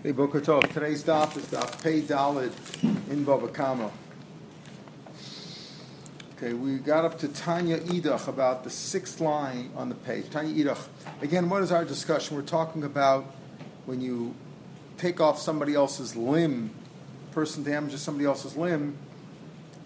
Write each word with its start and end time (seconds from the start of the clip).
Hey, 0.00 0.12
Boker 0.12 0.40
Tov. 0.40 0.72
Today's 0.72 1.02
daf 1.02 1.36
is 1.36 1.46
daf 1.46 1.82
Pei 1.82 2.02
Dalit 2.02 2.52
in 3.10 3.24
Baba 3.24 3.48
Kama. 3.48 3.90
Okay, 6.36 6.52
we 6.52 6.76
got 6.76 7.04
up 7.04 7.18
to 7.18 7.26
Tanya 7.26 7.80
Idach 7.80 8.28
about 8.28 8.62
the 8.62 8.70
sixth 8.70 9.20
line 9.20 9.72
on 9.74 9.88
the 9.88 9.96
page. 9.96 10.30
Tanya 10.30 10.54
Idach. 10.54 10.86
Again, 11.20 11.50
what 11.50 11.64
is 11.64 11.72
our 11.72 11.84
discussion? 11.84 12.36
We're 12.36 12.44
talking 12.44 12.84
about 12.84 13.24
when 13.86 14.00
you 14.00 14.36
take 14.98 15.20
off 15.20 15.40
somebody 15.40 15.74
else's 15.74 16.14
limb, 16.14 16.70
person 17.32 17.64
damages 17.64 18.00
somebody 18.00 18.24
else's 18.24 18.56
limb. 18.56 18.96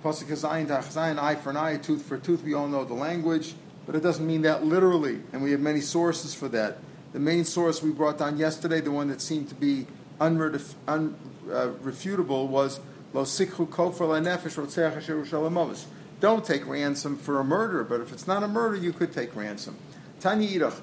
Pasuk 0.04 0.24
Hazayin 0.24 0.66
Tachazayin, 0.66 1.18
eye 1.18 1.36
for 1.36 1.48
an 1.48 1.56
eye, 1.56 1.79
tooth 1.79 2.02
for 2.02 2.18
tooth. 2.18 2.42
We 2.42 2.52
all 2.52 2.68
know 2.68 2.84
the 2.84 2.92
language, 2.92 3.54
but 3.86 3.94
it 3.94 4.02
doesn't 4.02 4.26
mean 4.26 4.42
that 4.42 4.62
literally, 4.62 5.22
and 5.32 5.42
we 5.42 5.52
have 5.52 5.60
many 5.60 5.80
sources 5.80 6.34
for 6.34 6.48
that. 6.48 6.76
The 7.14 7.18
main 7.18 7.46
source 7.46 7.82
we 7.82 7.92
brought 7.92 8.18
down 8.18 8.36
yesterday, 8.36 8.82
the 8.82 8.90
one 8.90 9.08
that 9.08 9.22
seemed 9.22 9.48
to 9.48 9.54
be 9.54 9.86
unrefutable, 10.29 12.44
uh, 12.44 12.46
was 12.46 12.80
Lo 13.13 13.25
Sikhu 13.25 13.68
Kofar 13.68 14.22
Nefesh 14.22 15.85
Don't 16.21 16.44
take 16.44 16.67
ransom 16.67 17.17
for 17.17 17.40
a 17.40 17.44
murder, 17.44 17.85
but 17.85 18.00
if 18.00 18.13
it's 18.13 18.27
not 18.27 18.43
a 18.43 18.49
murder, 18.49 18.77
you 18.77 18.93
could 18.93 19.13
take 19.13 19.35
ransom. 19.35 19.77
Tanya 20.21 20.49
Idach 20.49 20.80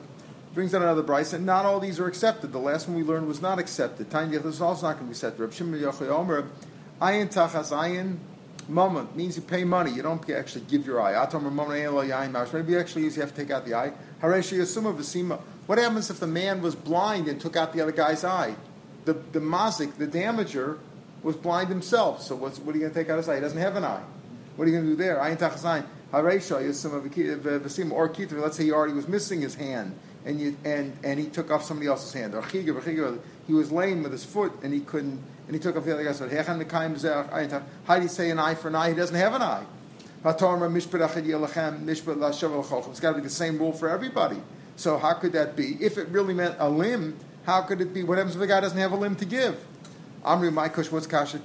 brings 0.53 0.73
out 0.75 0.81
another 0.81 1.03
Bryce, 1.03 1.33
and 1.33 1.45
not 1.45 1.66
all 1.66 1.80
these 1.80 1.99
are 1.99 2.07
accepted. 2.07 2.52
The 2.52 2.59
last 2.59 2.88
one 2.88 2.97
we 2.97 3.03
learned 3.03 3.27
was 3.27 3.41
not 3.41 3.59
accepted. 3.59 4.11
Tanya 4.11 4.39
Idach 4.39 4.45
is 4.45 4.61
also 4.61 4.88
not 4.88 4.94
going 4.94 5.05
to 5.05 5.09
be 5.09 5.11
accepted. 5.11 5.41
Reb 5.41 5.53
Shimon 5.53 5.80
Yochai 5.80 6.09
Omer, 6.09 6.47
Ayin 7.02 7.33
Tachas 7.33 7.71
Ayin 7.71 8.17
Mama 8.69 9.08
means 9.16 9.35
you 9.35 9.41
pay 9.41 9.63
money. 9.63 9.91
You 9.91 10.03
don't 10.03 10.30
actually 10.30 10.66
give 10.66 10.85
your 10.85 11.02
eye. 11.02 11.13
Maybe 12.53 12.77
actually 12.77 13.03
you 13.03 13.11
have 13.11 13.33
to 13.33 13.35
take 13.35 13.49
out 13.49 13.66
the 13.66 13.73
eye. 13.73 13.89
What 15.66 15.80
happens 15.80 16.09
if 16.09 16.19
the 16.19 16.27
man 16.27 16.61
was 16.61 16.75
blind 16.75 17.27
and 17.27 17.41
took 17.41 17.55
out 17.55 17.73
the 17.73 17.81
other 17.81 17.91
guy's 17.91 18.23
eye? 18.23 18.55
The, 19.09 19.39
the 19.39 19.39
mazik, 19.39 19.97
the 19.97 20.05
damager, 20.05 20.77
was 21.23 21.35
blind 21.35 21.69
himself. 21.69 22.21
So 22.21 22.35
what's, 22.35 22.59
what 22.59 22.75
are 22.75 22.77
you 22.77 22.83
going 22.83 22.93
to 22.93 22.99
take 22.99 23.09
out 23.09 23.17
his 23.17 23.27
eye? 23.27 23.35
He 23.35 23.41
doesn't 23.41 23.57
have 23.57 23.75
an 23.75 23.83
eye. 23.83 24.03
What 24.55 24.67
are 24.67 24.71
you 24.71 24.77
going 24.77 24.85
to 24.85 24.91
do 24.91 24.95
there? 24.95 25.17
Ayanth 25.17 25.39
Zayn, 25.39 25.83
Haresha, 26.13 26.59
of 26.85 27.45
a 27.47 27.59
Vasim 27.59 27.91
or 27.91 28.07
let's 28.39 28.55
say 28.55 28.66
he 28.66 28.71
already 28.71 28.93
was 28.93 29.07
missing 29.07 29.41
his 29.41 29.55
hand 29.55 29.97
and, 30.25 30.39
you, 30.39 30.55
and, 30.63 30.95
and 31.03 31.19
he 31.19 31.25
took 31.25 31.49
off 31.49 31.63
somebody 31.63 31.88
else's 31.88 32.13
hand. 32.13 32.35
Or 32.35 32.43
he 32.43 32.69
was 33.53 33.71
lame 33.71 34.03
with 34.03 34.11
his 34.11 34.23
foot 34.23 34.53
and 34.61 34.71
he 34.71 34.81
couldn't 34.81 35.23
and 35.47 35.55
he 35.55 35.59
took 35.59 35.75
off 35.75 35.85
the 35.85 35.94
other 35.94 36.03
guy's 36.03 36.19
foot. 36.19 36.31
How 37.85 37.95
do 37.95 38.03
you 38.03 38.07
say 38.07 38.29
an 38.29 38.38
eye 38.38 38.53
for 38.53 38.67
an 38.67 38.75
eye? 38.75 38.89
He 38.89 38.95
doesn't 38.95 39.16
have 39.16 39.33
an 39.33 39.41
eye. 39.41 39.66
It's 40.23 40.41
got 40.44 40.53
to 43.09 43.16
be 43.16 43.21
the 43.21 43.29
same 43.29 43.57
rule 43.57 43.73
for 43.73 43.89
everybody. 43.89 44.39
So 44.75 44.99
how 44.99 45.13
could 45.13 45.31
that 45.33 45.55
be? 45.55 45.75
If 45.83 45.97
it 45.97 46.07
really 46.09 46.35
meant 46.35 46.55
a 46.59 46.69
limb, 46.69 47.17
how 47.45 47.61
could 47.61 47.81
it 47.81 47.93
be? 47.93 48.03
What 48.03 48.17
happens 48.17 48.35
if 48.35 48.39
the 48.39 48.47
guy 48.47 48.59
doesn't 48.59 48.77
have 48.77 48.91
a 48.91 48.95
limb 48.95 49.15
to 49.17 49.25
give? 49.25 49.63
Amri 50.23 50.51
Maikush, 50.51 50.91
what's 50.91 51.07
kasha? 51.07 51.37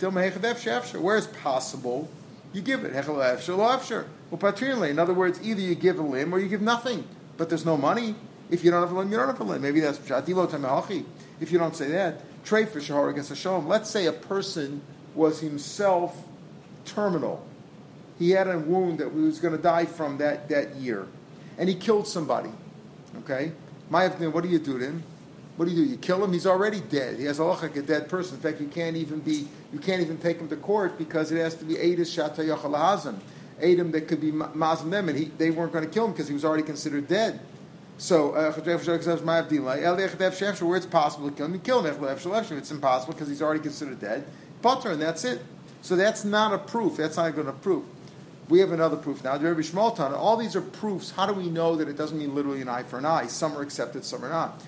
Where 0.98 1.16
is 1.16 1.26
possible, 1.28 2.08
you 2.52 2.60
give 2.62 2.84
it. 2.84 2.92
Well, 3.08 4.82
in 4.82 4.98
other 4.98 5.14
words, 5.14 5.40
either 5.42 5.60
you 5.60 5.74
give 5.74 5.98
a 5.98 6.02
limb 6.02 6.32
or 6.34 6.38
you 6.38 6.48
give 6.48 6.62
nothing, 6.62 7.06
but 7.36 7.48
there's 7.48 7.64
no 7.64 7.76
money. 7.76 8.14
If 8.50 8.64
you 8.64 8.70
don't 8.70 8.80
have 8.80 8.92
a 8.92 8.98
limb, 8.98 9.10
you 9.10 9.16
don't 9.16 9.26
have 9.28 9.40
a 9.40 9.44
limb. 9.44 9.62
Maybe 9.62 9.80
that's 9.80 9.98
if 9.98 11.50
you 11.50 11.58
don't 11.58 11.76
say 11.76 11.88
that. 11.88 12.20
trade 12.44 12.68
for 12.68 12.80
Shahar 12.80 13.08
against 13.08 13.30
Hashem. 13.30 13.66
Let's 13.66 13.90
say 13.90 14.06
a 14.06 14.12
person 14.12 14.82
was 15.14 15.40
himself 15.40 16.24
terminal. 16.84 17.44
He 18.18 18.30
had 18.30 18.46
a 18.46 18.58
wound 18.58 18.98
that 18.98 19.12
was 19.12 19.40
going 19.40 19.56
to 19.56 19.62
die 19.62 19.86
from 19.86 20.18
that, 20.18 20.48
that 20.48 20.76
year. 20.76 21.06
And 21.58 21.68
he 21.68 21.74
killed 21.74 22.06
somebody. 22.06 22.50
Okay? 23.20 23.52
What 23.88 24.42
do 24.42 24.48
you 24.48 24.58
do 24.58 24.78
to 24.78 24.84
him? 24.84 25.02
What 25.56 25.66
do 25.66 25.70
you 25.70 25.84
do? 25.84 25.90
You 25.90 25.96
kill 25.96 26.22
him. 26.24 26.32
He's 26.32 26.46
already 26.46 26.80
dead. 26.80 27.18
He 27.18 27.24
has 27.26 27.38
a 27.38 27.44
like 27.44 27.76
a 27.76 27.82
dead 27.82 28.08
person. 28.08 28.36
In 28.36 28.42
fact, 28.42 28.60
you 28.60 28.66
can't 28.66 28.96
even 28.96 29.20
be. 29.20 29.46
You 29.72 29.78
can't 29.78 30.00
even 30.02 30.18
take 30.18 30.38
him 30.38 30.48
to 30.48 30.56
court 30.56 30.98
because 30.98 31.30
it 31.30 31.38
has 31.38 31.54
to 31.56 31.64
be 31.64 31.74
Adis 31.74 32.10
Shata 32.14 32.38
Yachalazim. 32.38 33.18
Adam 33.62 33.92
that 33.92 34.08
could 34.08 34.20
be 34.20 34.32
Mazim 34.32 34.90
them, 34.90 35.08
and 35.08 35.16
he, 35.16 35.26
they 35.38 35.50
weren't 35.50 35.72
going 35.72 35.84
to 35.84 35.90
kill 35.90 36.06
him 36.06 36.12
because 36.12 36.26
he 36.26 36.34
was 36.34 36.44
already 36.44 36.64
considered 36.64 37.06
dead. 37.06 37.40
So, 37.98 38.32
uh, 38.32 38.50
where 38.52 38.76
it's 40.76 40.86
possible 40.86 41.30
to 41.30 41.36
kill 41.36 41.46
him, 41.46 41.54
you 41.54 41.60
kill 41.60 41.86
him. 41.86 42.04
If 42.04 42.26
it's 42.52 42.70
impossible 42.72 43.12
because 43.14 43.28
he's 43.28 43.40
already 43.40 43.60
considered 43.60 44.00
dead, 44.00 44.26
butter, 44.60 44.90
and 44.90 45.00
that's 45.00 45.24
it. 45.24 45.42
So 45.82 45.94
that's 45.94 46.24
not 46.24 46.52
a 46.52 46.58
proof. 46.58 46.96
That's 46.96 47.16
not 47.16 47.34
going 47.34 47.46
to 47.46 47.52
prove. 47.52 47.84
We 48.48 48.58
have 48.60 48.72
another 48.72 48.96
proof 48.96 49.22
now. 49.22 49.38
The 49.38 49.48
Rebbe 49.48 49.62
Shmultan, 49.62 50.12
all 50.12 50.36
these 50.36 50.56
are 50.56 50.60
proofs. 50.60 51.12
How 51.12 51.26
do 51.26 51.32
we 51.32 51.48
know 51.48 51.76
that 51.76 51.88
it 51.88 51.96
doesn't 51.96 52.18
mean 52.18 52.34
literally 52.34 52.60
an 52.60 52.68
eye 52.68 52.82
for 52.82 52.98
an 52.98 53.06
eye? 53.06 53.26
Some 53.26 53.56
are 53.56 53.62
accepted, 53.62 54.04
some 54.04 54.24
are 54.24 54.28
not. 54.28 54.60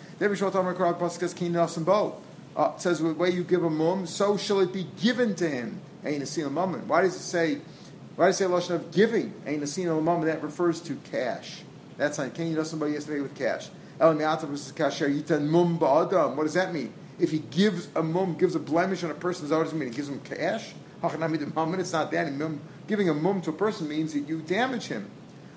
Uh, 2.57 2.77
says 2.79 3.01
the 3.01 3.13
way 3.13 3.31
you 3.31 3.45
give 3.45 3.63
a 3.65 3.71
mum, 3.71 4.07
so 4.07 4.37
shall 4.39 4.61
it 4.61 4.73
be 4.73 4.87
given 5.01 5.35
to 5.35 5.49
him. 5.49 5.79
Why 6.03 7.03
does 7.03 7.15
it 7.15 7.21
say? 7.21 7.59
Why 8.17 8.27
does 8.27 8.37
it 8.37 8.39
say 8.39 8.47
lotion 8.47 8.77
of 8.77 8.93
giving? 8.93 9.35
Ain't 9.47 9.63
a 9.63 9.67
sin 9.67 9.89
That 10.25 10.43
refers 10.43 10.81
to 10.83 10.97
cash. 11.11 11.63
That's 11.99 12.17
not. 12.19 12.35
Can 12.35 12.47
you 12.49 12.57
yesterday 12.57 13.21
with 13.21 13.35
cash? 13.35 13.69
What 13.99 14.19
does 16.43 16.55
that 16.55 16.73
mean? 16.73 16.93
If 17.19 17.31
he 17.31 17.39
gives 17.39 17.89
a 17.95 18.03
mum, 18.03 18.37
gives 18.37 18.55
a 18.55 18.59
blemish 18.59 19.05
on 19.05 19.11
a 19.11 19.15
person, 19.15 19.49
does 19.49 19.71
that 19.71 19.77
mean? 19.77 19.91
He 19.91 19.95
gives 19.95 20.09
him 20.09 20.21
cash? 20.21 20.73
It's 21.03 21.93
not 21.93 22.11
that. 22.11 22.61
Giving 22.87 23.09
a 23.09 23.15
mum 23.15 23.43
to 23.43 23.51
a 23.51 23.53
person 23.53 23.89
means 23.89 24.13
that 24.15 24.29
you 24.29 24.41
damage 24.41 24.87
him. 24.87 25.11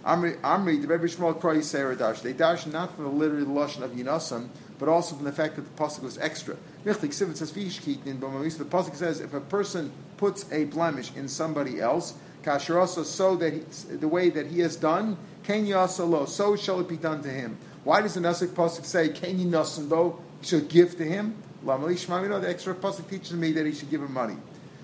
Amri, 0.06 0.82
the 0.82 0.88
Rebbe 0.88 1.08
Shmuel 1.08 1.40
Kroy 1.40 1.98
Dash. 1.98 2.22
They 2.22 2.34
dash 2.34 2.66
not 2.66 2.96
from 2.96 3.06
the 3.06 3.12
literary 3.12 3.46
lashon 3.46 3.82
of 3.82 3.92
Yinasam, 3.92 4.50
but 4.78 4.88
also 4.88 5.16
from 5.16 5.26
the 5.26 5.32
fact 5.32 5.56
that 5.58 5.64
the 5.64 5.84
pasuk 5.84 6.04
was 6.04 6.18
extra. 6.18 6.56
The 6.84 6.94
pasuk 6.94 8.96
says 8.96 9.20
if 9.20 9.34
a 9.34 9.42
person 9.42 9.92
puts 10.18 10.52
a 10.52 10.66
blemish 10.66 11.12
in 11.16 11.28
somebody 11.28 11.82
else, 11.82 12.14
kasher 12.44 12.80
also 12.80 13.04
so 13.04 13.36
that 13.36 13.54
he, 13.54 13.60
the 13.96 14.08
way 14.08 14.30
that 14.30 14.48
he 14.48 14.62
has 14.62 14.78
done, 14.78 15.18
Ken 15.44 15.66
yasalo, 15.66 16.28
so 16.28 16.56
shall 16.56 16.80
it 16.80 16.88
be 16.88 16.98
done 16.98 17.22
to 17.24 17.30
him. 17.30 17.58
Why 17.84 18.02
does 18.02 18.14
the 18.14 18.20
Nasik 18.20 18.50
Pasuk 18.50 18.86
say, 18.86 19.10
Ken 19.10 19.38
yinasalo, 19.38 20.20
he 20.42 20.48
should 20.48 20.70
give 20.70 20.98
to 20.98 21.04
him? 21.04 21.36
Lamali 21.66 21.94
Shmami, 21.94 22.30
no, 22.30 22.40
the 22.40 22.50
extra 22.50 22.76
Pasuk 22.76 23.10
teaches 23.10 23.34
me 23.34 23.52
that 23.54 23.66
he 23.66 23.74
should 23.74 23.90
give 23.90 24.02
him 24.02 24.14
money. 24.14 24.38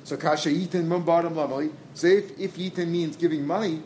So 0.03 0.17
Kasha 0.17 0.49
Yitin 0.49 0.87
Mumbadim 0.87 1.33
Lamali. 1.33 1.71
So 1.93 2.07
if, 2.07 2.37
if 2.39 2.57
Yitin 2.57 2.89
means 2.89 3.15
giving 3.15 3.45
money, 3.45 3.81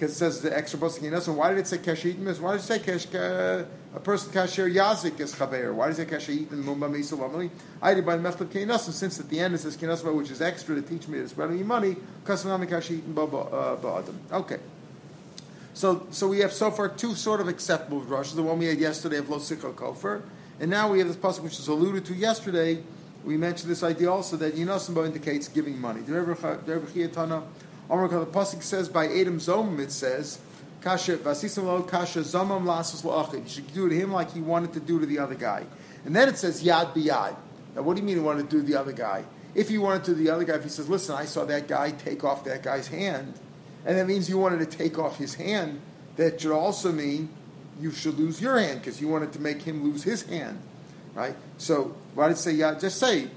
because 0.00 0.14
it 0.14 0.18
says 0.18 0.40
the 0.40 0.56
extra 0.56 0.78
in 0.80 1.12
Nassim, 1.12 1.34
why 1.34 1.50
did 1.50 1.58
it 1.58 1.66
say 1.66 1.76
Yitin? 1.76 2.40
Why 2.40 2.52
did 2.52 2.60
it 2.60 2.64
say 2.64 2.78
Kash, 2.78 3.04
a 3.12 3.66
person 4.02 4.32
Kasher 4.32 4.72
Yazik 4.72 5.20
is 5.20 5.34
Chaver? 5.34 5.74
Why 5.74 5.88
does 5.88 5.98
it 5.98 6.08
say 6.08 6.16
Kasha 6.16 6.32
Yitin 6.32 6.64
Mumbam 6.64 6.98
Isa 6.98 7.50
I 7.82 7.92
did 7.92 8.06
by 8.06 8.16
the 8.16 8.22
Mechtav 8.26 8.46
Kenasim, 8.46 8.92
since 8.92 9.20
at 9.20 9.28
the 9.28 9.38
end 9.38 9.54
it 9.54 9.58
says 9.58 9.76
Kenasim, 9.76 10.14
which 10.14 10.30
is 10.30 10.40
extra 10.40 10.74
to 10.74 10.80
teach 10.80 11.06
me 11.06 11.18
to 11.18 11.28
spread 11.28 11.50
me 11.50 11.62
money, 11.62 11.96
Kasanami 12.24 12.66
Kasha 12.66 12.94
Yitin 12.94 13.12
Ba'adim. 13.12 14.14
Uh, 14.32 14.38
okay. 14.38 14.56
So, 15.74 16.06
so 16.10 16.28
we 16.28 16.38
have 16.38 16.54
so 16.54 16.70
far 16.70 16.88
two 16.88 17.14
sort 17.14 17.42
of 17.42 17.48
acceptable 17.48 18.00
drushes. 18.00 18.34
The 18.34 18.42
one 18.42 18.58
we 18.58 18.68
had 18.68 18.78
yesterday 18.78 19.18
of 19.18 19.28
Lo 19.28 19.38
Sikha 19.38 19.70
Kofer, 19.72 20.22
and 20.60 20.70
now 20.70 20.90
we 20.90 21.00
have 21.00 21.08
this 21.08 21.16
pasuk 21.18 21.42
which 21.42 21.58
was 21.58 21.68
alluded 21.68 22.06
to 22.06 22.14
yesterday. 22.14 22.82
We 23.22 23.36
mentioned 23.36 23.70
this 23.70 23.82
idea 23.82 24.10
also 24.10 24.38
that 24.38 24.54
Yinasimbo 24.54 25.04
indicates 25.04 25.46
giving 25.48 25.78
money. 25.78 26.00
The 27.90 27.96
pasuk 27.96 28.62
says 28.62 28.88
by 28.88 29.06
Adam 29.06 29.38
Zomim 29.40 29.80
it 29.80 29.90
says 29.90 30.38
kasha 30.80 31.16
vasisim 31.16 31.64
lo 31.64 31.82
kasha 31.82 32.20
zomam 32.20 32.62
lasus 32.62 33.02
loachid. 33.02 33.42
You 33.42 33.48
should 33.48 33.74
do 33.74 33.88
to 33.88 33.94
him 33.94 34.12
like 34.12 34.32
he 34.32 34.40
wanted 34.40 34.72
to 34.74 34.80
do 34.80 35.00
to 35.00 35.06
the 35.06 35.18
other 35.18 35.34
guy. 35.34 35.66
And 36.04 36.14
then 36.14 36.28
it 36.28 36.38
says 36.38 36.62
yad 36.62 36.94
biyad. 36.94 37.34
Now, 37.74 37.82
what 37.82 37.96
do 37.96 38.00
you 38.00 38.06
mean 38.06 38.16
he 38.16 38.22
wanted 38.22 38.48
to 38.48 38.56
do 38.56 38.62
to 38.62 38.72
the 38.72 38.78
other 38.78 38.92
guy? 38.92 39.24
If 39.56 39.68
he 39.68 39.78
wanted 39.78 40.04
to 40.04 40.14
do 40.14 40.22
the 40.22 40.30
other 40.30 40.44
guy, 40.44 40.54
if 40.54 40.62
he 40.62 40.68
says, 40.68 40.88
"Listen, 40.88 41.16
I 41.16 41.24
saw 41.24 41.44
that 41.46 41.66
guy 41.66 41.90
take 41.90 42.22
off 42.22 42.44
that 42.44 42.62
guy's 42.62 42.86
hand," 42.86 43.34
and 43.84 43.98
that 43.98 44.06
means 44.06 44.28
you 44.28 44.38
wanted 44.38 44.60
to 44.60 44.78
take 44.78 44.96
off 44.96 45.16
his 45.16 45.34
hand, 45.34 45.80
that 46.14 46.40
should 46.40 46.52
also 46.52 46.92
mean 46.92 47.28
you 47.80 47.90
should 47.90 48.16
lose 48.16 48.40
your 48.40 48.56
hand 48.56 48.80
because 48.80 49.00
you 49.00 49.08
wanted 49.08 49.32
to 49.32 49.40
make 49.40 49.62
him 49.62 49.82
lose 49.82 50.04
his 50.04 50.22
hand, 50.22 50.60
right? 51.14 51.34
So 51.58 51.96
why 52.14 52.28
did 52.28 52.36
it 52.36 52.40
say 52.40 52.54
yad? 52.54 52.80
Just 52.80 53.00
say 53.00 53.28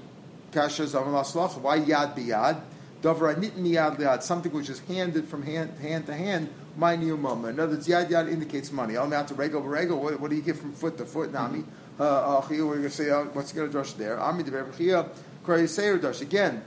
kasha 0.52 0.84
zamal 0.84 1.60
Why 1.60 1.80
yad 1.80 2.16
biyad? 2.16 2.60
Davar 3.04 3.36
anit 3.36 3.52
miyad 3.52 3.98
liad. 3.98 4.22
Something 4.22 4.50
which 4.52 4.70
is 4.70 4.80
handed 4.80 5.26
from 5.26 5.42
hand, 5.42 5.78
hand 5.78 6.06
to 6.06 6.14
hand. 6.14 6.48
My 6.76 6.96
niyumama. 6.96 7.50
In 7.50 7.60
other 7.60 7.74
words, 7.74 7.86
yad 7.86 8.08
yad 8.08 8.32
indicates 8.32 8.72
money. 8.72 8.96
I'll 8.96 9.26
to 9.26 9.34
regal 9.34 9.60
regal. 9.60 10.00
What, 10.00 10.18
what 10.18 10.30
do 10.30 10.36
you 10.36 10.42
get 10.42 10.56
from 10.56 10.72
foot 10.72 10.96
to 10.96 11.04
foot? 11.04 11.30
Nami. 11.30 11.60
Mm-hmm. 11.60 12.02
Uh, 12.02 12.04
uh, 12.04 12.46
we're 12.48 12.56
going 12.56 12.82
to 12.82 12.90
say 12.90 13.10
uh, 13.10 13.24
what's 13.34 13.52
going 13.52 13.70
to 13.70 13.76
drush 13.76 13.96
there. 13.98 14.18
Ami 14.18 14.42
de 14.42 14.50
Rebbe 14.50 14.74
Chia. 14.76 15.06
Dash 15.46 16.22
again 16.22 16.62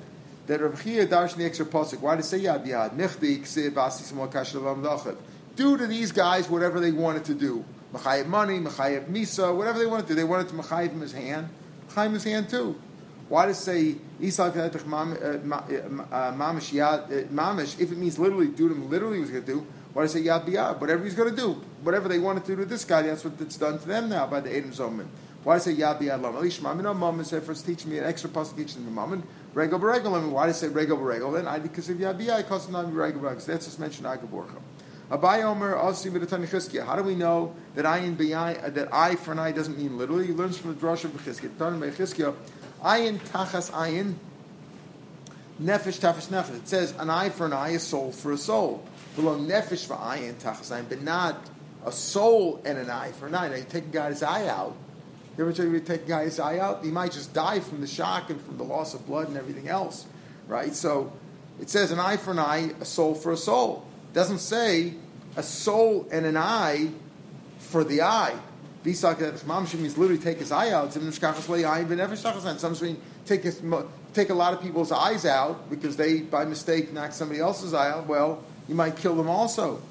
that 0.45 0.62
Rav 0.62 0.84
Chia 0.84 1.07
darshan 1.07 1.38
the 1.38 1.45
extra 1.45 1.66
pasuk. 1.66 2.00
Why 2.00 2.16
it 2.16 2.24
say 2.24 2.39
yad 2.39 2.66
yad? 2.68 2.95
Nichdi 2.95 3.39
ksiv 3.39 3.72
asisim 3.72 4.31
kashalam 4.31 5.18
Do 5.56 5.75
to 5.75 5.88
these 5.88 6.12
guys 6.12 6.48
whatever 6.48 6.80
they 6.80 6.92
wanted 6.92 7.25
to 7.25 7.34
do. 7.34 7.66
Machayev 7.94 8.28
money, 8.28 8.60
Machayev 8.60 9.07
misa, 9.07 9.56
whatever 9.56 9.80
they 9.80 9.88
wanted 9.88 10.04
to 10.04 10.10
do. 10.10 10.16
They 10.16 10.24
wanted 10.24 10.50
to 10.50 10.54
Machayev 10.54 10.92
him 10.92 11.01
his 11.01 11.13
hand. 11.13 11.50
Machayev 11.89 12.13
his 12.13 12.24
hand 12.24 12.50
too. 12.50 12.80
Why 13.29 13.47
it 13.47 13.56
say 13.56 13.91
uh, 13.91 13.95
mamish 14.21 14.88
uh, 16.12 16.31
mamish? 16.33 16.79
Uh, 16.79 17.41
uh, 17.41 17.62
if 17.62 17.91
it 17.91 17.97
means 17.97 18.18
literally 18.18 18.47
do 18.47 18.69
to 18.69 18.74
him, 18.74 18.89
literally 18.89 19.19
was 19.19 19.31
going 19.31 19.44
to 19.44 19.53
do. 19.53 19.65
Why 19.94 20.03
it 20.03 20.09
say 20.09 20.21
yad 20.21 20.45
biyad? 20.47 20.79
Whatever 20.79 21.03
he's 21.03 21.15
going 21.15 21.29
to 21.29 21.35
do, 21.35 21.53
whatever 21.83 22.07
they 22.07 22.19
wanted 22.19 22.45
to 22.45 22.56
do 22.56 22.63
to 22.63 22.65
this 22.65 22.85
guy, 22.85 23.01
that's 23.01 23.24
what 23.25 23.33
it's 23.39 23.57
done 23.57 23.79
to 23.79 23.88
them 23.88 24.09
now 24.09 24.27
by 24.27 24.39
the 24.39 24.56
Adam 24.56 24.71
Zoman. 24.71 25.07
Why 25.47 25.56
I 25.56 25.57
say 25.59 25.74
Yad 25.75 26.01
B'Yad 26.01 26.21
Lam? 26.21 26.33
Alish 26.33 26.59
Mamin 26.59 26.94
Mom 26.97 27.24
said 27.24 27.41
first 27.41 27.65
teach 27.65 27.85
me 27.85 27.97
an 27.97 28.03
extra 28.03 28.29
pasuk 28.29 28.57
teaching 28.57 28.83
the 28.83 28.91
Mammon. 28.91 29.24
Regel 29.53 29.79
B'Regel. 29.79 30.18
I 30.18 30.19
mean, 30.19 30.31
why 30.31 30.50
I 30.50 30.51
say 30.51 30.68
Regel 30.68 30.97
B'Regel? 30.97 31.33
Then 31.33 31.47
I 31.47 31.59
because 31.59 31.89
of 31.89 31.95
Yad 31.95 32.19
B'Yad, 32.19 32.39
because 32.39 32.68
not 32.68 32.94
Regel 32.94 33.21
B'Regel. 33.21 33.45
That's 33.45 33.65
just 33.65 33.79
mentioned 33.79 34.07
Agaborcha. 34.07 34.59
Abai 35.09 35.44
Omer 35.44 35.77
Asi 35.77 36.09
How 36.81 36.97
do 36.97 37.03
we 37.03 37.15
know 37.15 37.56
that 37.75 37.85
ayin 37.85 38.18
b'ayin 38.18 38.74
that 38.74 38.94
eye 38.94 39.15
for 39.15 39.31
an 39.31 39.39
eye 39.39 39.53
doesn't 39.53 39.77
mean 39.77 39.97
literally? 39.97 40.27
He 40.27 40.33
learns 40.33 40.57
from 40.57 40.75
the 40.75 40.85
drush 40.85 41.06
of 41.06 41.12
Chizkiah. 41.12 41.57
Done 41.57 41.79
by 41.79 41.91
Chizkiah. 41.91 42.35
Ayin 42.83 43.19
tachas 43.19 43.71
ayin. 43.71 44.15
Nefesh 45.62 46.00
tafesh 46.00 46.27
nefesh. 46.27 46.56
It 46.56 46.68
says 46.68 46.94
an 47.00 47.09
eye 47.09 47.29
for 47.29 47.45
an 47.45 47.53
eye, 47.53 47.69
a 47.69 47.79
soul 47.79 48.12
for 48.12 48.31
a 48.31 48.38
soul. 48.38 48.83
Below 49.15 49.38
nefesh 49.39 49.85
for 49.85 49.95
ayin 49.95 50.35
tachas 50.35 50.71
ayin, 50.71 50.88
but 50.88 51.01
not 51.01 51.38
a 51.85 51.91
soul 51.91 52.62
and 52.65 52.77
an 52.77 52.89
eye 52.89 53.12
for 53.13 53.27
an 53.27 53.35
eye. 53.35 53.50
Now 53.50 53.56
you 53.56 53.65
take 53.68 53.85
a 53.85 53.88
guy's 53.88 54.21
eye 54.21 54.47
out. 54.47 54.75
You 55.38 55.44
ever 55.44 55.53
try 55.53 55.65
to 55.65 55.79
take 55.79 56.03
a 56.03 56.07
guy's 56.07 56.39
eye 56.39 56.57
out? 56.57 56.83
He 56.83 56.89
might 56.89 57.12
just 57.12 57.33
die 57.33 57.59
from 57.59 57.81
the 57.81 57.88
shock 57.88 58.29
and 58.31 58.41
from 58.41 58.57
the 58.57 58.63
loss 58.63 58.95
of 58.95 59.06
blood 59.06 59.27
and 59.27 59.38
everything 59.38 59.68
else, 59.68 60.06
right? 60.47 60.74
So 60.74 61.13
it 61.62 61.69
says 61.69 61.91
an 61.91 62.00
eye 62.00 62.18
for 62.18 62.31
an 62.31 62.39
eye, 62.39 62.71
a 62.81 62.85
soul 62.85 63.13
for 63.13 63.31
a 63.31 63.38
soul. 63.38 63.85
It 64.12 64.15
doesn't 64.15 64.39
say 64.39 64.95
a 65.35 65.44
soul 65.44 66.07
and 66.12 66.25
an 66.25 66.38
eye 66.38 66.89
for 67.59 67.83
the 67.83 68.01
eye. 68.01 68.35
Visak 68.88 69.19
means 69.80 69.98
literally 69.98 70.22
take 70.22 70.39
his 70.39 70.51
eye 70.51 70.72
out. 70.72 70.94
Sometimes 70.94 72.81
mean 72.81 73.01
take 73.25 73.44
his, 73.44 73.62
take 74.13 74.30
a 74.30 74.34
lot 74.34 74.54
of 74.54 74.62
people's 74.62 74.94
eyes 74.94 75.25
out 75.25 75.69
because 75.69 75.98
they 75.98 76.22
by 76.22 76.45
mistake 76.45 76.94
knock 76.94 77.12
somebody 77.12 77.42
else's 77.42 77.74
eye 77.74 77.92
out. 77.92 78.07
Well, 78.07 78.42
you 78.69 78.75
might 78.75 78.95
kill 78.95 79.16
them 79.16 79.30
also. 79.30 79.81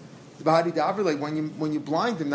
When 0.43 1.37
you 1.37 1.49
when 1.59 1.73
you 1.73 1.81
blind 1.81 2.19
him, 2.19 2.33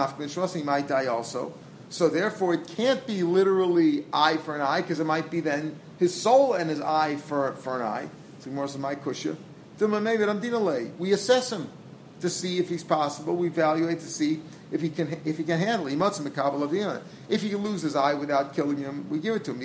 he 0.54 0.63
might 0.63 0.88
die 0.88 1.08
also. 1.08 1.54
So 1.90 2.08
therefore, 2.08 2.54
it 2.54 2.68
can't 2.68 3.06
be 3.06 3.24
literally 3.24 4.06
eye 4.13 4.38
for 4.38 4.56
an 4.56 4.62
eye 4.62 4.81
because 4.81 5.00
it 5.00 5.06
might 5.06 5.30
be 5.30 5.42
then 5.42 5.75
his 6.00 6.19
soul 6.19 6.54
and 6.54 6.69
his 6.69 6.80
eye 6.80 7.18
for, 7.18 7.54
for 7.56 7.81
an 7.81 7.86
eye. 7.86 8.10
So 8.40 8.50
more 8.50 8.68
so 8.68 8.78
my 8.80 8.96
kusha. 8.96 9.36
We 11.00 11.12
assess 11.12 11.52
him 11.52 11.69
to 12.22 12.30
see 12.30 12.60
if 12.60 12.69
he's 12.69 12.84
possible. 12.84 13.36
We 13.36 13.48
evaluate 13.48 14.00
to 14.00 14.08
see 14.08 14.42
if 14.72 14.82
he 14.82 14.90
can 14.90 15.20
if 15.26 15.38
he 15.38 15.44
can 15.44 15.60
handle 15.60 15.88
it. 15.88 15.94
If 17.30 17.42
he 17.42 17.50
can 17.50 17.58
lose 17.60 17.82
his 17.82 17.96
eye 17.96 18.14
without 18.14 18.56
killing 18.56 18.78
him, 18.78 19.08
we 19.10 19.20
give 19.20 19.36
it 19.36 19.44
to 19.46 19.54
him. 19.54 19.62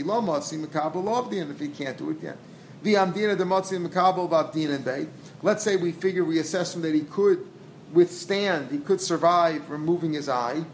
If 1.51 1.61
he 1.61 1.69
can't 1.69 1.97
do 1.97 2.11
it, 2.11 2.17
yeah. 2.23 2.33
The 2.83 2.95
amdina 2.95 3.37
the 3.37 3.45
matzi 3.45 3.85
makabel 3.85 4.29
avdiyana 4.29 4.85
bay. 4.85 5.07
Let's 5.43 5.63
say 5.65 5.77
we 5.77 5.93
figure 5.93 6.25
we 6.25 6.39
assess 6.39 6.75
him 6.75 6.83
that 6.83 6.95
he 6.95 7.03
could 7.03 7.47
withstand, 7.93 8.71
he 8.71 8.79
could 8.79 9.01
survive 9.01 9.71
removing 9.71 10.13
his 10.13 10.29
eye. 10.29 10.65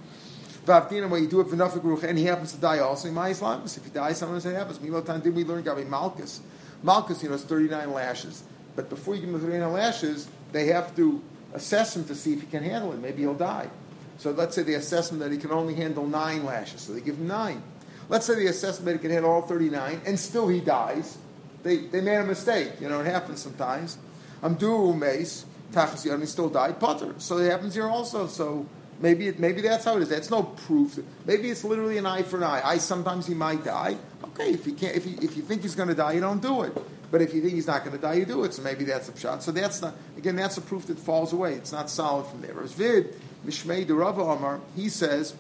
Vavdina, 0.65 1.09
when 1.09 1.23
you 1.23 1.29
do 1.29 1.41
it 1.41 1.49
for 1.49 1.57
Nafik 1.57 2.05
and 2.05 2.17
he 2.17 2.25
happens 2.25 2.53
to 2.53 2.61
die 2.61 2.79
also, 2.79 3.11
my 3.11 3.31
Islam, 3.31 3.63
if 3.65 3.85
he 3.85 3.91
dies, 3.91 4.19
sometimes 4.19 4.47
it 4.47 4.55
happens. 4.55 4.79
Milotan 4.79 5.23
did 5.23 5.35
we 5.35 5.43
learn 5.43 5.63
Gabi 5.65 5.87
Malchus? 5.89 6.41
Malchus, 6.85 7.23
you 7.23 7.29
know, 7.29 7.35
it's 7.35 7.45
39 7.45 7.93
lashes. 7.93 8.45
But 8.77 8.89
before 8.89 9.15
you 9.15 9.21
give 9.21 9.31
him 9.31 9.41
the 9.41 9.47
39 9.47 9.73
lashes, 9.73 10.29
they 10.53 10.67
have 10.67 10.95
to 10.97 11.21
assess 11.53 11.97
him 11.97 12.05
to 12.05 12.15
see 12.15 12.33
if 12.33 12.41
he 12.41 12.47
can 12.47 12.63
handle 12.63 12.93
it. 12.93 13.01
Maybe 13.01 13.23
he'll 13.23 13.35
die. 13.35 13.69
So 14.19 14.31
let's 14.31 14.55
say 14.55 14.63
the 14.63 14.75
assessment 14.75 15.23
that 15.23 15.33
he 15.33 15.39
can 15.39 15.51
only 15.51 15.75
handle 15.75 16.07
nine 16.07 16.45
lashes, 16.45 16.83
so 16.83 16.93
they 16.93 17.01
give 17.01 17.17
him 17.17 17.29
nine. 17.29 17.63
Let's 18.09 18.27
say 18.27 18.35
the 18.35 18.47
assessment 18.47 18.87
that 18.87 18.93
he 18.93 18.99
can 18.99 19.11
handle 19.11 19.31
all 19.31 19.43
39, 19.43 20.03
and 20.07 20.19
still 20.19 20.49
he 20.49 20.61
dies. 20.61 21.19
They, 21.63 21.79
they 21.79 22.01
made 22.01 22.17
a 22.17 22.25
mistake. 22.25 22.73
You 22.81 22.89
know, 22.89 23.01
it 23.01 23.07
happens 23.07 23.41
sometimes. 23.41 23.99
Amduru 24.43 24.99
mace, 24.99 25.47
Tachas 25.73 26.05
Yoni 26.05 26.27
still 26.27 26.49
died, 26.49 26.81
Potter. 26.81 27.15
So 27.19 27.39
it 27.39 27.51
happens 27.51 27.75
here 27.75 27.89
also. 27.89 28.27
So 28.27 28.67
maybe 29.01 29.29
it, 29.29 29.39
maybe 29.39 29.61
that's 29.61 29.85
how 29.85 29.97
it 29.97 30.03
is. 30.03 30.09
That's 30.09 30.31
no 30.31 30.43
proof. 30.43 30.99
Maybe 31.25 31.51
it's 31.51 31.65
literally 31.65 31.99
an 31.99 32.07
eye 32.07 32.23
for 32.23 32.39
an 32.39 32.45
eye. 32.45 32.61
I 32.65 32.79
sometimes 32.79 33.27
he 33.27 33.35
might 33.35 33.65
die. 33.65 33.97
Okay, 34.25 34.51
if 34.51 34.67
you 34.67 34.73
can't, 34.73 34.97
if 34.97 35.07
you, 35.07 35.19
if 35.23 35.37
you 35.37 35.43
think 35.43 35.63
he's 35.63 35.75
going 35.75 35.89
to 35.89 35.95
die, 35.95 36.13
you 36.13 36.21
don't 36.21 36.43
do 36.43 36.63
it. 36.63 36.77
But 37.11 37.21
if 37.21 37.35
you 37.35 37.43
think 37.43 37.55
he's 37.55 37.67
not 37.67 37.85
going 37.85 37.95
to 37.95 38.01
die, 38.01 38.15
you 38.15 38.25
do 38.25 38.45
it. 38.45 38.55
So 38.55 38.63
maybe 38.63 38.85
that's 38.85 39.09
a 39.09 39.17
shot. 39.17 39.43
So 39.43 39.53
that's 39.53 39.83
not 39.83 39.95
again. 40.17 40.35
That's 40.35 40.57
a 40.57 40.63
proof 40.63 40.87
that 40.87 40.99
falls 40.99 41.33
away. 41.33 41.55
It's 41.55 41.73
not 41.73 41.91
solid 41.91 42.27
from 42.27 42.41
there. 42.41 42.61
As 42.63 42.73
Vid 42.73 43.15
Mishmei 43.47 43.87
de 43.87 43.95
Rav 43.95 44.19
Omar, 44.19 44.61
he 44.77 44.89
says 44.89 45.35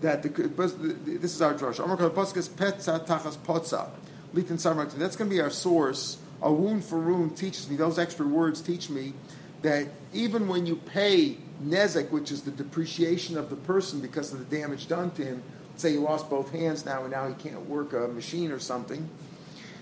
that 0.00 0.22
the, 0.22 0.28
this 0.28 1.34
is 1.34 1.42
our 1.42 1.54
drush. 1.54 1.80
Omar 1.80 1.96
Kalpaskas 1.96 2.48
Petza 2.48 3.06
Tachas 3.06 3.36
Potza. 3.38 3.88
That's 4.32 5.16
going 5.16 5.30
to 5.30 5.34
be 5.34 5.40
our 5.40 5.50
source. 5.50 6.18
A 6.42 6.52
wound 6.52 6.84
for 6.84 6.98
wound 6.98 7.36
teaches 7.36 7.70
me 7.70 7.76
those 7.76 7.98
extra 7.98 8.26
words 8.26 8.60
teach 8.60 8.90
me 8.90 9.14
that 9.62 9.86
even 10.12 10.48
when 10.48 10.66
you 10.66 10.76
pay 10.76 11.38
nezek, 11.64 12.10
which 12.10 12.30
is 12.30 12.42
the 12.42 12.50
depreciation 12.50 13.38
of 13.38 13.48
the 13.48 13.56
person 13.56 14.00
because 14.00 14.32
of 14.34 14.38
the 14.38 14.56
damage 14.56 14.88
done 14.88 15.10
to 15.12 15.24
him, 15.24 15.42
say 15.76 15.92
he 15.92 15.96
lost 15.96 16.28
both 16.28 16.50
hands 16.52 16.84
now 16.84 17.02
and 17.02 17.12
now 17.12 17.26
he 17.26 17.34
can't 17.34 17.66
work 17.66 17.94
a 17.94 18.08
machine 18.08 18.52
or 18.52 18.58
something 18.58 19.08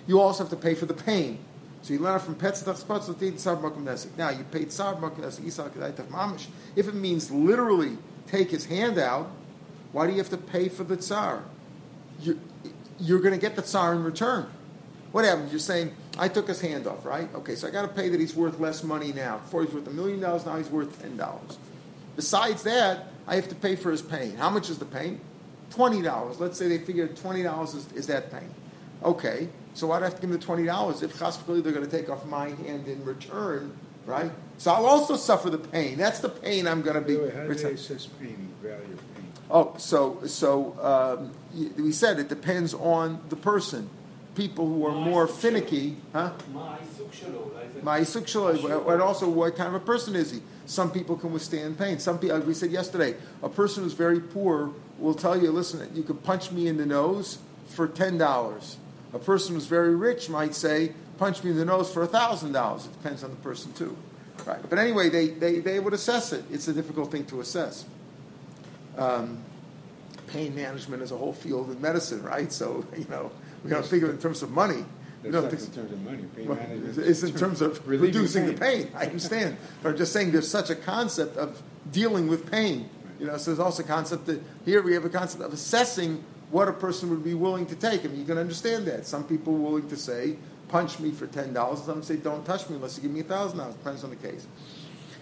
you 0.06 0.20
also 0.20 0.44
have 0.44 0.50
to 0.50 0.56
pay 0.56 0.74
for 0.74 0.86
the 0.86 0.94
pain. 0.94 1.38
So 1.84 1.92
you 1.92 1.98
learn 1.98 2.18
from 2.18 2.36
Petzatach 2.36 2.82
Spatzatit 2.82 3.34
Tzar 3.34 3.60
Makum 3.60 3.84
Nesik. 3.84 4.16
Now 4.16 4.30
you 4.30 4.42
paid 4.44 4.68
Tzar 4.68 4.98
Makum 4.98 5.18
Nesik 5.18 5.44
Isal 5.44 5.68
Kedaitach 5.68 6.06
Mamish. 6.06 6.46
If 6.74 6.88
it 6.88 6.94
means 6.94 7.30
literally 7.30 7.98
take 8.26 8.50
his 8.50 8.64
hand 8.64 8.96
out, 8.96 9.30
why 9.92 10.06
do 10.06 10.12
you 10.12 10.18
have 10.18 10.30
to 10.30 10.38
pay 10.38 10.70
for 10.70 10.82
the 10.82 10.96
Tsar? 10.96 11.44
You, 12.20 12.40
you're 12.98 13.20
going 13.20 13.34
to 13.34 13.40
get 13.40 13.54
the 13.54 13.60
Tsar 13.60 13.92
in 13.92 14.02
return. 14.02 14.46
What 15.12 15.26
happens? 15.26 15.52
You're 15.52 15.58
saying, 15.58 15.92
I 16.16 16.28
took 16.28 16.48
his 16.48 16.58
hand 16.58 16.86
off, 16.86 17.04
right? 17.04 17.28
Okay, 17.34 17.54
so 17.54 17.68
I 17.68 17.70
got 17.70 17.82
to 17.82 17.88
pay 17.88 18.08
that 18.08 18.18
he's 18.18 18.34
worth 18.34 18.58
less 18.58 18.82
money 18.82 19.12
now. 19.12 19.36
Before 19.36 19.62
he's 19.62 19.74
worth 19.74 19.86
a 19.86 19.90
million 19.90 20.20
dollars, 20.20 20.46
now 20.46 20.56
he's 20.56 20.70
worth 20.70 21.02
ten 21.02 21.18
dollars. 21.18 21.58
Besides 22.16 22.62
that, 22.62 23.08
I 23.26 23.34
have 23.34 23.48
to 23.50 23.54
pay 23.54 23.76
for 23.76 23.90
his 23.90 24.00
pain. 24.00 24.36
How 24.36 24.48
much 24.48 24.70
is 24.70 24.78
the 24.78 24.86
pain? 24.86 25.20
Twenty 25.68 26.00
dollars. 26.00 26.40
Let's 26.40 26.58
say 26.58 26.66
they 26.66 26.78
figure 26.78 27.08
twenty 27.08 27.42
dollars 27.42 27.74
is, 27.74 27.92
is 27.92 28.06
that 28.06 28.32
pain. 28.32 28.48
Okay, 29.02 29.48
so 29.74 29.88
why 29.88 29.98
do 29.98 30.04
I 30.04 30.08
have 30.08 30.16
to 30.16 30.20
give 30.20 30.30
them 30.30 30.38
the 30.38 30.44
twenty 30.44 30.64
dollars 30.64 31.02
if 31.02 31.18
chasfically 31.18 31.60
they're 31.60 31.72
going 31.72 31.84
to 31.84 31.90
take 31.90 32.08
off 32.08 32.24
my 32.26 32.50
hand 32.50 32.88
in 32.88 33.04
return, 33.04 33.76
right? 34.06 34.30
So 34.58 34.72
I'll 34.72 34.86
also 34.86 35.16
suffer 35.16 35.50
the 35.50 35.58
pain. 35.58 35.98
That's 35.98 36.20
the 36.20 36.28
pain 36.28 36.66
I'm 36.66 36.82
going 36.82 36.94
to 36.94 37.00
be. 37.00 37.16
Wait, 37.16 37.34
how 37.34 37.46
do 37.46 37.54
they 37.54 37.72
assess 37.72 38.06
pain? 38.06 38.54
Value 38.62 38.76
of 38.94 39.14
pain. 39.14 39.32
Oh, 39.50 39.74
so 39.78 40.24
so 40.26 40.78
um, 40.80 41.32
we 41.76 41.92
said 41.92 42.18
it 42.18 42.28
depends 42.28 42.72
on 42.74 43.20
the 43.28 43.36
person. 43.36 43.90
People 44.34 44.66
who 44.66 44.84
are 44.84 44.92
more 44.92 45.28
finicky, 45.28 45.96
huh? 46.12 46.32
My 46.52 46.78
Ma'isuk 47.82 48.92
and 48.92 49.02
also 49.02 49.28
what 49.28 49.54
kind 49.54 49.68
of 49.68 49.74
a 49.80 49.84
person 49.84 50.16
is 50.16 50.32
he? 50.32 50.42
Some 50.66 50.90
people 50.90 51.16
can 51.16 51.32
withstand 51.32 51.78
pain. 51.78 52.00
Some 52.00 52.18
people, 52.18 52.40
we 52.40 52.54
said 52.54 52.72
yesterday, 52.72 53.14
a 53.44 53.48
person 53.48 53.84
who's 53.84 53.92
very 53.92 54.18
poor 54.18 54.72
will 54.98 55.14
tell 55.14 55.40
you, 55.40 55.52
listen, 55.52 55.88
you 55.94 56.02
can 56.02 56.16
punch 56.16 56.50
me 56.50 56.66
in 56.66 56.78
the 56.78 56.86
nose 56.86 57.38
for 57.66 57.86
ten 57.86 58.18
dollars 58.18 58.78
a 59.14 59.18
person 59.18 59.54
who's 59.54 59.66
very 59.66 59.94
rich 59.94 60.28
might 60.28 60.54
say, 60.54 60.92
punch 61.18 61.42
me 61.44 61.50
in 61.52 61.56
the 61.56 61.64
nose 61.64 61.92
for 61.92 62.06
$1,000. 62.06 62.86
It 62.86 62.92
depends 62.92 63.24
on 63.24 63.30
the 63.30 63.36
person, 63.36 63.72
too. 63.72 63.96
Right. 64.44 64.58
But 64.68 64.78
anyway, 64.78 65.08
they, 65.08 65.28
they, 65.28 65.60
they 65.60 65.80
would 65.80 65.94
assess 65.94 66.32
it. 66.32 66.44
It's 66.50 66.68
a 66.68 66.72
difficult 66.72 67.10
thing 67.10 67.24
to 67.26 67.40
assess. 67.40 67.84
Um, 68.98 69.42
pain 70.26 70.54
management 70.54 71.02
is 71.02 71.12
a 71.12 71.16
whole 71.16 71.32
field 71.32 71.70
in 71.70 71.80
medicine, 71.80 72.22
right? 72.22 72.52
So, 72.52 72.84
you 72.96 73.06
know, 73.08 73.30
we 73.62 73.70
don't 73.70 73.86
think 73.86 74.02
of 74.02 74.10
it 74.10 74.12
in 74.12 74.18
terms 74.18 74.42
of 74.42 74.50
money. 74.50 74.84
We 75.22 75.30
don't 75.30 75.48
think 75.48 75.62
in 75.62 75.70
terms 75.70 75.92
of 75.92 76.02
money. 76.02 76.24
Pain 76.36 76.48
well, 76.48 76.58
management 76.58 76.98
it's 76.98 77.22
in 77.22 77.34
terms 77.34 77.62
of 77.62 77.86
reducing 77.88 78.44
pain. 78.44 78.54
the 78.54 78.60
pain. 78.60 78.92
I 78.94 79.06
understand. 79.06 79.56
but 79.82 79.90
I'm 79.90 79.96
just 79.96 80.12
saying 80.12 80.32
there's 80.32 80.50
such 80.50 80.68
a 80.68 80.74
concept 80.74 81.36
of 81.38 81.62
dealing 81.90 82.28
with 82.28 82.50
pain. 82.50 82.90
You 83.18 83.26
know, 83.26 83.38
so 83.38 83.52
there's 83.52 83.60
also 83.60 83.82
a 83.82 83.86
concept 83.86 84.26
that 84.26 84.42
here 84.66 84.82
we 84.82 84.92
have 84.92 85.04
a 85.04 85.08
concept 85.08 85.42
of 85.42 85.52
assessing 85.52 86.22
what 86.54 86.68
a 86.68 86.72
person 86.72 87.10
would 87.10 87.24
be 87.24 87.34
willing 87.34 87.66
to 87.66 87.74
take. 87.74 88.04
I 88.04 88.08
mean, 88.08 88.20
you 88.20 88.24
can 88.24 88.38
understand 88.38 88.86
that. 88.86 89.04
Some 89.06 89.24
people 89.24 89.56
are 89.56 89.58
willing 89.58 89.88
to 89.88 89.96
say, 89.96 90.36
punch 90.68 91.00
me 91.00 91.10
for 91.10 91.26
$10. 91.26 91.84
Some 91.84 92.00
say, 92.04 92.14
don't 92.14 92.46
touch 92.46 92.70
me 92.70 92.76
unless 92.76 92.96
you 92.96 93.02
give 93.02 93.10
me 93.10 93.24
$1,000. 93.24 93.72
Depends 93.72 94.04
on 94.04 94.10
the 94.10 94.16
case. 94.16 94.46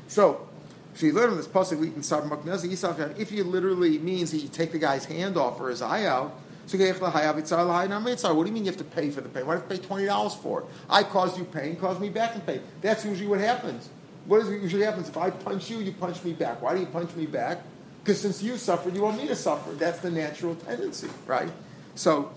So, 0.08 0.46
so 0.92 1.06
you 1.06 1.14
learn 1.14 1.34
this 1.34 1.48
pasuk 1.48 3.18
if 3.18 3.32
you 3.32 3.44
literally 3.44 3.98
means 3.98 4.30
that 4.32 4.40
you 4.40 4.48
take 4.48 4.72
the 4.72 4.78
guy's 4.78 5.06
hand 5.06 5.38
off 5.38 5.58
or 5.58 5.70
his 5.70 5.80
eye 5.80 6.04
out, 6.04 6.38
so 6.66 6.76
what 6.76 6.88
do 6.88 8.48
you 8.48 8.52
mean 8.52 8.64
you 8.64 8.70
have 8.70 8.76
to 8.76 8.84
pay 8.84 9.10
for 9.10 9.22
the 9.22 9.28
pain? 9.30 9.46
Why 9.46 9.56
do 9.56 9.62
you 9.62 9.66
pay 9.68 9.78
twenty 9.78 10.04
dollars 10.04 10.34
for 10.34 10.60
it? 10.60 10.66
I 10.88 11.02
caused 11.02 11.38
you 11.38 11.44
pain, 11.44 11.76
caused 11.76 11.98
me 12.00 12.10
back 12.10 12.34
in 12.34 12.42
pain. 12.42 12.60
That's 12.82 13.06
usually 13.06 13.26
what 13.26 13.40
happens. 13.40 13.88
What 14.26 14.42
is 14.42 14.50
it 14.50 14.60
usually 14.60 14.84
happens? 14.84 15.08
If 15.08 15.16
I 15.16 15.30
punch 15.30 15.70
you, 15.70 15.78
you 15.78 15.92
punch 15.92 16.22
me 16.22 16.34
back. 16.34 16.60
Why 16.60 16.74
do 16.74 16.80
you 16.80 16.86
punch 16.86 17.16
me 17.16 17.24
back? 17.26 17.62
Because 18.02 18.20
since 18.20 18.42
you 18.42 18.56
suffered, 18.56 18.96
you 18.96 19.02
want 19.02 19.16
me 19.16 19.28
to 19.28 19.36
suffer. 19.36 19.72
That's 19.72 20.00
the 20.00 20.10
natural 20.10 20.56
tendency, 20.56 21.08
right? 21.26 21.50
So, 21.94 22.32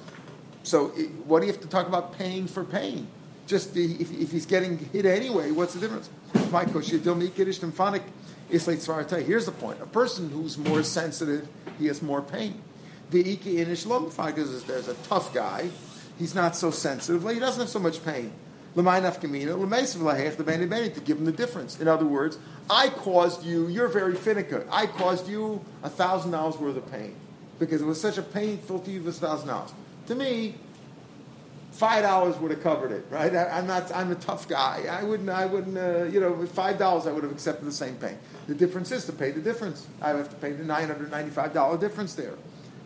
so 0.63 0.91
it, 0.95 1.09
what 1.25 1.39
do 1.39 1.47
you 1.47 1.51
have 1.51 1.61
to 1.61 1.67
talk 1.67 1.87
about 1.87 2.17
paying 2.17 2.47
for 2.47 2.63
pain? 2.63 3.07
Just 3.47 3.73
the, 3.73 3.93
if, 3.99 4.11
if, 4.11 4.31
he's 4.31 4.45
getting 4.45 4.77
hit 4.77 5.05
anyway, 5.05 5.51
what's 5.51 5.73
the 5.73 5.79
difference? 5.79 6.09
Michael, 6.51 6.81
Here's 9.21 9.45
the 9.45 9.51
point: 9.51 9.81
a 9.81 9.87
person 9.87 10.29
who's 10.29 10.57
more 10.57 10.83
sensitive, 10.83 11.47
he 11.79 11.87
has 11.87 12.01
more 12.01 12.21
pain. 12.21 12.61
The 13.11 13.33
iki 13.33 13.55
inish 13.55 13.85
because 14.27 14.63
there's 14.65 14.87
a 14.87 14.95
tough 14.95 15.33
guy. 15.33 15.69
He's 16.17 16.33
not 16.33 16.55
so 16.55 16.71
sensitive. 16.71 17.27
He 17.29 17.39
doesn't 17.39 17.61
have 17.61 17.69
so 17.69 17.79
much 17.79 18.03
pain 18.03 18.31
to 20.95 21.01
give 21.01 21.17
him 21.17 21.25
the 21.25 21.31
difference. 21.31 21.79
In 21.79 21.87
other 21.87 22.05
words, 22.05 22.37
I 22.69 22.89
caused 22.89 23.45
you, 23.45 23.67
you're 23.67 23.87
very 23.87 24.15
finicky. 24.15 24.57
I 24.71 24.85
caused 24.87 25.29
you 25.29 25.63
a 25.83 25.89
thousand 25.89 26.31
dollars 26.31 26.57
worth 26.57 26.77
of 26.77 26.91
pain. 26.91 27.15
because 27.59 27.81
it 27.81 27.85
was 27.85 27.99
such 27.99 28.17
a 28.17 28.21
painful 28.21 28.79
to 28.79 28.91
you 28.91 29.01
this 29.01 29.19
thousand 29.19 29.47
dollars. 29.47 29.73
To 30.07 30.15
me, 30.15 30.55
five 31.71 32.03
dollars 32.03 32.37
would 32.37 32.51
have 32.51 32.61
covered 32.63 32.91
it, 32.91 33.05
right? 33.09 33.33
I, 33.33 33.59
am 33.59 33.67
not. 33.67 33.93
I'm 33.95 34.11
a 34.11 34.15
tough 34.15 34.47
guy. 34.47 34.85
I 34.89 35.03
wouldn't. 35.03 35.29
I 35.29 35.45
wouldn't. 35.45 35.77
Uh, 35.77 36.03
you 36.05 36.19
know, 36.19 36.31
with 36.31 36.51
five 36.51 36.77
dollars, 36.77 37.07
I 37.07 37.11
would 37.11 37.23
have 37.23 37.31
accepted 37.31 37.65
the 37.65 37.71
same 37.71 37.95
pain. 37.95 38.17
The 38.47 38.55
difference 38.55 38.91
is 38.91 39.05
to 39.05 39.13
pay 39.13 39.31
the 39.31 39.41
difference. 39.41 39.87
I 40.01 40.09
have 40.09 40.29
to 40.29 40.35
pay 40.35 40.51
the 40.51 40.63
nine 40.63 40.87
hundred 40.87 41.11
ninety-five 41.11 41.53
dollar 41.53 41.77
difference 41.77 42.13
there, 42.15 42.35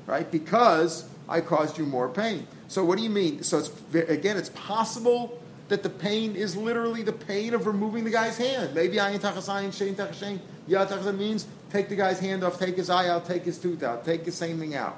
right? 0.06 0.30
Because 0.30 1.06
I 1.28 1.42
caused 1.42 1.78
you 1.78 1.86
more 1.86 2.10
pain. 2.10 2.48
So 2.68 2.86
what 2.86 2.98
do 2.98 3.04
you 3.04 3.10
mean? 3.10 3.44
So 3.44 3.60
it's 3.60 3.72
again, 3.94 4.38
it's 4.38 4.50
possible 4.50 5.42
that 5.70 5.84
the 5.84 5.90
pain 5.90 6.36
is 6.36 6.56
literally 6.56 7.04
the 7.04 7.14
pain 7.14 7.54
of 7.54 7.66
removing 7.66 8.04
the 8.04 8.10
guy's 8.10 8.38
hand. 8.38 8.76
Maybe 8.76 8.98
ayin 8.98 9.20
tachasayin 9.20 9.70
shein 9.70 9.96
tachashayin 9.96 10.40
yad 10.68 11.18
means 11.18 11.48
take 11.72 11.90
the 11.90 11.96
guy's 11.96 12.20
hand 12.20 12.44
off, 12.44 12.60
take 12.60 12.76
his 12.76 12.90
eye 12.90 13.08
out, 13.08 13.26
take 13.26 13.44
his 13.44 13.58
tooth 13.58 13.84
out, 13.84 14.04
take 14.04 14.26
the 14.26 14.32
same 14.32 14.60
thing 14.60 14.76
out. 14.76 14.98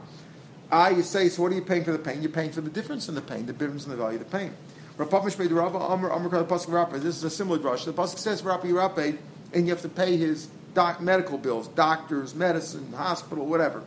Ah, 0.71 0.87
you 0.87 1.03
say, 1.03 1.27
so 1.27 1.43
what 1.43 1.51
are 1.51 1.55
you 1.55 1.61
paying 1.61 1.83
for 1.83 1.91
the 1.91 1.99
pain? 1.99 2.21
You're 2.21 2.31
paying 2.31 2.51
for 2.51 2.61
the 2.61 2.69
difference 2.69 3.09
in 3.09 3.15
the 3.15 3.21
pain, 3.21 3.45
the 3.45 3.53
difference 3.53 3.83
in 3.83 3.91
the 3.91 3.97
value 3.97 4.19
of 4.19 4.31
the 4.31 4.37
pain. 4.37 4.53
This 4.97 7.17
is 7.17 7.23
a 7.23 7.29
similar 7.29 7.59
drush. 7.59 7.85
The 7.85 7.93
pasuk 7.93 8.17
says 8.17 8.41
Rapi 8.41 9.17
and 9.53 9.67
you 9.67 9.73
have 9.73 9.81
to 9.81 9.89
pay 9.89 10.15
his 10.15 10.47
doc, 10.73 11.01
medical 11.01 11.37
bills, 11.37 11.67
doctors, 11.69 12.33
medicine, 12.33 12.93
hospital, 12.93 13.45
whatever. 13.45 13.83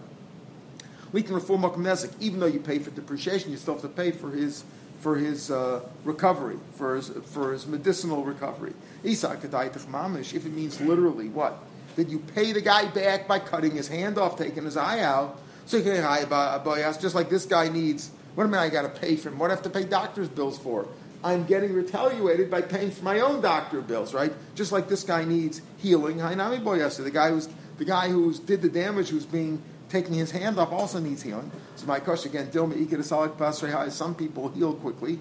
We 1.12 1.22
can 1.22 1.34
reform 1.34 1.62
Nezik, 1.62 2.12
even 2.20 2.40
though 2.40 2.46
you 2.46 2.60
pay 2.60 2.78
for 2.80 2.90
depreciation, 2.90 3.50
you 3.50 3.56
still 3.56 3.74
have 3.74 3.82
to 3.82 3.88
pay 3.88 4.10
for 4.10 4.30
his 4.30 4.64
for 5.04 5.16
his 5.16 5.50
uh, 5.50 5.86
recovery, 6.02 6.56
for 6.76 6.96
his 6.96 7.10
for 7.26 7.52
his 7.52 7.66
medicinal 7.66 8.24
recovery. 8.24 8.72
If 9.04 9.22
it 9.22 10.52
means 10.52 10.80
literally 10.80 11.28
what? 11.28 11.62
That 11.96 12.08
you 12.08 12.20
pay 12.20 12.52
the 12.52 12.62
guy 12.62 12.86
back 12.86 13.28
by 13.28 13.38
cutting 13.38 13.72
his 13.72 13.86
hand 13.86 14.16
off, 14.16 14.38
taking 14.38 14.64
his 14.64 14.78
eye 14.78 15.00
out, 15.00 15.38
so 15.66 15.76
you 15.76 15.82
can 15.82 15.96
ask, 15.96 17.00
just 17.02 17.14
like 17.14 17.28
this 17.28 17.44
guy 17.44 17.68
needs. 17.68 18.10
What 18.34 18.44
am 18.44 18.54
I 18.54 18.70
got 18.70 18.82
to 18.82 18.88
pay 18.88 19.16
for 19.16 19.28
him? 19.28 19.38
What 19.38 19.48
do 19.48 19.52
I 19.52 19.56
have 19.56 19.64
to 19.64 19.70
pay 19.70 19.84
doctor's 19.84 20.28
bills 20.28 20.58
for? 20.58 20.88
I'm 21.22 21.44
getting 21.44 21.74
retaliated 21.74 22.50
by 22.50 22.62
paying 22.62 22.90
for 22.90 23.04
my 23.04 23.20
own 23.20 23.42
doctor 23.42 23.82
bills, 23.82 24.14
right? 24.14 24.32
Just 24.54 24.72
like 24.72 24.88
this 24.88 25.04
guy 25.04 25.24
needs 25.24 25.60
healing. 25.76 26.16
Hainami 26.16 26.62
boyasa, 26.62 27.04
the 27.04 27.10
guy 27.10 27.28
who's 27.28 27.48
the 27.76 27.84
guy 27.84 28.08
who 28.08 28.32
did 28.32 28.62
the 28.62 28.70
damage, 28.70 29.10
who's 29.10 29.26
being 29.26 29.62
taking 29.94 30.14
his 30.14 30.32
hand 30.32 30.58
off, 30.58 30.72
also 30.72 30.98
needs 30.98 31.22
healing. 31.22 31.52
So 31.76 31.86
my 31.86 32.00
question 32.00 32.32
again, 32.32 32.48
Dilma 32.48 33.92
Some 33.92 34.14
people 34.16 34.48
heal 34.48 34.74
quickly. 34.74 35.20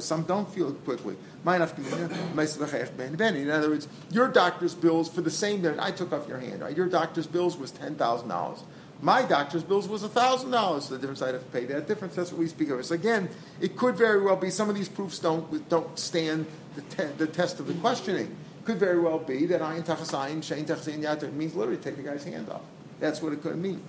Some 0.00 0.22
don't 0.24 0.52
feel 0.52 0.72
quickly. 0.74 1.16
In 1.46 3.50
other 3.50 3.70
words, 3.70 3.88
your 4.10 4.28
doctor's 4.28 4.74
bills 4.74 5.08
for 5.08 5.22
the 5.22 5.30
same 5.30 5.62
that 5.62 5.82
I 5.82 5.90
took 5.90 6.12
off 6.12 6.28
your 6.28 6.38
hand, 6.38 6.60
right? 6.60 6.76
Your 6.76 6.86
doctor's 6.86 7.26
bills 7.26 7.56
was 7.56 7.70
ten 7.70 7.94
thousand 7.94 8.28
dollars. 8.28 8.62
My 9.00 9.22
doctor's 9.22 9.64
bills 9.64 9.88
was 9.88 10.02
thousand 10.02 10.50
dollars. 10.50 10.88
The 10.88 10.98
difference 10.98 11.22
I'd 11.22 11.34
have 11.34 11.44
to 11.44 11.50
pay 11.50 11.64
that 11.64 11.88
difference. 11.88 12.14
That's 12.14 12.30
what 12.30 12.40
we 12.40 12.48
speak 12.48 12.68
of. 12.68 12.84
So 12.84 12.94
again, 12.94 13.30
it 13.58 13.76
could 13.76 13.96
very 13.96 14.22
well 14.22 14.36
be 14.36 14.50
some 14.50 14.68
of 14.68 14.76
these 14.76 14.90
proofs 14.90 15.18
don't 15.18 15.66
don't 15.70 15.98
stand 15.98 16.44
the, 16.74 16.82
te- 16.82 17.12
the 17.16 17.26
test 17.26 17.58
of 17.58 17.68
the 17.68 17.74
questioning. 17.74 18.36
Could 18.64 18.76
very 18.76 19.00
well 19.00 19.18
be 19.18 19.46
that 19.46 19.62
ayin 19.62 19.84
tachasayin 19.84 20.38
shein 20.38 20.66
tachasayin 20.66 21.02
yater 21.02 21.32
means 21.32 21.54
literally 21.54 21.80
take 21.80 21.96
the 21.96 22.02
guy's 22.02 22.24
hand 22.24 22.50
off. 22.50 22.60
That's 23.02 23.20
what 23.20 23.32
it 23.32 23.42
could 23.42 23.58
mean. 23.58 23.82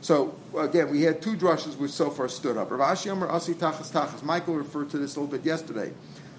So 0.00 0.36
again, 0.56 0.90
we 0.90 1.02
had 1.02 1.20
two 1.20 1.36
drushes 1.36 1.76
which 1.76 1.90
so 1.90 2.08
far 2.08 2.28
stood 2.28 2.56
up. 2.56 2.70
Rav 2.70 2.80
Ashi 2.80 3.10
Amar 3.10 3.28
Asi 3.28 3.52
Tachas 3.52 3.90
Tachas. 3.90 4.22
Michael 4.22 4.54
referred 4.54 4.90
to 4.90 4.98
this 4.98 5.16
a 5.16 5.20
little 5.20 5.36
bit 5.36 5.44
yesterday. 5.44 5.92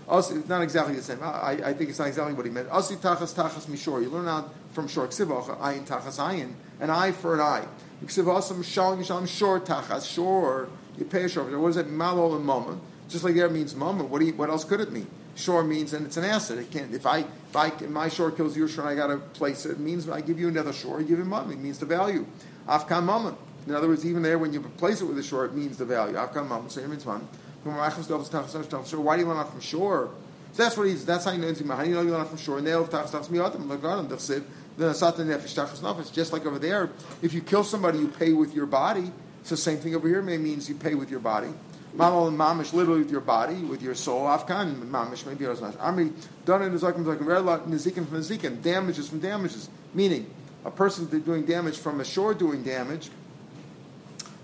Asi, 0.08 0.42
not 0.48 0.62
exactly 0.62 0.96
the 0.96 1.02
same. 1.02 1.20
I, 1.22 1.60
I, 1.64 1.74
think 1.74 1.90
it's 1.90 2.00
not 2.00 2.08
exactly 2.08 2.34
what 2.34 2.46
he 2.46 2.52
meant. 2.52 2.70
Asi 2.70 2.96
Tachas 2.96 3.36
Tachas 3.36 3.68
Mishor. 3.68 4.02
You 4.02 4.10
learn 4.10 4.30
out 4.30 4.50
from 4.72 4.88
Shor 4.88 5.08
Ksivocha 5.08 5.60
Ayin 5.60 5.86
Tachas 5.86 6.20
Ayin, 6.20 6.54
an 6.80 6.90
eye 6.90 7.12
for 7.12 7.34
an 7.34 7.42
eye. 7.42 7.66
Ksivasam 8.06 8.64
Shalom 8.64 9.00
Yishalom 9.04 9.28
Shor 9.28 9.60
Tachas 9.60 10.12
Shor. 10.12 10.70
You 10.98 11.04
pay 11.04 11.26
a 11.26 11.30
shor. 11.30 11.44
What 11.60 11.68
does 11.68 11.78
it 11.78 11.90
Malol 11.90 12.38
and 12.38 12.46
Mama? 12.46 12.80
Just 13.10 13.26
like 13.26 13.36
there 13.36 13.50
means 13.50 13.76
Mama. 13.76 14.06
What, 14.06 14.22
what 14.36 14.50
else 14.50 14.64
could 14.64 14.80
it 14.80 14.92
mean? 14.92 15.08
Shore 15.36 15.64
means, 15.64 15.94
and 15.94 16.06
it's 16.06 16.18
an 16.18 16.26
asset. 16.26 16.58
It 16.58 16.72
can't. 16.72 16.94
If 16.94 17.06
I, 17.06 17.20
if 17.20 17.56
I, 17.56 17.68
if 17.68 17.90
my 17.90 18.10
shore 18.10 18.32
kills 18.32 18.56
your 18.58 18.68
shore, 18.68 18.90
and 18.90 18.92
I 18.92 18.96
got 18.96 19.08
to 19.08 19.18
place 19.18 19.66
it. 19.66 19.72
It 19.72 19.80
means 19.80 20.08
I 20.10 20.22
give 20.22 20.40
you 20.40 20.50
another 20.50 20.74
shore. 20.74 21.00
I 21.00 21.04
give 21.04 21.20
him 21.20 21.30
money. 21.30 21.54
It 21.54 21.60
means 21.60 21.80
the 21.80 21.86
value. 21.86 22.26
Afkan 22.68 23.06
mammon. 23.06 23.36
In 23.68 23.76
other 23.76 23.88
words, 23.88 24.06
even 24.06 24.24
there, 24.24 24.38
when 24.38 24.52
you 24.52 24.62
place 24.62 25.02
it 25.02 25.06
with 25.06 25.18
a 25.18 25.24
shore, 25.24 25.46
it 25.46 25.54
means 25.54 25.78
the 25.78 25.86
value. 25.86 26.16
Afkan 26.16 26.48
mammon. 26.50 26.70
So 26.70 26.82
it 26.82 26.90
means 26.90 27.06
money. 27.06 27.26
Why 27.64 27.90
do 27.90 29.22
you 29.22 29.28
learn 29.28 29.38
out 29.38 29.52
from 29.52 29.62
shore? 29.62 30.10
So 30.54 30.64
that's 30.64 30.76
what 30.76 30.88
he's. 30.88 31.06
That's 31.06 31.26
how 31.26 31.32
you 31.32 31.38
know. 31.38 31.76
How 31.76 31.84
do 31.84 31.90
you 31.90 31.96
know 31.96 32.02
you 32.02 32.12
learn 32.12 32.26
from 32.26 32.38
shore? 32.38 32.60
Nail 32.60 32.86
tachas 32.86 33.12
tachas 33.12 33.30
miyadim 33.30 33.68
lagadim 33.68 34.08
dechsiv. 34.10 34.44
The 34.78 34.94
satan 34.94 35.28
nefesh 35.28 35.56
tachas 35.56 35.80
nafesh. 35.80 36.12
Just 36.12 36.34
like 36.34 36.46
over 36.46 36.60
there, 36.60 36.90
if 37.22 37.34
you 37.34 37.42
kill 37.42 37.64
somebody, 37.64 38.00
you 38.00 38.08
pay 38.08 38.34
with 38.34 38.54
your 38.54 38.66
body. 38.66 39.12
The 39.48 39.58
same 39.58 39.78
thing 39.78 39.96
over 39.96 40.08
here. 40.08 40.20
It 40.28 40.40
means 40.40 40.68
you 40.70 40.76
pay 40.76 40.96
with 40.96 41.10
your 41.10 41.20
body. 41.20 41.54
Mamal 41.96 42.24
oh, 42.24 42.28
and 42.28 42.40
mamish, 42.40 42.72
literally 42.72 43.02
with 43.02 43.12
your 43.12 43.22
body, 43.22 43.56
with 43.56 43.82
your 43.82 43.96
soul. 43.96 44.26
Afkan 44.26 44.76
mamish, 44.90 45.26
maybe 45.26 45.46
was 45.46 45.60
not. 45.60 45.78
Ami 45.80 46.14
done 46.46 46.62
in 46.62 46.72
nizakim. 46.72 47.04
Very 47.04 47.42
lot 47.42 47.68
nizikim 47.68 48.08
from 48.08 48.22
nizikim. 48.22 48.62
Damages 48.62 49.10
from 49.10 49.20
damages. 49.20 49.70
Meaning, 49.94 50.30
a 50.64 50.72
person 50.72 51.06
doing 51.22 51.46
damage 51.46 51.78
from 51.78 52.00
a 52.00 52.06
shore 52.06 52.34
doing 52.34 52.64
damage. 52.64 53.10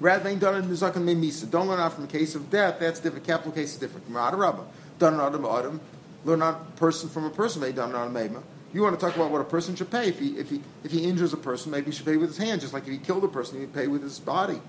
Rather 0.01 0.25
than 0.25 0.39
done 0.39 0.62
in 0.62 0.70
nizakim 0.70 1.06
misa. 1.06 1.50
Don't 1.50 1.70
learn 1.70 1.80
out 1.80 1.94
from 1.94 2.04
a 2.04 2.08
case 2.08 2.36
of 2.36 2.50
death. 2.50 2.80
That's 2.82 3.00
different. 3.00 3.25
Capital 3.25 3.54
case 3.54 3.74
is 3.74 3.80
different. 3.80 4.12
Done 4.12 5.13
in 5.13 5.20
adam 5.22 5.46
adam. 5.46 5.80
Learn 6.25 6.42
out 6.42 6.75
person 6.75 7.08
from 7.08 7.24
a 7.24 7.30
person. 7.30 7.62
May 7.62 7.72
done 7.72 7.92
in 7.92 7.96
adam 7.96 8.44
You 8.74 8.82
want 8.82 9.00
to 9.00 9.06
talk 9.06 9.16
about 9.16 9.32
what 9.32 9.39
a 9.39 9.46
person 9.46 9.74
should 9.77 9.89
pay 9.89 10.10
if 10.10 10.20
he 10.20 10.38
if 10.38 10.50
he 10.50 10.62
if 10.84 10.92
he 10.92 11.06
injures 11.06 11.32
a 11.32 11.38
person, 11.38 11.72
maybe 11.72 11.86
he 11.86 11.92
should 11.94 12.06
pay 12.06 12.18
with 12.18 12.27
his 12.27 12.38
hand, 12.38 12.60
just 12.60 12.74
like 12.74 12.84
if 12.84 12.89
he 12.89 12.98
killed 12.98 13.24
a 13.24 13.30
person, 13.30 13.62
he'd 13.62 13.74
pay 13.74 13.88
with 13.88 14.04
his 14.04 14.20
body, 14.20 14.60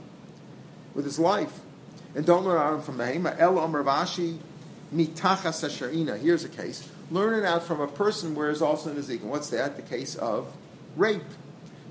with 0.94 1.04
his 1.04 1.18
life 1.18 1.60
and 2.14 2.24
don't 2.24 2.44
learn 2.44 2.58
out 2.58 2.84
from 2.84 2.98
Behema. 2.98 3.38
El 3.38 3.54
Vashi 3.54 4.38
mitachas. 4.94 6.20
Here's 6.20 6.44
a 6.44 6.48
case. 6.48 6.88
Learn 7.10 7.38
it 7.38 7.44
out 7.44 7.62
from 7.62 7.80
a 7.80 7.88
person 7.88 8.34
where 8.34 8.50
is 8.50 8.60
also 8.60 8.90
an 8.90 8.98
Ezekiel. 8.98 9.28
What's 9.28 9.50
that? 9.50 9.76
The 9.76 9.82
case 9.82 10.14
of 10.14 10.46
rape. 10.96 11.22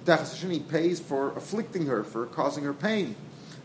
He 0.05 0.59
pays 0.59 1.01
for 1.01 1.35
afflicting 1.35 1.87
her, 1.87 2.03
for 2.03 2.27
causing 2.27 2.63
her 2.63 2.73
pain. 2.73 3.15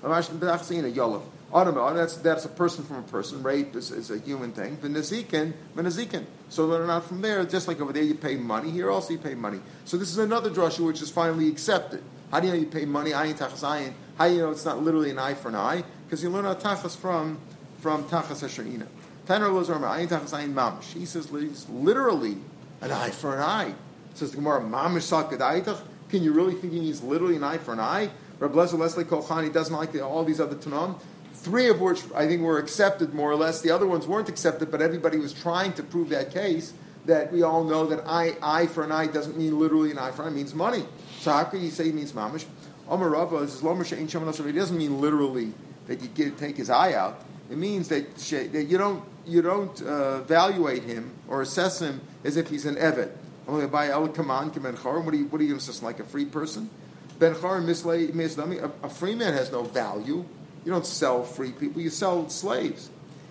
Oh, 0.02 1.94
that's, 1.94 2.16
that's 2.16 2.44
a 2.44 2.48
person 2.48 2.84
from 2.84 2.96
a 2.96 3.02
person. 3.02 3.44
Rape 3.44 3.76
is, 3.76 3.92
is 3.92 4.10
a 4.10 4.18
human 4.18 4.50
thing. 4.50 4.76
V'nezikin, 4.78 5.52
v'nezikin. 5.76 6.24
So 6.48 6.66
learn 6.66 6.90
out 6.90 7.04
from 7.04 7.20
there. 7.20 7.44
Just 7.44 7.68
like 7.68 7.80
over 7.80 7.92
there 7.92 8.02
you 8.02 8.16
pay 8.16 8.34
money, 8.34 8.70
here 8.70 8.90
also 8.90 9.12
you 9.12 9.20
pay 9.20 9.34
money. 9.36 9.60
So 9.84 9.96
this 9.96 10.10
is 10.10 10.18
another 10.18 10.50
drasha 10.50 10.84
which 10.84 11.00
is 11.00 11.10
finally 11.10 11.46
accepted. 11.48 12.02
How 12.32 12.40
do 12.40 12.48
you 12.48 12.54
know 12.54 12.58
you 12.58 12.66
pay 12.66 12.86
money? 12.86 13.12
Ayin. 13.12 13.92
How 14.18 14.26
do 14.26 14.34
you 14.34 14.40
know 14.40 14.50
it's 14.50 14.64
not 14.64 14.82
literally 14.82 15.10
an 15.10 15.20
eye 15.20 15.34
for 15.34 15.50
an 15.50 15.54
eye? 15.54 15.84
Because 16.12 16.22
you 16.22 16.28
learn 16.28 16.44
out 16.44 16.60
tachas 16.60 16.94
from 16.94 17.38
from 17.78 18.04
tachas 18.04 18.42
hasharina. 18.42 18.86
Tanner 19.26 19.48
Lozorma, 19.48 19.96
ayin 19.96 20.08
tachas 20.08 20.38
ayin 20.38 20.52
mamish. 20.52 20.92
He 20.92 21.06
says 21.06 21.32
literally 21.70 22.36
an 22.82 22.92
eye 22.92 23.08
for 23.08 23.34
an 23.34 23.40
eye. 23.40 23.74
Says 24.12 24.32
the 24.32 24.36
Gemara, 24.36 24.60
mamish 24.60 25.10
sakadaitach. 25.10 25.80
Can 26.10 26.22
you 26.22 26.34
really 26.34 26.52
think 26.52 26.74
he 26.74 26.80
means 26.80 27.02
literally 27.02 27.36
an 27.36 27.44
eye 27.44 27.56
for 27.56 27.72
an 27.72 27.80
eye? 27.80 28.10
Rabbi 28.40 28.54
Leslie 28.54 29.04
Kolchani 29.04 29.50
doesn't 29.50 29.74
like 29.74 29.92
the, 29.92 30.04
all 30.04 30.22
these 30.22 30.38
other 30.38 30.54
Tanam. 30.54 31.00
Three 31.32 31.70
of 31.70 31.80
which 31.80 32.02
I 32.14 32.26
think 32.26 32.42
were 32.42 32.58
accepted 32.58 33.14
more 33.14 33.30
or 33.30 33.36
less. 33.36 33.62
The 33.62 33.70
other 33.70 33.86
ones 33.86 34.06
weren't 34.06 34.28
accepted, 34.28 34.70
but 34.70 34.82
everybody 34.82 35.16
was 35.16 35.32
trying 35.32 35.72
to 35.72 35.82
prove 35.82 36.10
that 36.10 36.30
case 36.30 36.74
that 37.06 37.32
we 37.32 37.42
all 37.42 37.64
know 37.64 37.86
that 37.86 38.06
eye, 38.06 38.36
eye 38.42 38.66
for 38.66 38.84
an 38.84 38.92
eye 38.92 39.06
doesn't 39.06 39.38
mean 39.38 39.58
literally 39.58 39.90
an 39.90 39.98
eye 39.98 40.10
for 40.10 40.24
an 40.24 40.28
eye, 40.28 40.32
it 40.32 40.34
means 40.34 40.54
money. 40.54 40.84
So 41.20 41.32
how 41.32 41.44
can 41.44 41.62
you 41.62 41.70
say 41.70 41.88
it 41.88 41.94
means 41.94 42.12
mamish? 42.12 42.44
Omar 42.86 43.08
Rava 43.08 43.36
is 43.36 43.62
Lomer 43.62 43.84
Shein 43.84 44.46
It 44.46 44.52
doesn't 44.52 44.76
mean 44.76 45.00
literally 45.00 45.54
that 45.86 46.00
you 46.00 46.08
get, 46.08 46.38
take 46.38 46.56
his 46.56 46.70
eye 46.70 46.94
out. 46.94 47.22
It 47.50 47.58
means 47.58 47.88
that, 47.88 48.16
that 48.16 48.64
you 48.64 48.78
don't, 48.78 49.04
you 49.26 49.42
don't 49.42 49.82
uh, 49.82 50.20
evaluate 50.22 50.84
him 50.84 51.12
or 51.28 51.42
assess 51.42 51.80
him 51.80 52.00
as 52.24 52.36
if 52.36 52.48
he's 52.48 52.66
an 52.66 52.76
Evet. 52.76 53.10
Only 53.48 53.66
by 53.66 53.88
El 53.88 54.08
Kaman 54.08 54.50
Ben 54.50 54.74
What 54.74 55.12
are 55.12 55.16
you, 55.16 55.26
what 55.26 55.40
are 55.40 55.44
you 55.44 55.58
going 55.58 55.82
like 55.82 55.98
a 55.98 56.04
free 56.04 56.24
person? 56.24 56.70
Ben 57.18 57.34
Chorim 57.34 57.64
Mislami. 57.64 58.70
A 58.82 58.88
free 58.88 59.14
man 59.14 59.34
has 59.34 59.50
no 59.50 59.62
value. 59.62 60.24
You 60.64 60.72
don't 60.72 60.86
sell 60.86 61.24
free 61.24 61.50
people. 61.50 61.82
You 61.82 61.90
sell 61.90 62.28
slaves. 62.28 62.90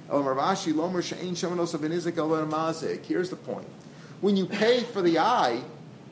Here's 0.10 0.26
the 3.30 3.38
point. 3.38 3.68
When 4.20 4.38
you 4.38 4.46
pay 4.46 4.84
for 4.84 5.02
the 5.02 5.20
eye, 5.20 5.62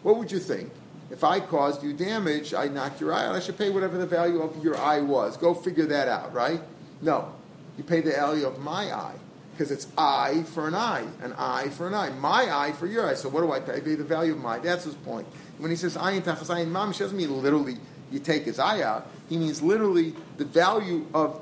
what 0.01 0.17
would 0.17 0.31
you 0.31 0.39
think? 0.39 0.71
If 1.11 1.23
I 1.23 1.39
caused 1.39 1.83
you 1.83 1.93
damage, 1.93 2.53
I 2.53 2.67
knocked 2.67 3.01
your 3.01 3.13
eye 3.13 3.25
out, 3.25 3.35
I 3.35 3.39
should 3.39 3.57
pay 3.57 3.69
whatever 3.69 3.97
the 3.97 4.05
value 4.05 4.41
of 4.41 4.63
your 4.63 4.77
eye 4.77 5.01
was. 5.01 5.37
Go 5.37 5.53
figure 5.53 5.85
that 5.87 6.07
out, 6.07 6.33
right? 6.33 6.61
No. 7.01 7.33
You 7.77 7.83
pay 7.83 8.01
the 8.01 8.11
value 8.11 8.45
of 8.45 8.59
my 8.59 8.93
eye. 8.93 9.15
Because 9.51 9.71
it's 9.71 9.87
eye 9.97 10.43
for 10.53 10.69
an 10.69 10.75
eye, 10.75 11.05
an 11.21 11.33
eye 11.37 11.67
for 11.67 11.87
an 11.87 11.93
eye, 11.93 12.11
my 12.11 12.47
eye 12.49 12.71
for 12.71 12.87
your 12.87 13.05
eye. 13.05 13.15
So 13.15 13.27
what 13.27 13.41
do 13.41 13.51
I 13.51 13.59
pay? 13.59 13.73
I 13.73 13.79
pay 13.81 13.95
the 13.95 14.05
value 14.05 14.31
of 14.31 14.39
my. 14.39 14.57
That's 14.59 14.85
his 14.85 14.95
point. 14.95 15.27
When 15.57 15.69
he 15.69 15.75
says 15.75 15.97
ayin 15.97 16.21
tachas 16.21 16.47
ayin 16.47 16.71
mamish, 16.71 16.99
doesn't 16.99 17.17
mean 17.17 17.41
literally 17.41 17.77
you 18.09 18.19
take 18.19 18.45
his 18.45 18.57
eye 18.57 18.81
out. 18.81 19.09
He 19.27 19.35
means 19.35 19.61
literally 19.61 20.15
the 20.37 20.45
value 20.45 21.05
of 21.13 21.41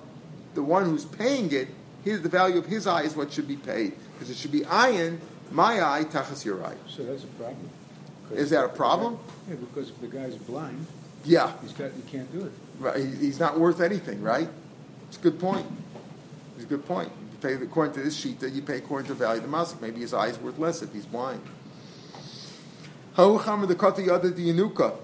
the 0.55 0.63
one 0.63 0.86
who's 0.86 1.05
paying 1.05 1.51
it. 1.53 1.67
His, 2.03 2.24
the 2.24 2.29
value 2.29 2.57
of 2.57 2.65
his 2.65 2.88
eye 2.88 3.03
is 3.03 3.15
what 3.15 3.31
should 3.31 3.47
be 3.47 3.57
paid 3.57 3.93
because 4.13 4.31
it 4.31 4.38
should 4.38 4.51
be 4.51 4.62
ayin, 4.62 5.19
my 5.51 5.83
eye, 5.83 6.03
tachas 6.03 6.43
your 6.43 6.65
eye. 6.65 6.75
So 6.88 7.03
that's 7.03 7.24
a 7.24 7.27
problem. 7.27 7.69
Is 8.31 8.50
that 8.50 8.65
a 8.65 8.69
problem? 8.69 9.17
Yeah, 9.50 9.55
because 9.55 9.89
if 9.89 10.00
the 10.01 10.07
guy's 10.07 10.36
blind, 10.36 10.86
yeah, 11.24 11.51
he's 11.62 11.72
got 11.74 11.91
he 11.91 12.01
can't 12.12 12.31
do 12.31 12.46
it. 12.46 12.51
Right, 12.79 12.98
he- 12.98 13.15
he's 13.25 13.39
not 13.39 13.60
worth 13.60 13.79
anything, 13.81 14.22
right? 14.22 14.50
It's 15.07 15.17
a 15.17 15.22
good 15.22 15.39
point. 15.39 15.65
It's 16.55 16.65
a 16.65 16.67
good 16.67 16.86
point. 16.86 17.10
You 17.31 17.38
pay 17.41 17.53
according 17.55 17.93
to 17.96 18.01
this 18.01 18.15
sheet 18.15 18.39
that 18.41 18.51
you 18.51 18.62
pay 18.62 18.77
according 18.77 19.07
to 19.07 19.13
the 19.13 19.19
value 19.19 19.41
of 19.43 19.50
the 19.50 19.55
masik. 19.57 19.81
Maybe 19.81 20.01
his 20.01 20.13
eye 20.13 20.27
is 20.27 20.38
worth 20.39 20.57
less 20.60 20.81
if 20.81 20.91
he's 20.93 21.05
blind. 21.05 21.41
Ha'ucham 23.15 23.65
the 23.67 23.75
kati 23.75 24.10
other 24.10 24.29
the 24.29 24.51
yanuka. 24.53 24.96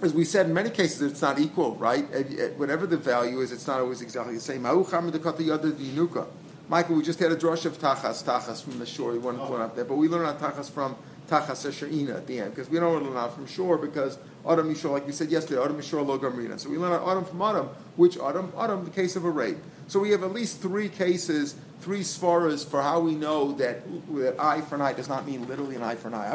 As 0.00 0.12
we 0.14 0.24
said, 0.24 0.46
in 0.46 0.54
many 0.54 0.70
cases 0.70 1.02
it's 1.02 1.22
not 1.22 1.38
equal, 1.38 1.74
right? 1.76 2.06
If- 2.12 2.54
Whatever 2.56 2.86
the 2.86 2.96
value 2.96 3.40
is, 3.40 3.52
it's 3.52 3.66
not 3.66 3.80
always 3.80 4.00
exactly 4.00 4.34
the 4.34 4.40
same. 4.40 4.64
Ha'ucham 4.64 5.10
the 5.10 5.18
kati 5.18 5.50
other 5.50 5.70
the 5.70 5.84
yanuka. 5.90 6.26
Michael, 6.68 6.96
we 6.96 7.02
just 7.02 7.18
had 7.18 7.32
a 7.32 7.36
drush 7.36 7.64
of 7.64 7.78
tachas, 7.78 8.22
tachas 8.24 8.62
from 8.62 8.78
the 8.78 8.84
shore. 8.86 9.12
We 9.12 9.18
want 9.18 9.38
to 9.40 9.46
put 9.46 9.60
up 9.60 9.74
there, 9.74 9.84
but 9.84 9.96
we 9.96 10.06
learned 10.08 10.26
on 10.26 10.36
tachas 10.38 10.70
from 10.70 10.96
tachas 11.28 11.66
esherina 11.66 12.16
at 12.16 12.26
the 12.26 12.40
end 12.40 12.54
because 12.54 12.68
we 12.70 12.80
don't 12.80 13.04
learn 13.04 13.16
out 13.16 13.34
from 13.34 13.46
shore 13.46 13.78
because 13.78 14.18
Adam 14.48 14.72
Mishor, 14.72 14.90
like 14.90 15.06
we 15.06 15.12
said 15.12 15.30
yesterday, 15.30 15.62
Adam 15.62 15.76
Mishor 15.76 16.04
lo 16.04 16.18
gamrina. 16.18 16.58
So 16.58 16.70
we 16.70 16.78
learn 16.78 16.92
Adam 17.06 17.24
from 17.24 17.42
Adam. 17.42 17.68
Which 17.96 18.16
Adam? 18.18 18.52
Adam, 18.58 18.84
the 18.84 18.90
case 18.90 19.14
of 19.16 19.24
a 19.24 19.30
rape. 19.30 19.58
So 19.88 20.00
we 20.00 20.10
have 20.10 20.22
at 20.22 20.32
least 20.32 20.60
three 20.60 20.88
cases, 20.88 21.54
three 21.80 22.00
svaras 22.00 22.66
for 22.66 22.82
how 22.82 23.00
we 23.00 23.14
know 23.14 23.52
that, 23.52 23.82
that 24.16 24.40
eye 24.40 24.60
for 24.62 24.74
an 24.76 24.82
eye 24.82 24.92
does 24.92 25.08
not 25.08 25.26
mean 25.26 25.46
literally 25.48 25.76
an 25.76 25.82
eye 25.82 25.96
for 25.96 26.08
an 26.08 26.14
eye. 26.14 26.30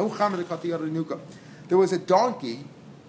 There 1.68 1.78
was 1.78 1.94
a 1.94 1.98
donkey 1.98 2.66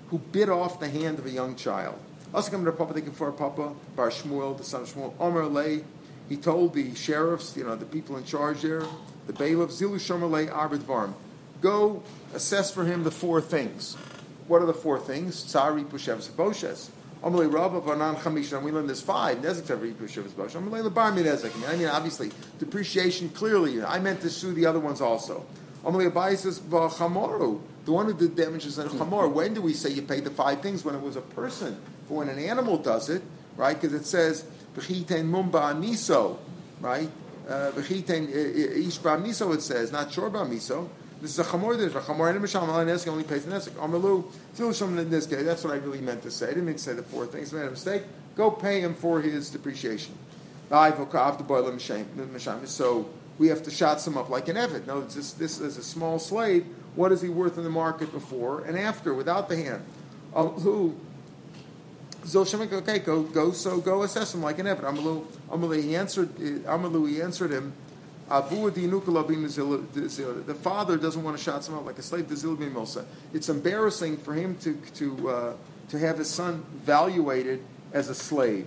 who 0.09 0.19
bit 0.19 0.49
off 0.49 0.81
the 0.81 0.89
hand 0.89 1.19
of 1.19 1.27
a 1.27 1.31
young 1.31 1.57
child. 1.57 1.99
Also 2.33 2.51
coming 2.51 2.67
to 2.67 2.73
Papa, 2.73 2.95
they 2.95 3.01
for 3.01 3.31
Papa, 3.33 3.73
Bar 3.97 4.11
Shmuel, 4.11 4.57
the 4.57 4.65
son 4.65 4.83
of 4.83 4.93
Shmuel, 4.93 5.15
Omer 5.21 5.47
Lay. 5.47 5.85
He 6.29 6.37
told 6.37 6.75
the 6.75 6.95
sheriffs, 6.95 7.57
you 7.57 7.65
know, 7.65 7.77
the 7.77 7.85
people 7.85 8.17
in 8.17 8.25
charge 8.25 8.63
there, 8.63 8.83
the 9.27 9.33
bailiff, 9.33 9.71
Zilu 9.71 9.97
Shomer 9.97 10.31
Lay 10.31 10.47
Varm, 10.79 11.15
go 11.61 12.03
assess 12.35 12.71
for 12.71 12.85
him 12.85 13.05
the 13.05 13.11
four 13.11 13.41
things. 13.41 13.95
What 14.47 14.63
are 14.63 14.67
the 14.67 14.75
four 14.75 14.99
things? 14.99 15.43
Tsari 15.45 15.85
Pushev 15.85 16.29
Saboshes. 16.29 16.91
Amalei 17.23 17.51
Rav 17.51 17.75
of 17.75 17.89
Anan 17.89 18.17
Chamishan. 18.17 18.63
We 18.63 18.71
learned 18.71 18.89
there's 18.89 19.01
five. 19.01 19.39
Nezek 19.39 19.63
Tavari 19.63 19.95
Pushev 19.95 20.25
Saboshes. 20.25 20.61
Amalei 20.61 20.87
Lebar 20.87 21.13
Nezek. 21.15 21.69
I 21.69 21.77
mean, 21.77 21.89
obviously, 21.89 22.31
depreciation 22.59 23.31
clearly. 23.31 23.83
I 23.83 23.99
meant 23.99 24.21
to 24.21 24.31
sue 24.31 24.53
the 24.53 24.67
other 24.67 24.81
ones 24.81 25.01
also. 25.01 25.47
Amalei 25.85 26.11
Abai 26.11 26.37
says 26.37 26.61
Chamoru. 26.61 27.61
The 27.85 27.93
one 27.93 28.07
who 28.07 28.15
did 28.15 28.35
damages 28.35 28.79
on 28.79 28.89
Chamor. 28.89 29.31
When 29.31 29.53
do 29.53 29.61
we 29.61 29.75
say 29.75 29.91
you 29.91 30.03
paid 30.03 30.25
the 30.25 30.31
five 30.31 30.63
things? 30.63 30.85
When 30.85 30.95
it 30.95 31.03
was 31.03 31.17
a 31.17 31.21
person. 31.21 31.79
But 32.09 32.15
when 32.15 32.29
an 32.29 32.39
animal 32.39 32.79
does 32.79 33.11
it, 33.11 33.23
right? 33.57 33.79
Because 33.79 33.95
it 33.95 34.07
says 34.07 34.45
Bechiten 34.75 35.31
Mumba 35.31 35.75
Niso, 35.79 36.39
right? 36.81 37.11
Uh, 37.47 37.73
Bechiten 37.73 38.29
Ish 38.31 38.99
Ba 38.99 39.19
Miso. 39.19 39.55
It 39.55 39.61
says 39.61 39.93
not 39.93 40.13
Shor 40.13 40.31
Ba 40.31 40.41
Miso. 40.41 40.89
This 41.21 41.31
is 41.31 41.39
a 41.39 41.45
chamor. 41.45 41.79
Is 41.79 41.95
a 41.95 42.01
chamor. 42.01 42.29
And 42.29 42.39
a 42.39 42.41
Misham 42.41 42.69
Al 42.69 42.85
Nesek 42.85 43.09
only 43.09 43.25
pays 43.25 43.45
the 43.45 43.53
Nesek. 43.53 43.71
Amalu 43.71 45.11
this 45.11 45.27
case. 45.27 45.45
That's 45.45 45.65
what 45.65 45.73
I 45.73 45.77
really 45.77 46.01
meant 46.01 46.23
to 46.23 46.31
say. 46.31 46.47
I 46.47 46.49
didn't 46.51 46.67
mean 46.67 46.77
to 46.77 46.83
say 46.83 46.93
the 46.93 47.03
four 47.03 47.27
things. 47.27 47.53
I 47.53 47.59
made 47.59 47.67
a 47.67 47.71
mistake. 47.71 48.03
Go 48.37 48.51
pay 48.51 48.81
him 48.81 48.95
for 48.95 49.21
his 49.21 49.51
depreciation. 49.51 50.15
So 50.71 50.97
we 53.39 53.49
have 53.49 53.63
to 53.63 53.71
shots 53.71 54.07
him 54.07 54.17
up 54.17 54.31
like 54.31 54.49
an 54.49 54.57
Evid. 54.57 54.87
No, 54.87 55.03
this, 55.03 55.33
this 55.33 55.61
is 55.61 55.77
a 55.77 55.83
small 55.83 56.19
slave. 56.19 56.67
What 56.95 57.13
is 57.13 57.21
he 57.21 57.29
worth 57.29 57.59
in 57.59 57.65
the 57.65 57.71
market 57.71 58.13
before 58.13 58.65
and 58.65 58.79
after, 58.79 59.15
without 59.15 59.49
the 59.49 59.57
hand? 59.57 59.85
Who? 60.33 60.97
Okay, 62.35 63.01
go, 63.01 63.23
go, 63.23 63.53
so 63.53 63.81
go 63.81 64.03
assess 64.03 64.35
him 64.35 64.43
like 64.43 64.59
an 64.59 64.67
Evid. 64.67 64.81
Amalu, 64.81 65.27
Amalu, 65.51 65.83
he 65.83 65.95
answered, 65.95 66.31
uh, 66.37 66.73
Amalu, 66.73 67.09
he 67.09 67.21
answered 67.21 67.51
him, 67.51 67.75
The 70.47 70.55
father 70.55 70.97
doesn't 70.97 71.23
want 71.23 71.37
to 71.37 71.43
shout 71.43 71.67
him 71.69 71.75
out 71.75 71.85
like 71.85 71.99
a 71.99 72.03
slave. 72.03 72.27
It's 73.33 73.49
embarrassing 73.49 74.17
for 74.19 74.35
him 74.35 74.57
to, 74.59 74.75
to, 74.95 75.29
uh, 75.29 75.53
to 75.91 75.99
have 75.99 76.19
his 76.19 76.31
son 76.31 76.65
valuated 76.73 77.63
as 77.93 78.09
a 78.09 78.15
slave. 78.15 78.67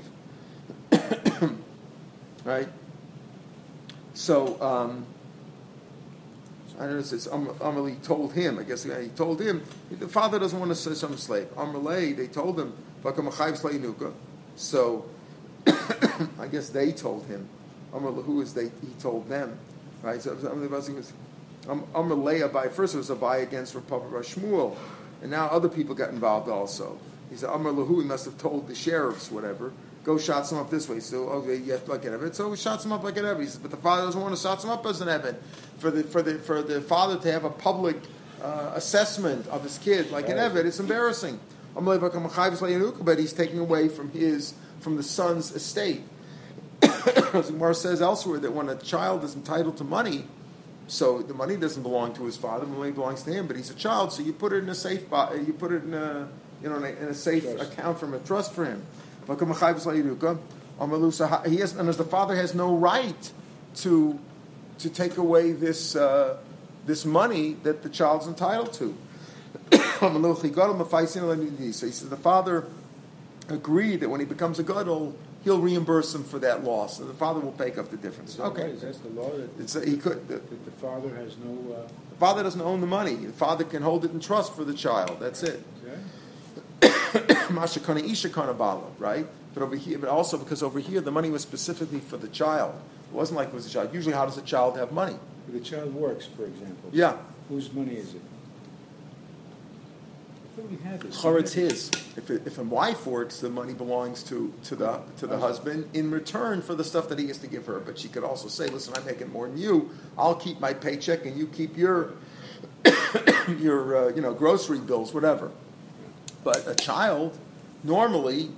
right? 2.44 2.68
So, 4.14 4.62
um, 4.62 5.06
I 6.78 6.82
don't 6.82 6.94
know, 6.94 7.00
it 7.00 7.06
says, 7.06 7.28
Am- 7.28 7.48
Amalei 7.48 8.02
told 8.04 8.34
him, 8.34 8.60
I 8.60 8.64
guess 8.64 8.84
he 8.84 9.08
told 9.10 9.42
him, 9.42 9.64
the 9.92 10.08
father 10.08 10.38
doesn't 10.38 10.60
want 10.60 10.70
to 10.70 10.76
say 10.76 10.94
some 10.94 11.18
slave. 11.18 11.48
Amalei, 11.56 12.16
they 12.16 12.28
told 12.28 12.60
him. 12.60 12.74
So, 14.56 15.06
I 16.40 16.48
guess 16.48 16.70
they 16.70 16.92
told 16.92 17.26
him. 17.26 17.50
Amalei, 17.94 18.24
who 18.24 18.42
is 18.42 18.54
they? 18.54 18.66
He 18.66 18.94
told 19.00 19.28
them, 19.30 19.58
right? 20.02 20.22
So, 20.22 20.36
Amalei 20.36 20.70
was, 20.70 21.14
Amalei 21.66 22.50
Abai, 22.50 22.72
first 22.72 22.96
it 22.96 22.98
was 22.98 23.10
a 23.10 23.16
Abai 23.16 23.44
against 23.44 23.76
Republic 23.76 24.12
Shmuel, 24.24 24.76
and 25.22 25.32
now 25.32 25.48
other 25.48 25.70
people 25.70 25.96
got 25.96 26.10
involved 26.10 26.50
also. 26.50 26.98
He 27.30 27.36
said, 27.36 27.50
Amar 27.50 27.74
Lahu, 27.74 28.02
he 28.02 28.08
must 28.08 28.26
have 28.26 28.38
told 28.38 28.68
the 28.68 28.76
sheriffs, 28.76 29.32
whatever, 29.32 29.74
go 30.04 30.18
shots 30.18 30.52
him 30.52 30.58
up 30.58 30.70
this 30.70 30.88
way. 30.88 31.00
So, 31.02 31.28
okay, 31.30 31.58
you 31.58 31.74
have 31.74 31.84
to 31.86 31.92
like 31.92 32.06
an 32.06 32.14
Evid. 32.14 32.36
So 32.36 32.50
he 32.50 32.58
shots 32.58 32.86
him 32.86 32.94
up 32.94 33.04
like 33.04 33.18
an 33.18 33.26
Evid. 33.26 33.42
He 33.42 33.46
says, 33.48 33.58
but 33.58 33.72
the 33.72 33.78
father 33.78 34.04
doesn't 34.04 34.22
want 34.22 34.34
to 34.36 34.42
shots 34.42 34.64
him 34.64 34.70
up 34.70 34.86
as 34.86 35.02
an 35.02 35.10
Evid. 35.10 35.36
For 35.80 35.92
the, 35.92 36.04
for 36.04 36.22
the, 36.22 36.40
for 36.40 36.62
the 36.62 36.80
father 36.82 37.18
to 37.18 37.32
have 37.32 37.44
a 37.44 37.50
public 37.50 37.98
uh, 38.42 38.72
assessment 38.76 39.46
of 39.48 39.64
his 39.64 39.78
kid 39.78 40.10
like 40.12 40.30
an 40.30 40.38
Evid, 40.38 40.66
it's 40.66 40.80
embarrassing. 40.80 41.40
But 41.76 43.20
he's 43.20 43.34
taking 43.34 43.60
away 43.60 43.90
from 43.90 44.12
his, 44.12 44.54
from 44.80 44.96
the 44.96 45.04
son's 45.04 45.52
estate. 45.54 46.04
As 47.34 47.52
Gemara 47.52 47.76
says 47.76 48.02
elsewhere 48.02 48.40
that 48.40 48.52
when 48.52 48.70
a 48.70 48.76
child 48.76 49.24
is 49.24 49.36
entitled 49.36 49.78
to 49.78 49.84
money, 49.84 50.26
so 50.88 51.22
the 51.22 51.34
money 51.34 51.58
doesn't 51.58 51.84
belong 51.84 52.14
to 52.16 52.24
his 52.26 52.38
father, 52.38 52.66
the 52.66 52.72
money 52.72 52.92
belongs 52.92 53.24
to 53.24 53.32
him. 53.32 53.48
But 53.48 53.58
he's 53.58 53.70
a 53.70 53.76
child, 53.76 54.14
so 54.14 54.24
you 54.24 54.34
put 54.34 54.54
it 54.54 54.58
in 54.58 54.70
a 54.70 54.76
safe. 54.76 55.04
You 55.12 55.56
put 55.58 55.72
it 55.72 55.84
in 55.84 55.94
a 55.94 56.30
you 56.62 56.70
know 56.70 56.78
in 56.78 56.84
a, 56.84 56.88
in 56.88 57.08
a 57.10 57.14
safe 57.14 57.44
Trust. 57.44 57.74
account 57.74 58.00
from 58.00 58.14
a 58.14 58.20
trust 58.20 58.54
for 58.54 58.66
him. 58.66 58.84
He 59.28 59.36
has, 61.58 61.76
and 61.76 61.90
as 61.90 61.98
the 61.98 62.08
father 62.10 62.36
has 62.36 62.56
no 62.56 62.76
right 62.76 63.32
to 63.78 64.20
to 64.80 64.90
take 64.90 65.18
away 65.18 65.52
this 65.52 65.96
uh, 65.96 66.38
this 66.86 67.06
money 67.06 67.58
that 67.64 67.84
the 67.84 67.90
child's 67.90 68.28
entitled 68.28 68.74
to. 68.74 68.96
so 70.00 70.10
he 70.10 70.54
says 71.74 72.10
the 72.10 72.18
father 72.18 72.66
agreed 73.50 74.00
that 74.00 74.10
when 74.10 74.20
he 74.20 74.26
becomes 74.26 74.60
a 74.60 74.64
gadol, 74.64 75.16
he'll 75.44 75.60
reimburse 75.62 76.14
him 76.14 76.24
for 76.24 76.40
that 76.40 76.64
loss, 76.64 77.00
and 77.00 77.10
the 77.10 77.14
father 77.14 77.40
will 77.40 77.56
make 77.58 77.78
up 77.78 77.90
the 77.90 77.98
difference. 77.98 78.40
Okay, 78.40 78.64
right? 78.64 78.72
Is 78.72 78.82
that 78.82 79.02
the 79.04 79.10
law 79.10 79.30
that, 79.30 79.50
it's, 79.60 79.74
he 79.84 79.98
could. 79.98 80.28
The, 80.28 80.36
the 80.36 80.72
father 80.80 81.16
has 81.16 81.38
no, 81.38 81.74
uh, 81.74 81.88
the 82.10 82.18
father 82.18 82.44
doesn't 82.44 82.62
own 82.62 82.82
the 82.82 82.88
money. 82.88 83.16
The 83.16 83.34
father 83.34 83.64
can 83.64 83.82
hold 83.84 84.06
it 84.06 84.12
in 84.12 84.20
trust 84.20 84.56
for 84.56 84.64
the 84.64 84.74
child. 84.74 85.20
That's 85.20 85.44
it. 85.44 85.64
Ishakana 86.82 88.58
Bala, 88.58 88.92
right? 89.00 89.26
But 89.54 89.64
over 89.64 89.76
here, 89.76 89.98
but 89.98 90.10
also 90.10 90.38
because 90.38 90.62
over 90.62 90.80
here 90.80 91.02
the 91.02 91.12
money 91.12 91.30
was 91.30 91.42
specifically 91.42 92.00
for 92.00 92.18
the 92.18 92.28
child. 92.28 92.76
It 93.12 93.16
wasn't 93.16 93.38
like 93.38 93.48
it 93.48 93.54
was 93.54 93.66
a 93.66 93.70
child. 93.70 93.94
Usually, 93.94 94.14
how 94.14 94.26
does 94.26 94.38
a 94.38 94.42
child 94.42 94.78
have 94.78 94.92
money? 94.92 95.16
If 95.48 95.54
the 95.54 95.60
child 95.62 95.94
works, 95.94 96.26
for 96.26 96.44
example. 96.46 96.90
Yeah, 96.92 97.18
Whose 97.50 97.72
money 97.72 97.96
is 97.96 98.14
it? 98.14 98.22
I 100.58 100.60
thought 100.60 100.72
we 100.72 100.78
had 100.78 101.02
this. 101.02 101.24
or 101.24 101.38
it's 101.38 101.54
his. 101.54 101.92
If, 102.16 102.32
it, 102.32 102.48
if 102.48 102.58
a 102.58 102.64
wife 102.64 103.06
works, 103.06 103.40
the 103.40 103.50
money 103.50 103.74
belongs 103.74 104.24
to, 104.24 104.52
to 104.64 104.76
the 104.76 105.02
to 105.18 105.28
the 105.28 105.38
husband 105.38 105.88
in 105.94 106.10
return 106.10 106.64
for 106.64 106.74
the 106.74 106.84
stuff 106.84 107.10
that 107.10 107.20
he 107.20 107.28
has 107.28 107.38
to 107.40 107.48
give 107.48 107.68
her. 107.68 107.80
But 107.80 108.00
she 108.00 108.08
could 108.08 108.24
also 108.24 108.48
say, 108.48 108.68
"Listen, 108.68 108.96
I'm 108.98 109.06
making 109.06 109.32
more 109.32 109.48
than 109.48 109.58
you. 109.58 109.92
I'll 110.18 110.34
keep 110.36 110.60
my 110.60 110.74
paycheck, 110.74 111.26
and 111.26 111.38
you 111.38 111.46
keep 111.46 111.78
your 111.78 112.14
your 113.60 114.08
uh, 114.08 114.16
you 114.16 114.22
know 114.22 114.34
grocery 114.34 114.80
bills, 114.80 115.14
whatever." 115.14 115.52
But 116.44 116.68
a 116.68 116.74
child, 116.74 117.38
normally, 117.84 118.50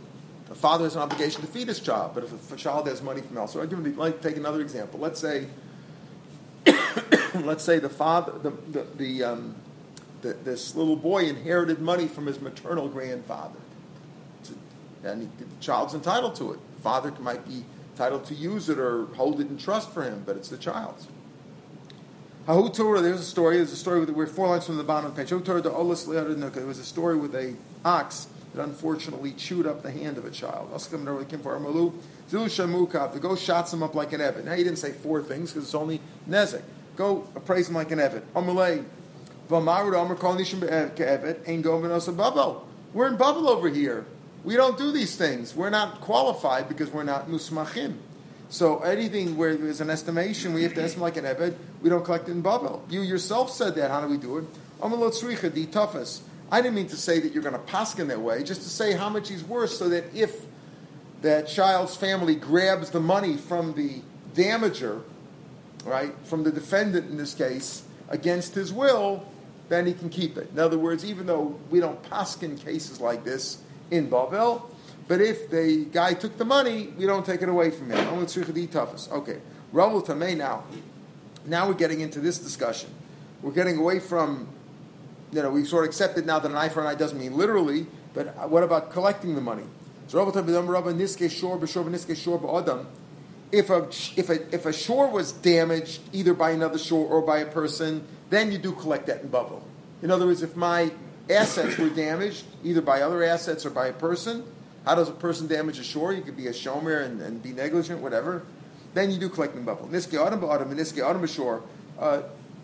a 0.50 0.56
father 0.56 0.86
has 0.86 0.96
an 0.96 1.02
obligation 1.02 1.42
to 1.42 1.48
feed 1.48 1.68
his 1.68 1.82
child. 1.82 2.14
But 2.14 2.24
if 2.24 2.52
a 2.52 2.56
child 2.56 2.88
has 2.88 3.02
money 3.02 3.22
from 3.22 3.38
elsewhere, 3.38 3.66
I'll 3.66 3.70
give 3.70 3.86
you, 3.86 3.94
like 3.94 4.22
take 4.22 4.38
another 4.38 4.62
example. 4.62 5.02
Let's 5.02 5.20
say, 5.20 5.48
let's 7.36 7.64
say 7.66 7.80
the 7.80 7.90
father, 7.90 8.40
the 8.40 8.52
the, 8.72 8.88
the, 8.96 9.24
um, 9.24 9.56
the 10.22 10.34
this 10.34 10.76
little 10.76 10.96
boy 10.96 11.26
inherited 11.26 11.80
money 11.80 12.08
from 12.08 12.26
his 12.26 12.40
maternal 12.40 12.88
grandfather, 12.88 13.60
and 15.04 15.24
he, 15.24 15.30
the 15.44 15.46
child's 15.60 15.94
entitled 15.94 16.36
to 16.36 16.54
it. 16.54 16.60
The 16.76 16.82
father 16.82 17.12
might 17.20 17.48
be 17.48 17.66
entitled 17.94 18.26
to 18.26 18.34
use 18.34 18.70
it 18.70 18.80
or 18.80 19.06
hold 19.16 19.42
it 19.42 19.48
in 19.48 19.58
trust 19.58 19.92
for 19.92 20.04
him, 20.04 20.24
but 20.26 20.38
it's 20.38 20.50
the 20.50 20.58
child's. 20.58 21.08
Torah, 22.48 23.02
there's 23.02 23.20
a 23.20 23.24
story. 23.24 23.58
There's 23.58 23.72
a 23.72 23.76
story 23.76 24.00
with 24.00 24.10
we're 24.10 24.26
four 24.26 24.48
lines 24.48 24.66
from 24.66 24.78
the 24.78 24.84
bottom 24.84 25.12
of 25.12 25.16
the 25.16 25.22
page. 25.22 25.30
The 25.30 25.38
Olas 25.38 26.08
Le'arinuk. 26.08 26.58
It 26.58 26.66
was 26.66 26.80
a 26.80 26.86
story 26.86 27.16
with 27.16 27.36
a 27.36 27.54
ox 27.86 28.28
that 28.56 28.64
unfortunately 28.64 29.34
chewed 29.34 29.68
up 29.68 29.84
the 29.84 29.92
hand 29.92 30.18
of 30.18 30.26
a 30.26 30.32
child. 30.32 30.72
The 30.72 30.80
go 33.20 33.36
shots 33.36 33.74
him 33.74 33.84
up 33.84 33.94
like 33.94 34.14
an 34.14 34.22
Evid. 34.22 34.46
Now 34.46 34.56
he 34.56 34.64
didn't 34.64 34.80
say 34.80 34.92
four 34.92 35.22
things 35.22 35.52
because 35.52 35.66
it's 35.66 35.76
only 35.76 36.02
Nezek. 36.28 36.64
Go 36.96 37.28
appraise 37.36 37.70
him 37.70 37.76
like 37.76 37.92
an 37.92 38.00
Evid. 38.00 38.24
Amalei. 38.34 38.84
Eh, 39.50 40.90
we're 42.94 43.08
in 43.08 43.18
Bavel 43.18 43.48
over 43.48 43.68
here. 43.68 44.06
We 44.44 44.56
don't 44.56 44.78
do 44.78 44.92
these 44.92 45.16
things. 45.18 45.56
We're 45.56 45.72
not 45.72 46.02
qualified 46.02 46.70
because 46.70 46.92
we're 46.92 47.04
not 47.04 47.28
musmachim. 47.28 47.96
So 48.50 48.80
anything 48.80 49.38
where 49.38 49.56
there's 49.56 49.82
an 49.82 49.90
estimation, 49.90 50.54
we 50.54 50.64
have 50.64 50.74
to 50.76 50.84
estimate 50.84 51.02
like 51.02 51.18
an 51.18 51.26
Ebed, 51.26 51.56
we 51.82 51.90
don't 51.90 52.06
collect 52.06 52.30
it 52.30 52.32
in 52.32 52.42
Babel. 52.42 52.84
You 52.90 53.02
yourself 53.02 53.52
said 53.52 53.76
that. 53.76 53.92
How 53.92 54.02
do 54.02 54.08
we 54.08 54.18
do 54.18 54.38
it? 54.38 54.46
I 56.52 56.62
didn't 56.62 56.76
mean 56.76 56.88
to 56.88 56.98
say 56.98 57.20
that 57.20 57.34
you're 57.34 57.44
going 57.44 57.54
to 57.54 57.60
paskin 57.60 58.08
that 58.08 58.22
way, 58.22 58.44
just 58.44 58.62
to 58.62 58.70
say 58.70 58.94
how 58.94 59.10
much 59.10 59.30
he's 59.30 59.44
worth, 59.44 59.72
so 59.72 59.90
that 59.90 60.06
if 60.16 60.46
that 61.22 61.48
child's 61.48 61.96
family 61.96 62.36
grabs 62.36 62.92
the 62.92 63.00
money 63.00 63.38
from 63.38 63.74
the 63.74 64.02
damager, 64.34 65.02
right, 65.86 66.14
from 66.24 66.44
the 66.44 66.52
defendant 66.52 67.10
in 67.10 67.18
this 67.18 67.34
case, 67.34 67.84
against 68.10 68.56
his 68.56 68.74
will, 68.74 69.26
then 69.70 69.86
he 69.86 69.94
can 69.94 70.10
keep 70.10 70.38
it. 70.38 70.50
In 70.52 70.60
other 70.60 70.78
words, 70.78 71.06
even 71.06 71.26
though 71.26 71.56
we 71.70 71.80
don't 71.80 72.02
paskin 72.04 72.60
cases 72.60 73.00
like 73.00 73.24
this 73.24 73.60
in 73.92 74.10
Babel, 74.10 74.70
but 75.08 75.22
if 75.22 75.50
the 75.50 75.86
guy 75.86 76.14
took 76.14 76.38
the 76.38 76.46
money, 76.46 76.94
we 76.98 77.06
don't 77.06 77.26
take 77.26 77.42
it 77.42 77.50
away 77.50 77.72
from 77.72 77.90
him. 77.90 78.08
Only 78.10 78.26
tzricha 78.26 78.68
tafas. 78.68 79.12
Okay, 79.12 79.40
Ravel 79.72 80.04
Tamei 80.04 80.36
now. 80.36 80.64
Now 81.46 81.68
we're 81.68 81.74
getting 81.74 82.02
into 82.02 82.20
this 82.20 82.38
discussion. 82.38 82.90
We're 83.42 83.54
getting 83.54 83.78
away 83.78 84.00
from, 84.00 84.50
you 85.32 85.42
know, 85.42 85.50
we've 85.50 85.68
sort 85.68 85.86
of 85.86 85.90
accepted 85.90 86.26
now 86.26 86.40
that 86.40 86.52
an 86.52 86.58
eye 86.58 86.70
for 86.70 86.82
an 86.82 86.88
eye 86.88 86.96
doesn't 86.96 87.18
mean 87.18 87.38
literally, 87.38 87.88
but 88.14 88.50
what 88.50 88.64
about 88.64 88.92
collecting 88.92 89.36
the 89.36 89.42
money? 89.42 89.64
So 90.08 90.18
Ravel 90.20 90.44
Tamei 90.44 90.68
Rabba 90.68 90.94
Niske 90.94 91.32
Shor 91.32 91.58
B'Shor 91.58 91.86
Niske 91.86 92.16
Shor 92.16 92.40
B'Adam. 92.40 92.86
If 93.52 93.70
a 93.70 93.88
if 94.16 94.30
a 94.30 94.54
if 94.54 94.66
a 94.66 94.74
shore 94.74 95.10
was 95.10 95.32
damaged 95.32 96.02
either 96.14 96.34
by 96.34 96.52
another 96.52 96.78
shore 96.78 97.08
or 97.08 97.22
by 97.22 97.40
a 97.40 97.46
person, 97.46 98.06
then 98.30 98.52
you 98.52 98.58
do 98.58 98.74
collect 98.74 99.08
that 99.08 99.22
in 99.22 99.30
Babel. 99.30 99.64
In 100.04 100.12
other 100.12 100.26
words, 100.26 100.44
if 100.44 100.56
my 100.56 100.92
assets 101.30 101.78
were 101.78 101.90
damaged 101.90 102.46
either 102.64 102.82
by 102.82 103.02
other 103.02 103.24
assets 103.24 103.66
or 103.66 103.70
by 103.70 103.88
a 103.88 103.94
person, 103.94 104.44
how 104.86 104.96
does 104.96 105.10
a 105.10 105.14
person 105.14 105.48
damage 105.48 105.80
a 105.80 105.84
shore? 105.84 106.14
You 106.14 106.22
could 106.22 106.38
be 106.38 106.48
a 106.48 106.54
shomer 106.54 107.04
and, 107.04 107.22
and 107.22 107.42
be 107.42 107.52
negligent, 107.52 108.02
whatever. 108.02 108.44
Then 108.94 109.12
you 109.12 109.18
do 109.18 109.30
collecting 109.30 109.66
Babel. 109.66 109.88
Niske 109.88 110.26
Adam 110.26 110.42
Ba'adam 110.42 110.74
Niske 110.74 111.08
Adam 111.08 111.22
B'Shor. 111.22 111.62
Uh, 112.00 112.22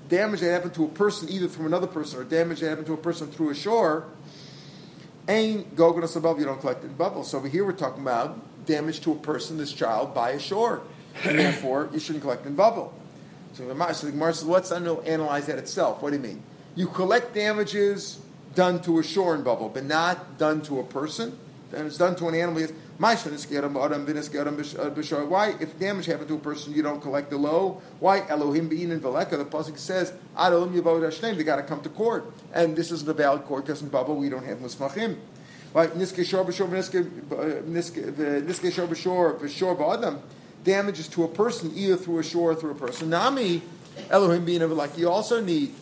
damage 0.07 0.39
that 0.39 0.51
happened 0.51 0.73
to 0.75 0.85
a 0.85 0.87
person 0.87 1.29
either 1.29 1.47
from 1.47 1.65
another 1.65 1.87
person 1.87 2.19
or 2.19 2.23
damage 2.23 2.59
that 2.59 2.69
happened 2.69 2.87
to 2.87 2.93
a 2.93 2.97
person 2.97 3.27
through 3.27 3.49
a 3.49 3.55
shore, 3.55 4.05
ain't 5.27 5.75
gogonos 5.75 6.15
above, 6.15 6.39
you 6.39 6.45
don't 6.45 6.59
collect 6.59 6.83
in 6.83 6.93
Babel. 6.93 7.23
So 7.23 7.37
over 7.37 7.47
here 7.47 7.65
we're 7.65 7.73
talking 7.73 8.01
about 8.01 8.39
damage 8.65 9.01
to 9.01 9.11
a 9.11 9.15
person, 9.15 9.57
this 9.57 9.73
child, 9.73 10.13
by 10.13 10.31
a 10.31 10.39
shore. 10.39 10.81
And 11.23 11.39
therefore, 11.39 11.89
you 11.93 11.99
shouldn't 11.99 12.23
collect 12.23 12.45
in 12.45 12.55
Babel. 12.55 12.93
So 13.53 13.65
the 13.67 13.73
Gemara 13.73 13.93
says, 14.33 14.43
let's 14.43 14.71
analyze 14.71 15.45
that 15.45 15.57
itself. 15.57 16.01
What 16.01 16.09
do 16.09 16.17
you 16.17 16.21
mean? 16.21 16.43
You 16.75 16.87
collect 16.87 17.33
damages 17.33 18.19
done 18.53 18.81
to 18.81 18.99
a 18.99 19.03
shore 19.03 19.33
in 19.35 19.43
Babel, 19.43 19.69
but 19.69 19.85
not 19.85 20.37
done 20.37 20.61
to 20.63 20.79
a 20.79 20.83
person. 20.83 21.37
And 21.73 21.87
it's 21.87 21.97
done 21.97 22.15
to 22.17 22.27
an 22.27 22.35
animal. 22.35 22.63
Uh, 22.63 22.67
Why, 25.25 25.55
if 25.59 25.79
damage 25.79 26.05
happened 26.05 26.27
to 26.29 26.35
a 26.35 26.39
person, 26.39 26.73
you 26.73 26.81
don't 26.81 27.01
collect 27.01 27.29
the 27.29 27.37
low? 27.37 27.81
Why 27.99 28.25
Elohim 28.27 28.69
bein 28.69 28.91
in 28.91 29.01
Veleka? 29.01 29.31
The 29.31 29.45
pasuk 29.45 29.77
says. 29.77 30.13
They 31.37 31.43
got 31.43 31.55
to 31.57 31.63
come 31.63 31.81
to 31.81 31.89
court, 31.89 32.33
and 32.53 32.75
this 32.75 32.91
is 32.91 33.03
the 33.03 33.13
valid 33.13 33.43
court 33.43 33.65
because 33.65 33.81
in 33.81 33.89
Babel 33.89 34.15
we 34.15 34.29
don't 34.29 34.45
have 34.45 34.59
musmachim. 34.59 35.17
Right? 35.75 35.93
Niske 35.93 36.25
shor 36.25 36.45
b'shor 36.45 36.67
uh, 36.67 37.61
niske 37.67 38.71
shor 38.71 38.87
b'shor 38.87 39.37
b'shor 39.37 39.77
ba'adam. 39.77 40.21
Damages 40.63 41.09
to 41.09 41.25
a 41.25 41.27
person 41.27 41.73
either 41.75 41.97
through 41.97 42.19
a 42.19 42.23
shore 42.23 42.51
or 42.51 42.55
through 42.55 42.71
a 42.71 42.75
person. 42.75 43.09
Nami 43.09 43.61
Elohim 44.09 44.45
bein 44.45 44.61
in 44.61 44.69
Veleka. 44.69 44.97
You 44.97 45.09
also 45.09 45.41
need 45.41 45.73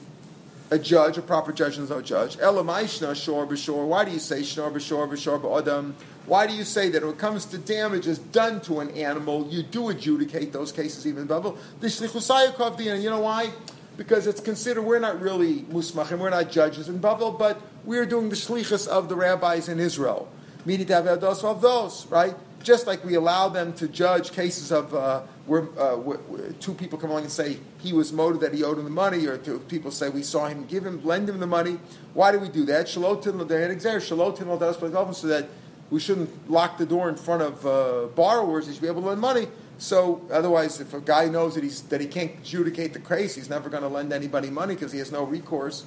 a 0.71 0.79
judge, 0.79 1.19
a 1.19 1.21
proper 1.21 1.51
judge 1.51 1.77
and 1.77 1.88
no 1.88 2.01
judge. 2.01 2.38
Elamaishna 2.38 3.15
shor 3.15 3.45
b'shor. 3.45 3.86
Why 3.86 4.03
do 4.03 4.10
you 4.10 4.17
say 4.17 4.41
shnor 4.41 4.73
b'shor 4.73 5.08
b'shor 5.08 5.39
ba'adam? 5.39 5.93
Why 6.25 6.47
do 6.47 6.56
you 6.56 6.63
say 6.63 6.89
that 6.89 7.03
when 7.03 7.12
it 7.12 7.19
comes 7.19 7.45
to 7.45 7.60
damages 7.60 8.17
done 8.17 8.62
to 8.62 8.79
an 8.79 8.89
animal, 8.91 9.47
you 9.51 9.62
do 9.62 9.89
adjudicate 9.89 10.53
those 10.53 10.71
cases 10.71 11.06
even 11.06 11.21
in 11.21 11.27
Babel? 11.27 11.56
You 11.82 13.10
know 13.10 13.19
why? 13.19 13.51
Because 13.97 14.25
it's 14.25 14.41
considered 14.41 14.82
we're 14.82 14.99
not 14.99 15.21
really 15.21 15.62
musmachim, 15.62 16.19
we're 16.19 16.29
not 16.29 16.49
judges 16.49 16.89
in 16.89 16.97
Babel, 16.97 17.32
but 17.32 17.62
we're 17.86 18.06
doing 18.06 18.29
the 18.29 18.36
shlichus 18.36 18.88
of 18.88 19.10
the 19.10 19.15
rabbis 19.15 19.69
in 19.69 19.79
Israel. 19.79 20.29
Have 20.65 21.08
of 21.08 21.62
those, 21.62 22.08
right? 22.08 22.34
Just 22.63 22.88
like 22.88 23.03
we 23.03 23.15
allow 23.15 23.49
them 23.49 23.73
to 23.73 23.88
judge 23.88 24.32
cases 24.32 24.71
of 24.71 24.95
uh, 24.95 25.23
where, 25.45 25.63
uh, 25.77 25.97
where, 25.97 26.17
two 26.53 26.73
people 26.73 26.97
come 26.97 27.10
along 27.10 27.23
and 27.23 27.32
say 27.32 27.58
he 27.79 27.91
was 27.91 28.13
motive 28.13 28.39
that 28.39 28.53
he 28.53 28.63
owed 28.63 28.77
him 28.77 28.86
the 28.86 28.89
money, 28.89 29.27
or 29.27 29.38
two 29.38 29.60
people 29.60 29.91
say 29.91 30.08
we 30.08 30.23
saw 30.23 30.47
him 30.47 30.65
give 30.65 30.86
him, 30.86 31.03
lend 31.03 31.27
him 31.27 31.39
the 31.39 31.47
money. 31.47 31.77
Why 32.13 32.32
do 32.32 32.39
we 32.39 32.47
do 32.47 32.63
that? 32.65 32.86
Shalotin, 32.86 33.45
they 33.49 35.13
so 35.13 35.27
that 35.27 35.49
we 35.89 35.99
shouldn't 35.99 36.49
lock 36.49 36.77
the 36.77 36.86
door 36.86 37.10
in 37.10 37.15
front 37.15 37.41
of 37.41 37.65
uh, 37.67 38.08
borrowers. 38.15 38.67
He 38.67 38.73
should 38.73 38.82
be 38.82 38.88
able 38.88 39.01
to 39.01 39.10
lend 39.10 39.21
money. 39.21 39.47
So 39.84 40.22
otherwise, 40.32 40.80
if 40.80 40.93
a 40.93 41.02
guy 41.02 41.28
knows 41.28 41.56
that 41.56 41.63
he's 41.65 41.82
that 41.84 42.00
he 42.00 42.08
can't 42.08 42.32
adjudicate 42.39 42.93
the 42.93 43.02
case, 43.02 43.36
he's 43.36 43.50
never 43.50 43.69
going 43.69 43.84
to 43.84 43.89
lend 43.89 44.13
anybody 44.13 44.50
money 44.50 44.76
because 44.76 44.93
he 44.93 45.00
has 45.00 45.12
no 45.12 45.26
recourse. 45.26 45.84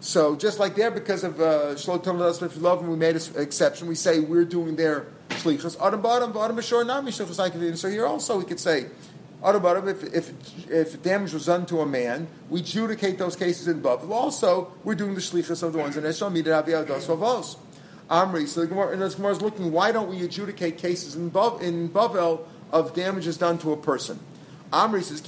So 0.00 0.34
just 0.34 0.58
like 0.58 0.76
there, 0.76 0.90
because 0.90 1.24
of 1.24 1.34
Shlotom 1.34 2.22
uh, 2.22 2.60
love, 2.60 2.80
and 2.80 2.88
we 2.88 2.96
made 2.96 3.16
an 3.16 3.22
exception. 3.36 3.86
We 3.86 3.96
say 3.96 4.20
we're 4.20 4.46
doing 4.46 4.76
their 4.76 5.08
shlichus. 5.28 5.78
Adam 5.78 6.00
bottom, 6.00 6.32
bottom 6.32 6.56
b'shor 6.56 6.86
nami 6.86 7.10
shlichus 7.10 7.76
So 7.76 7.90
here 7.90 8.06
also 8.06 8.38
we 8.38 8.44
could 8.44 8.60
say. 8.60 8.86
If, 9.46 10.14
if, 10.14 10.70
if 10.70 11.02
damage 11.02 11.34
was 11.34 11.44
done 11.44 11.66
to 11.66 11.82
a 11.82 11.86
man, 11.86 12.28
we 12.48 12.60
adjudicate 12.60 13.18
those 13.18 13.36
cases 13.36 13.68
in 13.68 13.82
Bavel. 13.82 14.08
Also, 14.08 14.72
we're 14.84 14.94
doing 14.94 15.14
the 15.14 15.20
shlichus 15.20 15.62
of 15.62 15.74
the 15.74 15.78
ones 15.80 15.98
in 15.98 16.04
Eshel, 16.04 16.32
Midah 16.32 16.64
Aviyados 16.64 17.04
Vavos. 17.04 17.58
Amri. 18.08 18.46
So 18.46 18.62
the 18.62 18.68
Gemara, 18.68 18.96
the 18.96 19.04
is 19.04 19.42
looking, 19.42 19.70
why 19.70 19.92
don't 19.92 20.08
we 20.08 20.22
adjudicate 20.22 20.78
cases 20.78 21.14
in, 21.14 21.30
Bav, 21.30 21.60
in 21.60 21.90
Bavel 21.90 22.46
of 22.74 22.92
damages 22.92 23.38
done 23.38 23.56
to 23.58 23.72
a 23.72 23.76
person? 23.76 24.18
Amri 24.72 25.02
says, 25.02 25.20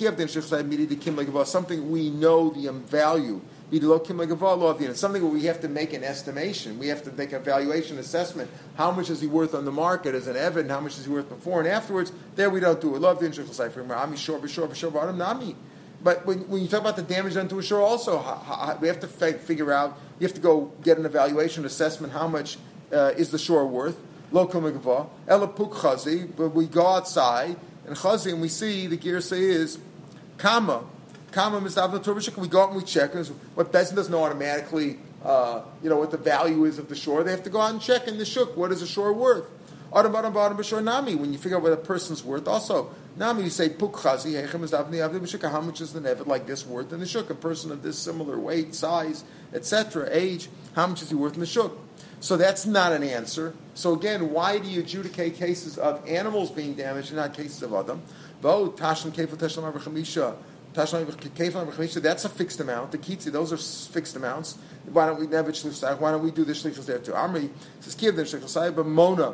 something 1.48 1.90
we 1.90 2.10
know 2.10 2.50
the 2.50 2.72
value. 2.72 3.40
It's 3.70 5.00
something 5.00 5.22
where 5.22 5.32
we 5.32 5.44
have 5.44 5.60
to 5.60 5.68
make 5.68 5.92
an 5.92 6.02
estimation. 6.02 6.78
We 6.78 6.88
have 6.88 7.04
to 7.04 7.12
make 7.12 7.32
a 7.32 7.38
valuation 7.38 7.98
assessment. 7.98 8.50
How 8.76 8.90
much 8.90 9.08
is 9.08 9.20
he 9.20 9.28
worth 9.28 9.54
on 9.54 9.64
the 9.64 9.72
market 9.72 10.14
as 10.14 10.26
an 10.26 10.36
Evan? 10.36 10.68
How 10.68 10.80
much 10.80 10.98
is 10.98 11.04
he 11.04 11.12
worth 11.12 11.28
before 11.28 11.60
and 11.60 11.68
afterwards? 11.68 12.12
There 12.34 12.50
we 12.50 12.58
don't 12.60 12.80
do 12.80 12.96
it. 12.96 13.00
Love 13.00 13.20
the 13.20 13.26
interest 13.26 13.50
But 16.02 16.26
when, 16.26 16.48
when 16.48 16.62
you 16.62 16.68
talk 16.68 16.80
about 16.80 16.96
the 16.96 17.02
damage 17.02 17.34
done 17.34 17.48
to 17.48 17.58
a 17.58 17.62
shore, 17.62 17.80
also 17.80 18.18
we 18.80 18.88
have 18.88 19.00
to 19.00 19.08
figure 19.08 19.72
out. 19.72 19.98
You 20.18 20.26
have 20.26 20.34
to 20.34 20.40
go 20.40 20.72
get 20.82 20.98
an 20.98 21.06
evaluation 21.06 21.64
assessment. 21.64 22.12
How 22.12 22.26
much 22.26 22.58
uh, 22.92 23.12
is 23.16 23.30
the 23.30 23.38
shore 23.38 23.66
worth? 23.66 23.98
Local 24.32 24.60
megava. 24.60 25.08
Elapuk 25.26 25.72
chazi. 25.74 26.30
But 26.36 26.50
we 26.50 26.66
go 26.66 26.86
outside 26.86 27.56
and 27.86 27.96
chazi 27.96 28.32
and 28.32 28.40
we 28.40 28.48
see 28.48 28.86
the 28.86 28.96
gear 28.96 29.20
say 29.20 29.42
is 29.42 29.78
kama. 30.38 30.84
Kama 31.32 31.60
mistavna 31.60 32.02
turbashik. 32.02 32.36
We 32.36 32.48
go 32.48 32.62
out 32.62 32.68
and 32.70 32.78
we 32.78 32.84
check. 32.84 33.14
And 33.14 33.26
what 33.54 33.72
Bezin 33.72 33.96
doesn't 33.96 34.12
know 34.12 34.24
automatically, 34.24 34.98
uh, 35.24 35.62
you 35.82 35.90
know, 35.90 35.98
what 35.98 36.10
the 36.10 36.16
value 36.16 36.64
is 36.64 36.78
of 36.78 36.88
the 36.88 36.96
shore. 36.96 37.22
They 37.22 37.30
have 37.30 37.42
to 37.44 37.50
go 37.50 37.60
out 37.60 37.72
and 37.72 37.80
check 37.80 38.08
in 38.08 38.18
the 38.18 38.24
shuk. 38.24 38.56
What 38.56 38.72
is 38.72 38.80
the 38.80 38.86
shore 38.86 39.12
worth? 39.12 39.46
Nami. 39.92 41.14
When 41.14 41.32
you 41.32 41.38
figure 41.38 41.56
out 41.56 41.62
what 41.62 41.72
a 41.72 41.76
person's 41.76 42.24
worth, 42.24 42.48
also 42.48 42.90
nami 43.16 43.44
you 43.44 43.50
say 43.50 43.68
puk 43.68 43.92
chazi 43.92 44.32
hechem 44.32 44.60
b'shuk. 44.60 45.50
How 45.50 45.60
much 45.60 45.80
is 45.80 45.92
the 45.92 46.00
nevet 46.00 46.26
like 46.26 46.46
this 46.46 46.66
worth 46.66 46.92
in 46.92 47.00
the 47.00 47.06
shuk? 47.06 47.30
A 47.30 47.34
person 47.34 47.70
of 47.70 47.82
this 47.82 47.98
similar 47.98 48.38
weight, 48.38 48.74
size, 48.74 49.24
etc., 49.54 50.08
age. 50.10 50.48
How 50.74 50.86
much 50.86 51.02
is 51.02 51.10
he 51.10 51.14
worth 51.14 51.34
in 51.34 51.40
the 51.40 51.46
shuk? 51.46 51.72
So 52.20 52.36
that's 52.36 52.66
not 52.66 52.92
an 52.92 53.02
answer. 53.02 53.54
So 53.74 53.94
again, 53.94 54.32
why 54.32 54.58
do 54.58 54.68
you 54.68 54.80
adjudicate 54.80 55.34
cases 55.34 55.78
of 55.78 56.06
animals 56.08 56.50
being 56.50 56.74
damaged 56.74 57.08
and 57.08 57.16
not 57.16 57.34
cases 57.34 57.62
of 57.62 57.72
Adam? 57.74 58.02
That's 60.76 60.92
a 62.24 62.28
fixed 62.28 62.60
amount. 62.60 62.92
The 62.92 62.98
kitzi, 62.98 63.32
those 63.32 63.52
are 63.52 63.56
fixed 63.56 64.14
amounts. 64.14 64.58
Why 64.92 65.06
don't 65.06 65.18
we 65.18 65.26
never 65.26 65.50
shlichus? 65.50 65.98
Why 65.98 66.10
don't 66.10 66.22
we 66.22 66.30
do 66.30 66.44
the 66.44 66.52
shlichus 66.52 66.84
there 66.84 66.98
too? 66.98 67.12
Amri 67.12 67.50
says 67.80 67.96
kiv 67.96 68.14
the 68.14 68.72
but 68.72 68.86
mona. 68.86 69.32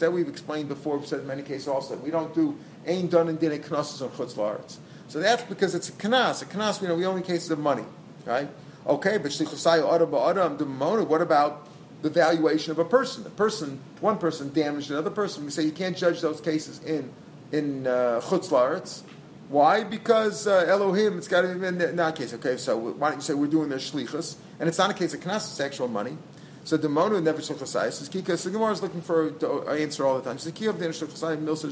That 0.00 0.12
we've 0.12 0.28
explained 0.28 0.68
before. 0.68 0.96
We've 0.96 1.06
said 1.06 1.20
in 1.20 1.26
many 1.26 1.42
cases 1.42 1.68
also. 1.68 1.96
We 1.96 2.10
don't 2.10 2.34
do 2.34 2.56
ain 2.86 3.08
done 3.08 3.28
and 3.28 3.38
dinner 3.38 3.58
knases 3.58 4.00
on 4.00 4.08
chutz 4.10 4.34
laaretz. 4.34 4.78
So 5.08 5.20
that's 5.20 5.42
because 5.42 5.74
it's 5.74 5.90
a 5.90 5.92
knas. 5.92 6.42
A 6.42 6.46
knas, 6.46 6.80
you 6.80 6.88
know, 6.88 6.94
we 6.94 7.04
only 7.04 7.22
cases 7.22 7.50
of 7.50 7.58
money, 7.58 7.84
right? 8.24 8.48
Okay, 8.86 9.18
but 9.18 9.32
shlichus 9.32 9.66
adam 9.66 10.14
adam 10.14 10.56
the 10.56 10.64
mona. 10.64 11.04
What 11.04 11.20
about 11.20 11.65
the 12.02 12.10
valuation 12.10 12.72
of 12.72 12.78
a 12.78 12.84
person. 12.84 13.26
A 13.26 13.30
person, 13.30 13.80
one 14.00 14.18
person 14.18 14.52
damaged 14.52 14.90
another 14.90 15.10
person. 15.10 15.44
We 15.44 15.50
say 15.50 15.62
you 15.62 15.72
can't 15.72 15.96
judge 15.96 16.20
those 16.20 16.40
cases 16.40 16.82
in 16.84 17.12
in 17.52 17.86
uh, 17.86 18.20
chutz 18.22 18.48
laretz. 18.48 19.02
Why? 19.48 19.84
Because 19.84 20.46
uh, 20.46 20.66
Elohim, 20.68 21.18
it's 21.18 21.28
got 21.28 21.42
to 21.42 21.54
be 21.54 21.66
in 21.66 21.96
that 21.96 22.16
case. 22.16 22.34
Okay, 22.34 22.56
so 22.56 22.76
why 22.76 23.10
don't 23.10 23.18
you 23.18 23.22
say 23.22 23.34
we're 23.34 23.46
doing 23.46 23.68
their 23.68 23.78
shlichus, 23.78 24.36
and 24.58 24.68
it's 24.68 24.78
not 24.78 24.90
a 24.90 24.94
case 24.94 25.14
of 25.14 25.20
knas, 25.20 25.48
it's 25.48 25.60
actual 25.60 25.88
money. 25.88 26.18
So 26.64 26.76
the 26.76 26.88
monu 26.88 27.22
never 27.22 27.38
shlichasai 27.38 27.92
says 27.92 28.08
because 28.08 28.42
the 28.42 28.50
Gemara 28.50 28.72
is 28.72 28.82
looking 28.82 29.00
for 29.00 29.28
an 29.28 29.80
answer 29.80 30.04
all 30.04 30.16
the 30.18 30.24
time. 30.24 30.36
She 30.38 30.44
says 30.44 30.52
kiyov 30.52 30.80
den 30.80 30.90
shlichasai 30.90 31.36
milsa 31.38 31.70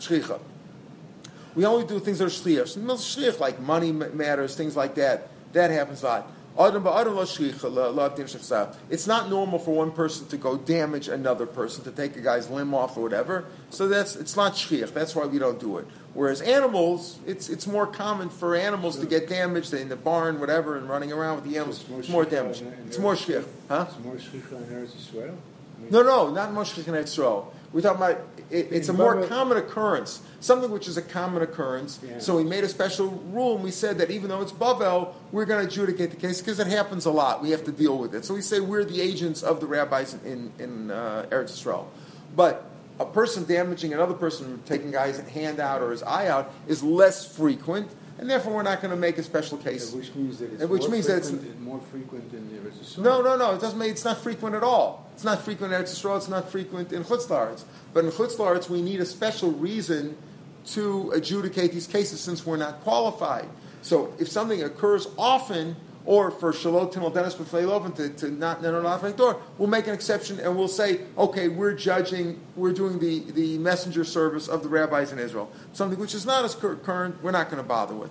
shlicha. 0.00 0.40
We 1.54 1.64
only 1.64 1.86
do 1.86 2.00
things 2.00 2.18
that 2.18 2.24
are 2.24 2.28
shliach. 2.28 2.76
Milsa 2.76 3.16
shliach 3.16 3.38
like 3.38 3.60
money 3.60 3.92
matters, 3.92 4.56
things 4.56 4.76
like 4.76 4.96
that. 4.96 5.28
That 5.52 5.70
happens 5.70 6.02
a 6.02 6.06
lot. 6.06 6.32
Adam 6.58 6.82
ba'adam 6.82 7.14
lo 7.14 7.24
shchicha, 7.24 7.62
lo- 7.72 7.90
lo 7.90 8.08
avdin 8.10 8.24
shechsav. 8.24 8.74
It's 8.90 9.06
not 9.06 9.30
normal 9.30 9.58
for 9.58 9.74
one 9.74 9.92
person 9.92 10.26
to 10.28 10.36
go 10.36 10.56
damage 10.56 11.08
another 11.08 11.46
person, 11.46 11.84
to 11.84 11.90
take 11.90 12.16
a 12.16 12.20
guy's 12.20 12.50
limb 12.50 12.74
off 12.74 12.96
or 12.96 13.02
whatever. 13.02 13.44
So 13.70 13.88
that's 13.88 14.16
it's 14.16 14.36
not 14.36 14.54
shchich. 14.54 14.92
That's 14.92 15.14
why 15.14 15.26
we 15.26 15.38
don't 15.38 15.60
do 15.60 15.78
it. 15.78 15.86
Whereas 16.12 16.40
animals, 16.42 17.18
it's 17.26 17.48
it's 17.48 17.66
more 17.66 17.86
common 17.86 18.28
for 18.30 18.56
animals 18.56 18.98
to 18.98 19.06
get 19.06 19.28
damaged 19.28 19.72
in 19.72 19.88
the 19.88 19.96
barn, 19.96 20.40
whatever, 20.40 20.76
and 20.76 20.88
running 20.88 21.12
around 21.12 21.36
with 21.36 21.44
the 21.44 21.56
animals. 21.56 21.84
It's 21.98 22.08
more 22.08 22.24
damage. 22.24 22.60
in- 22.60 22.66
in 22.66 22.74
It's 22.88 22.98
more 22.98 23.14
Eretz 23.14 23.26
shchich, 23.42 23.44
huh? 23.68 23.86
It's 23.88 24.04
more 24.04 24.14
shchicha 24.16 24.52
in 24.56 24.64
Eretz 24.76 24.90
Yisrael? 24.90 25.36
No, 25.90 26.02
no, 26.02 26.30
not 26.30 26.50
Moshe 26.52 26.76
and 26.86 26.96
Yisrael. 26.96 27.46
We're 27.72 27.82
talking 27.82 28.02
about 28.02 28.20
it, 28.50 28.68
it's 28.72 28.88
a 28.88 28.92
more 28.92 29.26
common 29.26 29.56
occurrence, 29.56 30.22
something 30.40 30.70
which 30.70 30.88
is 30.88 30.96
a 30.96 31.02
common 31.02 31.42
occurrence. 31.42 32.00
Yeah. 32.04 32.18
So 32.18 32.36
we 32.36 32.42
made 32.42 32.64
a 32.64 32.68
special 32.68 33.10
rule, 33.30 33.54
and 33.54 33.62
we 33.62 33.70
said 33.70 33.98
that 33.98 34.10
even 34.10 34.28
though 34.28 34.42
it's 34.42 34.50
Bavel, 34.50 35.14
we're 35.30 35.44
going 35.44 35.60
to 35.64 35.72
adjudicate 35.72 36.10
the 36.10 36.16
case 36.16 36.40
because 36.40 36.58
it 36.58 36.66
happens 36.66 37.06
a 37.06 37.12
lot. 37.12 37.42
We 37.42 37.50
have 37.50 37.64
to 37.64 37.72
deal 37.72 37.96
with 37.96 38.14
it. 38.14 38.24
So 38.24 38.34
we 38.34 38.42
say 38.42 38.58
we're 38.58 38.84
the 38.84 39.00
agents 39.00 39.42
of 39.42 39.60
the 39.60 39.66
rabbis 39.66 40.14
in 40.24 40.52
in 40.58 40.90
uh, 40.90 41.26
Eretz 41.30 41.52
Yisrael. 41.52 41.86
But 42.34 42.66
a 42.98 43.06
person 43.06 43.44
damaging 43.44 43.94
another 43.94 44.14
person, 44.14 44.62
taking 44.66 44.88
a 44.88 44.92
guy's 44.92 45.18
hand 45.20 45.58
out 45.58 45.80
or 45.80 45.90
his 45.90 46.02
eye 46.02 46.26
out, 46.28 46.52
is 46.68 46.82
less 46.82 47.34
frequent, 47.36 47.90
and 48.20 48.28
therefore 48.28 48.52
we're 48.52 48.62
not 48.62 48.82
going 48.82 48.90
to 48.90 49.00
make 49.00 49.16
a 49.16 49.22
special 49.22 49.56
case. 49.56 49.92
Which 49.92 50.14
means 50.14 50.38
that 50.40 50.52
it's 50.52 50.64
which 50.66 50.82
more 50.82 50.90
means 50.90 51.06
that 51.06 51.16
it's- 51.16 51.30
frequent, 51.30 51.60
more 51.60 51.80
frequent 51.90 52.32
in 52.34 52.50
the 52.50 52.56
Eretz 52.70 52.76
Yisrael. 52.78 52.98
No, 52.98 53.22
no, 53.22 53.36
no. 53.36 53.54
It 53.54 53.60
doesn't 53.62 53.78
mean 53.78 53.88
it's 53.90 54.04
not 54.04 54.18
frequent 54.18 54.54
at 54.54 54.62
all. 54.62 55.10
It's 55.14 55.24
not 55.24 55.40
frequent 55.40 55.72
in 55.72 55.80
Eretz 55.80 55.94
Yisrael. 55.94 56.18
It's 56.18 56.28
not 56.28 56.50
frequent 56.50 56.92
in 56.92 57.02
Chutz 57.02 57.26
La'aretz. 57.28 57.64
But 57.94 58.04
in 58.04 58.10
Chutz 58.10 58.36
La'aretz, 58.36 58.68
we 58.68 58.82
need 58.82 59.00
a 59.00 59.06
special 59.06 59.52
reason 59.52 60.18
to 60.66 61.10
adjudicate 61.12 61.72
these 61.72 61.86
cases 61.86 62.20
since 62.20 62.44
we're 62.44 62.58
not 62.58 62.82
qualified. 62.82 63.48
So 63.80 64.12
if 64.18 64.28
something 64.28 64.62
occurs 64.62 65.06
often, 65.16 65.76
or 66.10 66.32
for 66.32 66.52
Shalot 66.52 66.92
Timel 66.92 67.14
Dennis 67.14 67.36
B'Feiloven 67.36 67.94
to, 67.94 68.08
to 68.08 68.32
not 68.32 68.60
no, 68.60 68.72
no, 68.72 68.82
not 68.82 69.16
door, 69.16 69.40
we'll 69.58 69.68
make 69.68 69.86
an 69.86 69.94
exception 69.94 70.40
and 70.40 70.56
we'll 70.56 70.66
say, 70.66 71.02
okay, 71.16 71.46
we're 71.46 71.72
judging, 71.72 72.40
we're 72.56 72.72
doing 72.72 72.98
the, 72.98 73.20
the 73.30 73.58
messenger 73.58 74.02
service 74.02 74.48
of 74.48 74.64
the 74.64 74.68
rabbis 74.68 75.12
in 75.12 75.20
Israel. 75.20 75.48
Something 75.72 76.00
which 76.00 76.12
is 76.12 76.26
not 76.26 76.44
as 76.44 76.56
current, 76.56 77.22
we're 77.22 77.30
not 77.30 77.48
going 77.48 77.62
to 77.62 77.68
bother 77.68 77.94
with. 77.94 78.10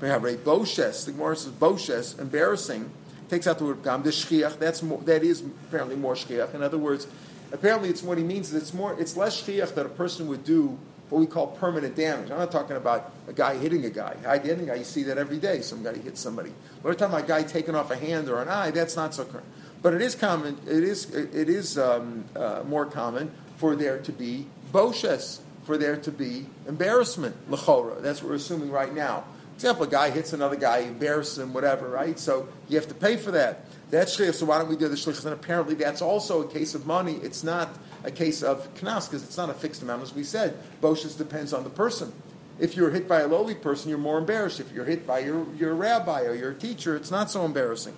We 0.00 0.08
have 0.08 0.24
a 0.24 0.34
boshes. 0.38 1.04
The 1.04 1.12
Gemara 1.12 1.36
says 1.36 1.52
boshes, 1.52 2.18
embarrassing. 2.18 2.88
Takes 3.28 3.46
out 3.46 3.58
the 3.58 3.66
word 3.66 3.84
gam. 3.84 4.02
The 4.02 4.10
shchiach. 4.10 4.58
That's 4.58 4.80
that 4.80 5.22
is 5.22 5.42
apparently 5.68 5.96
more 5.96 6.14
shchiach. 6.14 6.54
In 6.54 6.62
other 6.62 6.78
words, 6.78 7.06
apparently 7.52 7.90
it's 7.90 8.02
what 8.02 8.16
he 8.16 8.24
means 8.24 8.54
it's 8.54 8.72
more. 8.72 8.98
It's 8.98 9.14
less 9.14 9.42
shchiach 9.42 9.74
that 9.74 9.84
a 9.84 9.90
person 9.90 10.26
would 10.28 10.44
do 10.44 10.78
what 11.08 11.20
we 11.20 11.26
call 11.26 11.46
permanent 11.46 11.94
damage. 11.94 12.30
I'm 12.30 12.38
not 12.38 12.50
talking 12.50 12.76
about 12.76 13.12
a 13.28 13.32
guy 13.32 13.56
hitting 13.56 13.84
a 13.84 13.90
guy. 13.90 14.16
I 14.26 14.38
hitting 14.38 14.64
a 14.64 14.66
guy, 14.66 14.74
you 14.76 14.84
see 14.84 15.04
that 15.04 15.18
every 15.18 15.38
day. 15.38 15.60
Some 15.60 15.82
guy 15.82 15.96
hits 15.96 16.20
somebody. 16.20 16.52
But 16.82 16.84
we're 16.84 16.94
talking 16.94 17.14
about 17.14 17.24
a 17.24 17.28
guy 17.28 17.42
taking 17.44 17.74
off 17.74 17.90
a 17.90 17.96
hand 17.96 18.28
or 18.28 18.42
an 18.42 18.48
eye. 18.48 18.72
That's 18.72 18.96
not 18.96 19.14
so 19.14 19.24
current. 19.24 19.46
But 19.82 19.94
it 19.94 20.02
is 20.02 20.14
common. 20.14 20.58
It 20.66 20.82
is 20.82 21.14
it 21.14 21.48
is 21.48 21.78
um, 21.78 22.24
uh, 22.34 22.62
more 22.66 22.86
common 22.86 23.30
for 23.56 23.76
there 23.76 23.98
to 23.98 24.12
be 24.12 24.46
boshes, 24.72 25.40
for 25.64 25.78
there 25.78 25.96
to 25.96 26.10
be 26.10 26.46
embarrassment. 26.66 27.50
Lechora. 27.50 28.02
That's 28.02 28.20
what 28.22 28.30
we're 28.30 28.36
assuming 28.36 28.70
right 28.70 28.92
now. 28.92 29.24
Example: 29.54 29.84
a 29.84 29.88
guy 29.88 30.10
hits 30.10 30.32
another 30.32 30.56
guy, 30.56 30.78
embarrasses 30.78 31.38
him, 31.38 31.52
whatever. 31.52 31.88
Right? 31.88 32.18
So 32.18 32.48
you 32.68 32.76
have 32.78 32.88
to 32.88 32.94
pay 32.94 33.16
for 33.16 33.30
that. 33.30 33.66
That's 33.90 34.16
shlichus. 34.16 34.34
So 34.34 34.46
why 34.46 34.58
don't 34.58 34.68
we 34.68 34.76
do 34.76 34.88
the 34.88 34.96
shlichus? 34.96 35.24
And 35.24 35.32
apparently, 35.32 35.74
that's 35.74 36.02
also 36.02 36.42
a 36.42 36.48
case 36.48 36.74
of 36.74 36.86
money. 36.86 37.14
It's 37.22 37.44
not 37.44 37.70
a 38.04 38.10
case 38.10 38.42
of 38.42 38.72
knas 38.74 39.08
because 39.08 39.22
it's 39.22 39.36
not 39.36 39.50
a 39.50 39.54
fixed 39.54 39.82
amount, 39.82 40.02
as 40.02 40.14
we 40.14 40.24
said. 40.24 40.58
Boshes 40.80 41.16
depends 41.16 41.52
on 41.52 41.64
the 41.64 41.70
person. 41.70 42.12
If 42.58 42.76
you're 42.76 42.90
hit 42.90 43.06
by 43.06 43.20
a 43.20 43.26
lowly 43.26 43.54
person, 43.54 43.90
you're 43.90 43.98
more 43.98 44.18
embarrassed. 44.18 44.60
If 44.60 44.72
you're 44.72 44.86
hit 44.86 45.06
by 45.06 45.20
your, 45.20 45.46
your 45.54 45.74
rabbi 45.74 46.22
or 46.22 46.34
your 46.34 46.54
teacher, 46.54 46.96
it's 46.96 47.10
not 47.10 47.30
so 47.30 47.44
embarrassing. 47.44 47.94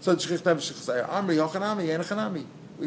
So 0.00 0.16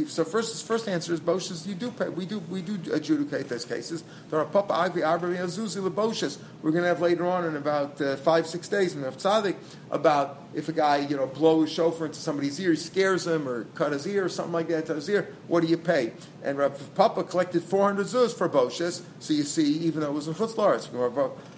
So 0.07 0.23
first, 0.25 0.65
first 0.65 0.89
answer 0.89 1.13
is 1.13 1.19
Boshes. 1.19 1.67
You 1.67 1.75
do 1.75 1.91
pay. 1.91 2.09
We 2.09 2.25
do 2.25 2.39
we 2.39 2.63
do 2.63 2.79
adjudicate 2.91 3.47
those 3.47 3.65
cases. 3.65 4.03
There 4.31 4.39
are 4.39 4.45
Papa 4.45 4.73
Agvi 4.73 5.03
Arbari 5.03 5.37
Azuzi. 5.37 6.39
We're 6.63 6.71
going 6.71 6.83
to 6.83 6.87
have 6.87 7.01
later 7.01 7.27
on 7.27 7.45
in 7.45 7.55
about 7.55 8.01
uh, 8.01 8.15
five 8.15 8.47
six 8.47 8.67
days 8.67 8.95
in 8.95 9.01
the 9.01 9.11
Tzaddik 9.11 9.55
about 9.93 10.41
if 10.55 10.67
a 10.69 10.73
guy 10.73 10.97
you 10.97 11.15
know 11.15 11.27
blow 11.27 11.61
his 11.61 11.71
shofar 11.71 12.07
into 12.07 12.19
somebody's 12.19 12.59
ear, 12.59 12.75
scares 12.75 13.27
him 13.27 13.47
or 13.47 13.65
cut 13.75 13.91
his 13.91 14.07
ear 14.07 14.25
or 14.25 14.29
something 14.29 14.51
like 14.51 14.67
that 14.67 14.87
to 14.87 14.95
his 14.95 15.07
ear. 15.07 15.33
What 15.47 15.61
do 15.61 15.67
you 15.67 15.77
pay? 15.77 16.13
And 16.43 16.57
Rav 16.57 16.95
Papa 16.95 17.23
collected 17.23 17.63
four 17.63 17.85
hundred 17.85 18.07
zuz 18.07 18.35
for 18.35 18.49
Boshes. 18.49 19.03
So 19.19 19.33
you 19.33 19.43
see, 19.43 19.77
even 19.77 20.01
though 20.01 20.09
it 20.09 20.13
was 20.13 20.27
in 20.27 20.33
Chutz 20.33 20.55
La'aretz, 20.55 20.89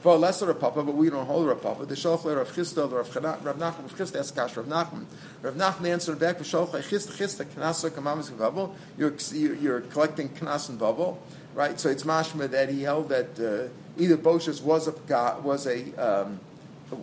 for 0.02 0.18
lesser 0.18 0.48
Rav 0.48 0.60
Papa, 0.60 0.84
but 0.84 0.96
we 0.96 1.10
don't 1.10 1.26
hold 1.26 1.48
Rav 1.48 1.62
Papa. 1.62 1.86
The 1.86 1.96
Shalch 1.96 2.26
Rav 2.26 2.52
Chisda, 2.52 2.92
Rav 2.92 3.10
Nachman, 3.10 3.46
Rav 3.46 3.96
Chisda 3.98 4.20
asked 4.20 4.36
Kash 4.36 4.58
Rav 4.58 4.66
Nachman. 4.66 5.06
Rav 5.42 5.56
Nachman 5.56 5.88
answered 5.88 6.20
back, 6.20 6.38
"V'Shalch 6.40 6.72
Chisda 6.72 7.14
Chisda 7.14 7.46
Knasa 7.46 7.90
Kamamis 7.90 8.32
Bavel. 8.32 8.74
You're 8.98 9.82
collecting 9.82 10.28
Knas 10.30 10.68
and 10.68 10.78
Bavel, 10.78 11.18
right? 11.54 11.80
So 11.80 11.90
it's 11.90 12.04
mashma 12.04 12.50
that 12.52 12.68
he 12.68 12.84
held 12.84 13.08
that 13.10 13.40
uh, 13.40 13.70
either 13.98 14.18
Boshes 14.18 14.62
was 14.62 14.90
a 14.90 14.94
was 15.42 15.66
a 15.68 15.80
um, 15.96 16.42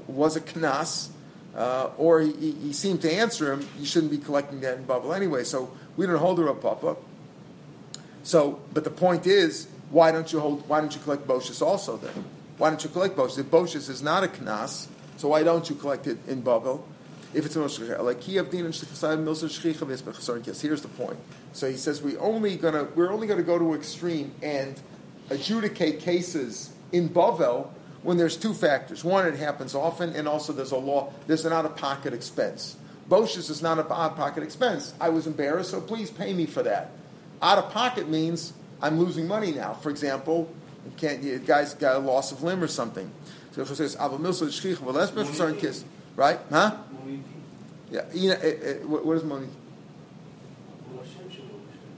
was 0.06 0.36
a 0.36 0.40
Knas. 0.42 1.08
Uh, 1.54 1.90
or 1.98 2.20
he, 2.20 2.52
he- 2.52 2.72
seemed 2.72 3.02
to 3.02 3.12
answer 3.12 3.52
him, 3.52 3.68
you 3.78 3.84
shouldn't 3.84 4.10
be 4.10 4.18
collecting 4.18 4.60
that 4.60 4.78
in 4.78 4.84
Bavel 4.84 5.14
anyway. 5.14 5.44
So 5.44 5.70
we 5.96 6.06
don't 6.06 6.16
hold 6.16 6.38
her 6.38 6.48
up, 6.48 6.62
Papa. 6.62 6.96
So, 8.22 8.60
but 8.72 8.84
the 8.84 8.90
point 8.90 9.26
is, 9.26 9.68
why 9.90 10.12
don't 10.12 10.32
you 10.32 10.40
hold? 10.40 10.66
Why 10.68 10.80
don't 10.80 10.94
you 10.94 11.00
collect 11.02 11.26
Boshes 11.26 11.60
also 11.60 11.98
then? 11.98 12.24
Why 12.56 12.70
don't 12.70 12.82
you 12.82 12.88
collect 12.88 13.16
Boshes? 13.16 13.38
If 13.38 13.46
Boshes 13.46 13.90
is 13.90 14.02
not 14.02 14.24
a 14.24 14.28
knas, 14.28 14.86
so 15.18 15.28
why 15.28 15.42
don't 15.42 15.68
you 15.68 15.76
collect 15.76 16.06
it 16.06 16.18
in 16.26 16.40
Babel? 16.40 16.86
If 17.34 17.46
it's 17.46 17.56
a 17.56 17.60
Yes, 20.46 20.60
here's 20.60 20.82
the 20.82 20.88
point. 20.88 21.18
So 21.52 21.68
he 21.70 21.76
says 21.76 22.02
we 22.02 22.16
only 22.18 22.56
gonna 22.56 22.84
we're 22.94 23.10
only 23.12 23.26
gonna 23.26 23.42
go 23.42 23.58
to 23.58 23.74
extreme 23.74 24.32
and 24.42 24.80
adjudicate 25.30 26.00
cases 26.00 26.72
in 26.92 27.08
Bavel 27.08 27.68
when 28.02 28.16
there's 28.16 28.36
two 28.36 28.52
factors. 28.52 29.04
One, 29.04 29.26
it 29.26 29.36
happens 29.36 29.74
often, 29.74 30.14
and 30.14 30.28
also 30.28 30.52
there's 30.52 30.72
a 30.72 30.76
law. 30.76 31.12
There's 31.26 31.44
an 31.44 31.52
out-of-pocket 31.52 32.12
expense. 32.12 32.76
Boshes 33.08 33.50
is 33.50 33.62
not 33.62 33.78
an 33.78 33.86
out-of-pocket 33.90 34.42
expense. 34.42 34.94
I 35.00 35.08
was 35.08 35.26
embarrassed, 35.26 35.70
so 35.70 35.80
please 35.80 36.10
pay 36.10 36.32
me 36.32 36.46
for 36.46 36.62
that. 36.62 36.90
Out 37.40 37.58
of 37.58 37.70
pocket 37.70 38.08
means 38.08 38.52
I'm 38.80 38.98
losing 38.98 39.26
money 39.26 39.52
now. 39.52 39.74
For 39.74 39.90
example, 39.90 40.52
you 40.84 40.92
can't 40.96 41.22
you, 41.22 41.38
guy's 41.38 41.74
got 41.74 41.96
a 41.96 41.98
loss 41.98 42.32
of 42.32 42.42
limb 42.42 42.62
or 42.62 42.68
something. 42.68 43.10
So 43.52 43.62
it 43.62 43.68
says 43.68 43.96
"Ava 44.00 44.16
milsa 44.18 44.46
shchich 44.46 44.76
v'les 44.76 45.10
bechasar 45.10 45.58
kiss." 45.58 45.84
Right? 46.16 46.38
Huh? 46.50 46.76
Yeah. 47.90 48.02
You 48.12 48.30
know, 48.30 48.36
it, 48.36 48.62
it, 48.62 48.88
what, 48.88 49.04
what 49.04 49.16
is 49.16 49.24
money? 49.24 49.48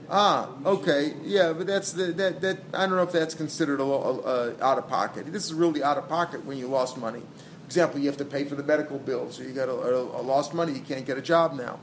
Ah, 0.09 0.49
okay, 0.65 1.13
yeah, 1.23 1.51
but 1.53 1.65
that's 1.65 1.91
the, 1.93 2.05
that 2.13 2.41
that 2.41 2.59
I 2.73 2.85
don't 2.85 2.95
know 2.95 3.01
if 3.01 3.11
that's 3.11 3.33
considered 3.33 3.79
a, 3.79 3.83
lo- 3.83 4.19
uh, 4.19 4.53
out 4.63 4.77
of 4.77 4.87
pocket. 4.87 5.31
This 5.33 5.45
is 5.45 5.53
really 5.53 5.83
out 5.83 5.97
of 5.97 6.07
pocket 6.07 6.45
when 6.45 6.57
you 6.57 6.67
lost 6.67 6.97
money. 6.97 7.21
For 7.61 7.65
example, 7.65 7.99
you 7.99 8.05
have 8.07 8.17
to 8.17 8.25
pay 8.25 8.45
for 8.45 8.53
the 8.53 8.63
medical 8.63 8.99
bill, 8.99 9.31
so 9.31 9.41
you 9.41 9.51
got 9.51 9.67
a, 9.67 9.71
a, 9.71 10.21
a 10.21 10.21
lost 10.21 10.53
money. 10.53 10.73
You 10.73 10.81
can't 10.81 11.05
get 11.05 11.17
a 11.17 11.21
job 11.21 11.55
now. 11.55 11.79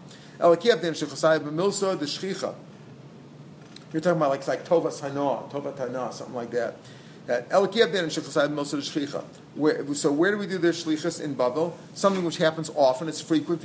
You're 3.92 4.00
talking 4.00 4.16
about 4.16 4.30
like, 4.30 4.46
like 4.46 4.64
Tovas 4.64 5.00
Hanoah, 5.00 5.50
Tovat 5.50 5.76
Hanoah, 5.76 6.12
something 6.12 6.34
like 6.34 6.50
that. 6.52 6.76
Where, 9.54 9.94
so 9.94 10.10
where 10.10 10.30
do 10.32 10.38
we 10.38 10.46
do 10.46 10.58
the 10.58 10.68
shlichus 10.68 11.20
in 11.20 11.34
Babel? 11.34 11.76
Something 11.94 12.24
which 12.24 12.38
happens 12.38 12.70
often, 12.74 13.08
it's 13.08 13.20
frequent, 13.20 13.62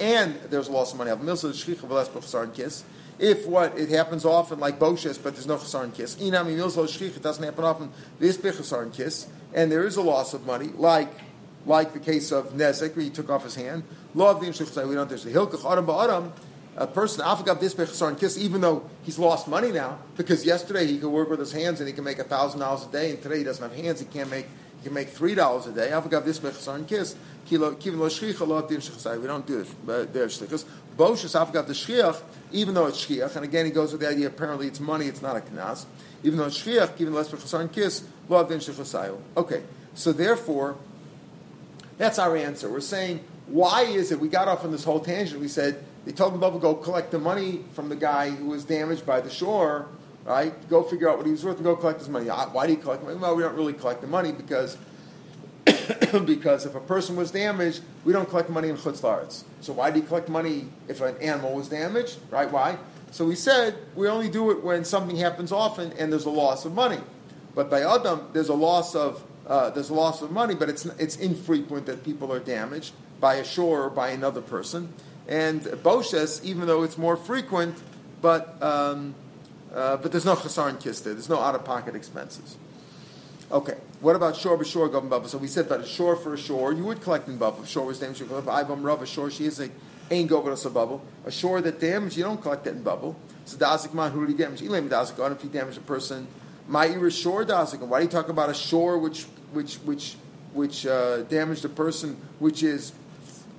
and 0.00 0.34
there's 0.50 0.68
loss 0.68 0.92
of 0.92 0.98
money. 0.98 1.10
If 3.18 3.46
what 3.46 3.78
it 3.78 3.88
happens 3.90 4.24
often, 4.24 4.58
like 4.58 4.78
Boshes, 4.78 5.22
but 5.22 5.34
there's 5.34 5.46
no 5.46 5.56
Chasar 5.56 5.84
and 5.84 5.94
Kiss. 5.94 6.16
Inami 6.16 6.56
Milsa 6.56 6.84
Shchicha 6.84 7.22
doesn't 7.22 7.44
happen 7.44 7.64
often. 7.64 7.90
This 8.18 8.36
Bechasar 8.36 8.82
and 8.82 8.92
Kiss, 8.92 9.28
and 9.54 9.70
there 9.70 9.86
is 9.86 9.96
a 9.96 10.02
loss 10.02 10.34
of 10.34 10.46
money, 10.46 10.68
like 10.74 11.12
like 11.66 11.92
the 11.94 12.00
case 12.00 12.30
of 12.30 12.52
Nezek, 12.52 12.94
where 12.94 13.04
he 13.04 13.10
took 13.10 13.30
off 13.30 13.44
his 13.44 13.54
hand. 13.54 13.84
Law 14.14 14.32
of 14.32 14.40
the 14.40 14.46
Shchicha, 14.46 14.86
we 14.88 14.94
don't. 14.94 15.08
There's 15.08 15.24
the 15.24 15.30
Hilkach 15.30 15.70
Adam 15.70 15.86
Ba'adam 15.86 16.32
a 16.76 16.86
person 16.86 17.24
Afagav 17.24 17.60
Disbech 17.60 18.06
and 18.06 18.18
Kiss, 18.18 18.36
even 18.36 18.60
though 18.60 18.88
he's 19.02 19.18
lost 19.18 19.46
money 19.46 19.70
now, 19.70 19.98
because 20.16 20.44
yesterday 20.44 20.86
he 20.86 20.98
could 20.98 21.10
work 21.10 21.30
with 21.30 21.38
his 21.38 21.52
hands 21.52 21.80
and 21.80 21.88
he 21.88 21.94
can 21.94 22.04
make 22.04 22.18
a 22.18 22.24
thousand 22.24 22.60
dollars 22.60 22.84
a 22.84 22.90
day, 22.90 23.10
and 23.10 23.22
today 23.22 23.38
he 23.38 23.44
doesn't 23.44 23.62
have 23.62 23.78
hands, 23.78 24.00
he 24.00 24.06
can't 24.06 24.30
make 24.30 24.46
he 24.78 24.88
can 24.88 24.94
make 24.94 25.08
three 25.08 25.34
dollars 25.34 25.66
a 25.66 25.72
day. 25.72 25.90
Afagav 25.90 26.24
Disbech 26.24 26.74
and 26.74 26.86
Kiss. 26.86 27.16
We 27.50 27.58
don't 27.58 27.78
do 29.46 29.58
this, 29.58 29.68
but 29.84 30.14
there's 30.14 30.40
shlichus. 30.40 30.64
Boshus 30.96 31.34
Afagav 31.34 31.66
the 31.66 31.72
Shchiach, 31.72 32.22
even 32.52 32.74
though 32.74 32.86
it's 32.86 33.04
Shchiach, 33.04 33.34
and 33.36 33.44
again 33.44 33.66
he 33.66 33.72
goes 33.72 33.92
with 33.92 34.00
the 34.00 34.08
idea 34.08 34.28
apparently 34.28 34.66
it's 34.66 34.80
money, 34.80 35.06
it's 35.06 35.22
not 35.22 35.36
a 35.36 35.40
knas. 35.40 35.86
Even 36.22 36.38
though 36.38 36.46
it's 36.46 36.62
Shchiach, 36.62 36.96
Kivin 36.96 37.12
Lo 37.12 37.24
Shchicha 37.24 37.60
and 37.60 37.72
Kiss, 37.72 38.04
Lo 38.28 38.46
Din 38.46 38.58
Shechasai. 38.58 39.16
Okay, 39.36 39.62
so 39.94 40.12
therefore, 40.12 40.76
that's 41.98 42.18
our 42.18 42.36
answer. 42.36 42.68
We're 42.70 42.80
saying 42.80 43.20
why 43.46 43.82
is 43.82 44.10
it 44.10 44.20
we 44.20 44.28
got 44.28 44.48
off 44.48 44.64
on 44.64 44.72
this 44.72 44.84
whole 44.84 45.00
tangent? 45.00 45.40
We 45.40 45.48
said 45.48 45.84
they 46.04 46.12
told 46.12 46.34
him 46.34 46.40
to 46.40 46.58
go 46.58 46.74
collect 46.74 47.10
the 47.10 47.18
money 47.18 47.64
from 47.72 47.88
the 47.88 47.96
guy 47.96 48.30
who 48.30 48.46
was 48.46 48.64
damaged 48.64 49.04
by 49.04 49.20
the 49.20 49.30
shore, 49.30 49.86
right? 50.24 50.52
Go 50.68 50.82
figure 50.82 51.10
out 51.10 51.18
what 51.18 51.26
he 51.26 51.32
was 51.32 51.44
worth 51.44 51.56
and 51.56 51.64
go 51.64 51.76
collect 51.76 51.98
his 51.98 52.08
money. 52.08 52.26
Why 52.26 52.66
do 52.66 52.72
you 52.72 52.78
collect 52.78 53.02
money? 53.02 53.16
Well, 53.16 53.36
we 53.36 53.42
don't 53.42 53.54
really 53.54 53.74
collect 53.74 54.00
the 54.00 54.06
money 54.06 54.32
because 54.32 54.78
because 56.26 56.66
if 56.66 56.74
a 56.74 56.80
person 56.80 57.16
was 57.16 57.30
damaged, 57.30 57.82
we 58.04 58.12
don't 58.12 58.28
collect 58.28 58.50
money 58.50 58.68
in 58.68 58.76
chutz 58.76 59.00
la'aretz. 59.00 59.44
So 59.60 59.72
why 59.72 59.90
do 59.90 60.00
you 60.00 60.06
collect 60.06 60.28
money 60.28 60.68
if 60.88 61.00
an 61.00 61.16
animal 61.18 61.54
was 61.54 61.68
damaged? 61.68 62.18
Right? 62.30 62.50
Why? 62.50 62.78
So 63.10 63.24
we 63.24 63.34
said 63.34 63.76
we 63.94 64.08
only 64.08 64.28
do 64.28 64.50
it 64.50 64.64
when 64.64 64.84
something 64.84 65.16
happens 65.16 65.52
often 65.52 65.92
and 65.92 66.12
there's 66.12 66.24
a 66.24 66.30
loss 66.30 66.64
of 66.64 66.74
money. 66.74 67.00
But 67.54 67.70
by 67.70 67.82
Adam, 67.82 68.28
there's 68.32 68.48
a 68.48 68.54
loss 68.54 68.94
of 68.94 69.22
uh, 69.46 69.70
there's 69.70 69.90
a 69.90 69.94
loss 69.94 70.22
of 70.22 70.30
money, 70.30 70.54
but 70.54 70.68
it's 70.68 70.86
it's 70.98 71.16
infrequent 71.16 71.86
that 71.86 72.02
people 72.02 72.32
are 72.32 72.40
damaged 72.40 72.92
by 73.20 73.34
a 73.34 73.44
shore 73.44 73.84
or 73.84 73.90
by 73.90 74.08
another 74.08 74.40
person. 74.40 74.92
And 75.28 75.62
Boshes, 75.62 76.42
even 76.44 76.66
though 76.66 76.82
it's 76.82 76.98
more 76.98 77.16
frequent, 77.16 77.80
but 78.20 78.60
um, 78.62 79.14
uh, 79.74 79.96
but 79.96 80.12
there's 80.12 80.24
no 80.24 80.34
chasar 80.34 80.68
and 80.68 80.78
kista. 80.78 81.04
There's 81.04 81.28
no 81.28 81.40
out 81.40 81.54
of 81.54 81.64
pocket 81.64 81.94
expenses. 81.94 82.56
Okay, 83.50 83.74
what 84.00 84.16
about 84.16 84.36
shore 84.36 84.56
b'shore 84.56 84.90
government 84.90 85.22
Bavel? 85.22 85.28
So 85.28 85.38
we 85.38 85.48
said 85.48 85.66
about 85.66 85.80
a 85.80 85.86
shore 85.86 86.16
for 86.16 86.34
a 86.34 86.38
shore, 86.38 86.72
you 86.72 86.84
would 86.84 87.02
collect 87.02 87.28
in 87.28 87.38
Bavel. 87.38 87.66
Shore 87.66 87.86
was 87.86 88.00
damaged, 88.00 88.20
you 88.20 88.26
collect. 88.26 88.48
Ivam 88.48 88.82
rav 88.82 89.02
a 89.02 89.06
shore 89.06 89.30
she 89.30 89.44
is 89.44 89.60
a 89.60 89.68
ain't 90.10 90.30
government 90.30 90.64
a 90.64 90.70
Bavel. 90.70 91.00
A 91.26 91.30
shore 91.30 91.60
that 91.60 91.78
damaged, 91.78 92.16
you 92.16 92.24
don't 92.24 92.40
collect 92.40 92.64
that 92.64 92.74
in 92.74 92.82
Bavel. 92.82 93.14
So 93.44 93.56
dazik 93.58 93.92
man 93.92 94.12
who 94.12 94.26
did 94.26 94.38
damage? 94.38 94.62
Elam 94.62 94.88
dazik 94.88 95.22
on 95.22 95.32
if 95.32 95.42
he 95.42 95.48
damaged 95.48 95.78
a 95.78 95.82
person. 95.82 96.26
My 96.66 96.86
is 96.86 97.16
shore 97.16 97.44
dazik. 97.44 97.80
Why 97.80 97.98
do 97.98 98.04
you 98.04 98.10
talk 98.10 98.28
about 98.30 98.48
a 98.48 98.54
shore 98.54 98.98
which 98.98 99.24
which 99.52 99.76
which 99.76 100.16
which 100.54 100.86
uh, 100.86 101.22
damaged 101.22 101.64
a 101.66 101.68
person 101.68 102.16
which 102.38 102.62
is 102.62 102.92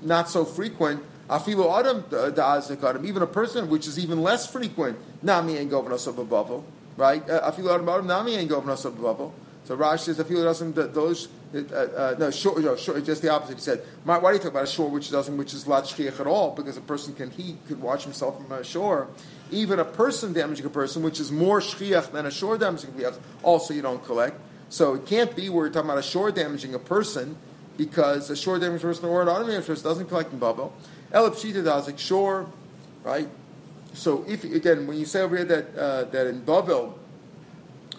not 0.02 0.30
so 0.30 0.46
frequent? 0.46 1.04
Afilu 1.30 1.80
adam 1.80 2.02
dazik 2.34 2.84
adam. 2.84 3.06
Even 3.06 3.22
a 3.22 3.28
person 3.28 3.70
which 3.70 3.88
is 3.88 4.00
even 4.00 4.24
less 4.24 4.52
frequent. 4.52 4.98
Nami 5.22 5.58
ain't 5.58 5.70
government 5.70 6.06
a 6.08 6.12
Bavel. 6.12 6.64
Right? 6.98 7.28
Uh, 7.30 7.52
Afilu 7.52 7.74
adam 7.74 7.88
adam 7.88 8.08
nami 8.08 8.36
ain't 8.36 8.50
government 8.50 8.84
a 8.84 8.90
Bavel. 8.90 9.32
So 9.66 9.76
Rashi 9.76 10.00
says, 10.00 10.22
feel 10.28 10.42
it 10.42 10.44
doesn't, 10.44 10.76
those, 10.76 11.28
uh, 11.54 11.76
uh, 11.76 12.16
no, 12.20 12.30
short, 12.30 12.60
no, 12.62 12.76
just 12.76 13.22
the 13.22 13.30
opposite. 13.30 13.56
He 13.56 13.62
said, 13.62 13.80
why 14.04 14.20
do 14.20 14.28
you 14.34 14.38
talk 14.38 14.52
about 14.52 14.66
a 14.66 14.68
shore 14.68 14.90
which 14.90 15.10
doesn't, 15.12 15.36
which 15.36 15.54
is 15.54 15.68
lat 15.68 15.86
shchiach 15.86 16.20
at 16.20 16.28
all? 16.28 16.52
Because 16.52 16.78
a 16.78 16.82
person 16.82 17.16
can 17.16 17.32
he 17.32 17.58
could 17.68 17.82
watch 17.82 18.04
himself 18.04 18.38
from 18.38 18.52
a 18.52 18.64
shore. 18.64 19.08
Even 19.52 19.80
a 19.80 19.86
person 19.86 20.34
damaging 20.34 20.66
a 20.66 20.70
person, 20.70 21.02
which 21.02 21.20
is 21.20 21.32
more 21.32 21.60
shchiach 21.60 22.12
than 22.12 22.28
a 22.28 22.32
shore 22.32 22.58
damaging 22.58 22.94
a 23.04 23.14
also 23.42 23.74
you 23.74 23.82
don't 23.82 24.04
collect. 24.06 24.40
So 24.70 24.94
it 24.94 25.06
can't 25.06 25.36
be 25.36 25.50
we're 25.50 25.70
talking 25.70 25.90
about 25.90 26.00
a 26.00 26.04
shore 26.04 26.32
damaging 26.32 26.76
a 26.76 26.80
person, 26.80 27.38
because 27.78 28.30
a 28.30 28.36
shore 28.36 28.60
damaging 28.60 28.88
person 28.88 29.06
or 29.06 29.22
an 29.22 29.28
automated 29.28 29.66
person 29.66 29.84
doesn't 29.84 30.08
collect 30.08 30.32
in 30.32 30.40
Bavel. 30.40 30.72
Elipshita 31.12 31.64
does 31.64 31.88
like 31.88 32.00
shore, 32.00 32.48
right? 33.04 33.28
So 33.94 34.26
if 34.28 34.44
again, 34.44 34.88
when 34.88 34.98
you 34.98 35.06
say 35.06 35.22
over 35.22 35.38
here 35.38 35.46
that 35.46 35.78
uh, 35.78 36.04
that 36.06 36.28
in 36.28 36.42
Bavel, 36.42 36.94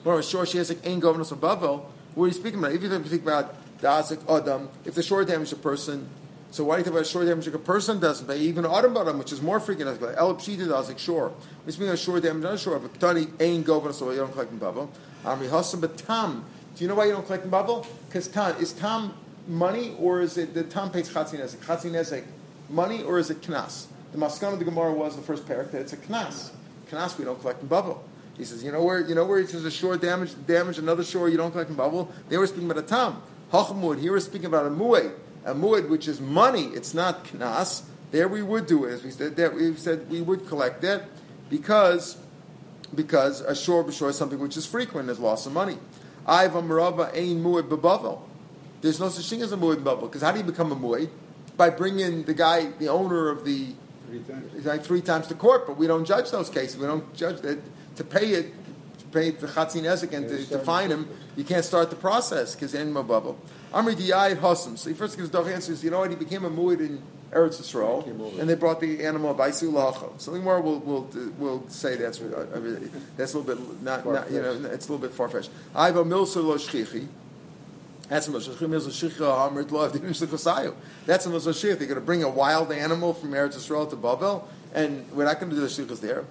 or 0.06 0.20
a 0.20 0.22
shore 0.22 0.46
she 0.46 0.58
has 0.58 0.68
like 0.68 0.86
ain 0.86 1.00
governors 1.00 1.32
of 1.32 1.40
Bavel, 1.40 1.84
what 2.14 2.24
are 2.24 2.28
you 2.28 2.32
speaking 2.32 2.58
about? 2.58 2.72
If 2.72 2.82
you 2.82 2.88
think 2.88 3.22
about 3.22 3.54
Dazik 3.80 4.22
Adam, 4.30 4.68
if 4.84 4.94
the 4.94 5.02
shore 5.02 5.24
damaged 5.24 5.52
a 5.52 5.56
person, 5.56 6.08
so 6.50 6.64
why 6.64 6.76
do 6.76 6.78
you 6.78 6.84
think 6.84 6.96
about 6.96 7.06
shore 7.06 7.24
damage 7.24 7.46
a 7.48 7.58
person 7.58 8.00
doesn't 8.00 8.26
pay? 8.26 8.38
Even 8.38 8.64
Adam 8.64 8.96
Adam, 8.96 9.18
which 9.18 9.32
is 9.32 9.42
more 9.42 9.60
frequent, 9.60 10.00
like 10.00 10.16
El 10.16 10.34
Pshita 10.36 10.66
Dazik 10.66 10.98
shore. 10.98 11.32
We're 11.64 11.72
speaking 11.72 11.92
of 11.92 11.98
shore 11.98 12.20
damage, 12.20 12.42
not 12.42 12.58
shore, 12.58 12.78
but 12.78 12.98
Tani 12.98 13.26
ain 13.40 13.62
governors, 13.62 13.98
so 13.98 14.10
you 14.10 14.18
don't 14.18 14.32
collect 14.32 14.52
in 14.52 14.60
Bavel. 14.60 14.88
Amri 15.24 15.50
Hassam, 15.50 15.80
but 15.80 15.98
Tam. 15.98 16.44
Do 16.76 16.84
you 16.84 16.88
know 16.88 16.94
why 16.94 17.06
you 17.06 17.12
don't 17.12 17.26
collect 17.26 17.44
in 17.44 17.50
Bavel? 17.50 17.86
Because 18.06 18.28
Tam 18.28 18.56
is 18.60 18.72
Tam 18.72 19.12
money 19.48 19.96
or 19.98 20.20
is 20.20 20.38
it 20.38 20.54
the 20.54 20.62
Tam 20.62 20.90
pays 20.90 21.08
Chatzin 21.12 21.40
Ezek? 21.40 21.56
Chatzin 21.58 21.92
Ezek 21.92 22.24
money 22.70 23.02
or 23.02 23.18
is 23.18 23.30
it 23.30 23.40
Knas? 23.42 23.86
The 24.12 24.18
Maskan 24.18 24.52
of 24.52 24.58
the 24.58 24.64
Gemara 24.64 24.92
was 24.92 25.16
the 25.16 25.22
first 25.22 25.46
parak 25.46 25.72
that 25.72 25.82
it's 25.82 25.92
a 25.92 25.96
Knas. 25.96 26.50
Knas 26.90 27.18
we 27.18 27.24
don't 27.24 27.40
collect 27.40 27.60
in 27.60 27.68
Bavel. 27.68 27.98
He 28.36 28.44
says, 28.44 28.62
you 28.62 28.70
know 28.70 28.82
where 28.82 29.00
you 29.00 29.14
know 29.14 29.24
where 29.24 29.40
he 29.40 29.46
says 29.46 29.64
a 29.64 29.70
shore 29.70 29.96
damage 29.96 30.34
damage 30.46 30.78
another 30.78 31.04
shore 31.04 31.28
you 31.28 31.36
don't 31.36 31.52
collect 31.52 31.70
in 31.70 31.76
Bavel? 31.76 32.08
They 32.28 32.36
were 32.36 32.46
speaking 32.46 32.70
about 32.70 32.84
a 32.84 32.86
Tam. 32.86 33.22
Hachamud, 33.52 34.00
here 34.00 34.12
we're 34.12 34.20
speaking 34.20 34.46
about 34.46 34.66
a 34.66 34.70
Mu'ed. 34.70 35.12
A 35.44 35.54
muad 35.54 35.88
which 35.88 36.08
is 36.08 36.20
money, 36.20 36.64
it's 36.74 36.92
not 36.92 37.24
Knas. 37.24 37.84
There 38.10 38.28
we 38.28 38.42
would 38.42 38.66
do 38.66 38.84
it. 38.84 38.92
As 38.92 39.04
we 39.04 39.10
said 39.10 39.36
that 39.36 39.54
we 39.54 39.74
said 39.76 40.10
we 40.10 40.20
would 40.20 40.46
collect 40.48 40.84
it 40.84 41.04
because 41.48 42.18
because 42.94 43.40
a 43.40 43.54
shore 43.54 43.84
b'shore 43.84 44.10
is 44.10 44.16
something 44.16 44.38
which 44.38 44.56
is 44.56 44.66
frequent 44.66 45.08
as 45.08 45.18
loss 45.18 45.46
of 45.46 45.52
money. 45.52 45.78
Ivam 46.26 46.70
Rava 46.70 47.10
ain 47.14 47.42
mu'ed 47.42 47.68
bebavel. 47.68 48.20
There's 48.80 49.00
no 49.00 49.08
such 49.08 49.28
thing 49.30 49.40
as 49.42 49.52
a 49.52 49.56
mu'ed 49.56 49.76
bebavel 49.76 50.02
because 50.02 50.22
how 50.22 50.32
do 50.32 50.38
you 50.38 50.44
become 50.44 50.72
a 50.72 50.76
mu'ed? 50.76 51.08
By 51.56 51.70
bringing 51.70 52.24
the 52.24 52.34
guy, 52.34 52.66
the 52.78 52.88
owner 52.88 53.30
of 53.30 53.44
the 53.44 53.68
Three 54.06 54.20
times. 54.20 54.66
like 54.66 54.84
three 54.84 55.00
times 55.00 55.26
to 55.28 55.34
court, 55.34 55.66
but 55.66 55.76
we 55.76 55.88
don't 55.88 56.04
judge 56.04 56.30
those 56.30 56.48
cases. 56.48 56.76
We 56.76 56.86
don't 56.86 57.12
judge 57.14 57.40
that 57.40 57.58
to 57.96 58.04
pay 58.04 58.28
it, 58.32 58.52
to 58.98 59.04
pay 59.06 59.30
the 59.30 59.46
chatzin 59.46 59.82
ezek 59.82 60.12
and 60.12 60.28
to, 60.28 60.46
to 60.50 60.58
fine 60.58 60.90
him. 60.90 61.08
You 61.36 61.44
can't 61.44 61.64
start 61.64 61.90
the 61.90 61.96
process 61.96 62.54
because 62.54 62.74
in 62.74 62.96
a 62.96 63.02
bubble. 63.02 63.38
Amri 63.72 63.94
diyayit 63.94 64.36
hasam. 64.36 64.78
So 64.78 64.88
he 64.88 64.94
first 64.94 65.16
gives 65.16 65.30
Doch 65.30 65.46
answers. 65.46 65.82
You 65.82 65.90
know 65.90 66.00
what? 66.00 66.10
He 66.10 66.16
became 66.16 66.44
a 66.44 66.50
mu'ed 66.50 66.80
in 66.80 67.02
Eretz 67.32 67.60
Yisrael, 67.60 68.38
and 68.38 68.48
they 68.48 68.54
brought 68.54 68.80
the 68.80 69.04
animal 69.04 69.32
of 69.32 69.36
Aisu 69.38 69.70
Lacha. 69.72 70.20
So 70.20 70.32
more 70.32 70.60
will 70.60 70.78
will 70.80 71.10
will 71.38 71.68
say 71.68 71.96
that's 71.96 72.20
uh, 72.20 72.60
mean, 72.60 72.90
that's 73.16 73.34
a 73.34 73.38
little 73.38 73.54
bit 73.54 73.82
not, 73.82 74.06
not 74.06 74.30
you 74.30 74.40
know 74.40 74.52
it's 74.72 74.88
a 74.88 74.92
little 74.92 74.98
bit 74.98 75.12
far 75.12 75.28
fetched. 75.28 75.50
I 75.74 75.86
have 75.86 75.96
a 75.96 76.04
milsa 76.04 76.42
lo 76.42 76.56
shchichi. 76.56 77.08
That's 78.08 78.28
a 78.28 78.30
milsa 78.30 78.50
shchichi 78.54 79.18
hamrit 79.18 79.70
lo 79.72 79.88
avdin 79.88 80.00
shlichosayu. 80.02 80.74
That's 81.04 81.26
a 81.26 81.30
shchichi. 81.30 81.78
They're 81.78 81.88
going 81.88 81.94
to 81.96 82.00
bring 82.00 82.22
a 82.22 82.28
wild 82.28 82.70
animal 82.70 83.12
from 83.12 83.32
Eretz 83.32 83.56
Yisrael 83.56 83.90
to 83.90 83.96
Bavel, 83.96 84.44
and 84.72 85.10
we're 85.12 85.24
not 85.24 85.40
going 85.40 85.50
to 85.50 85.56
do 85.56 85.62
the 85.62 85.68
shlichus 85.68 86.00
there. 86.00 86.24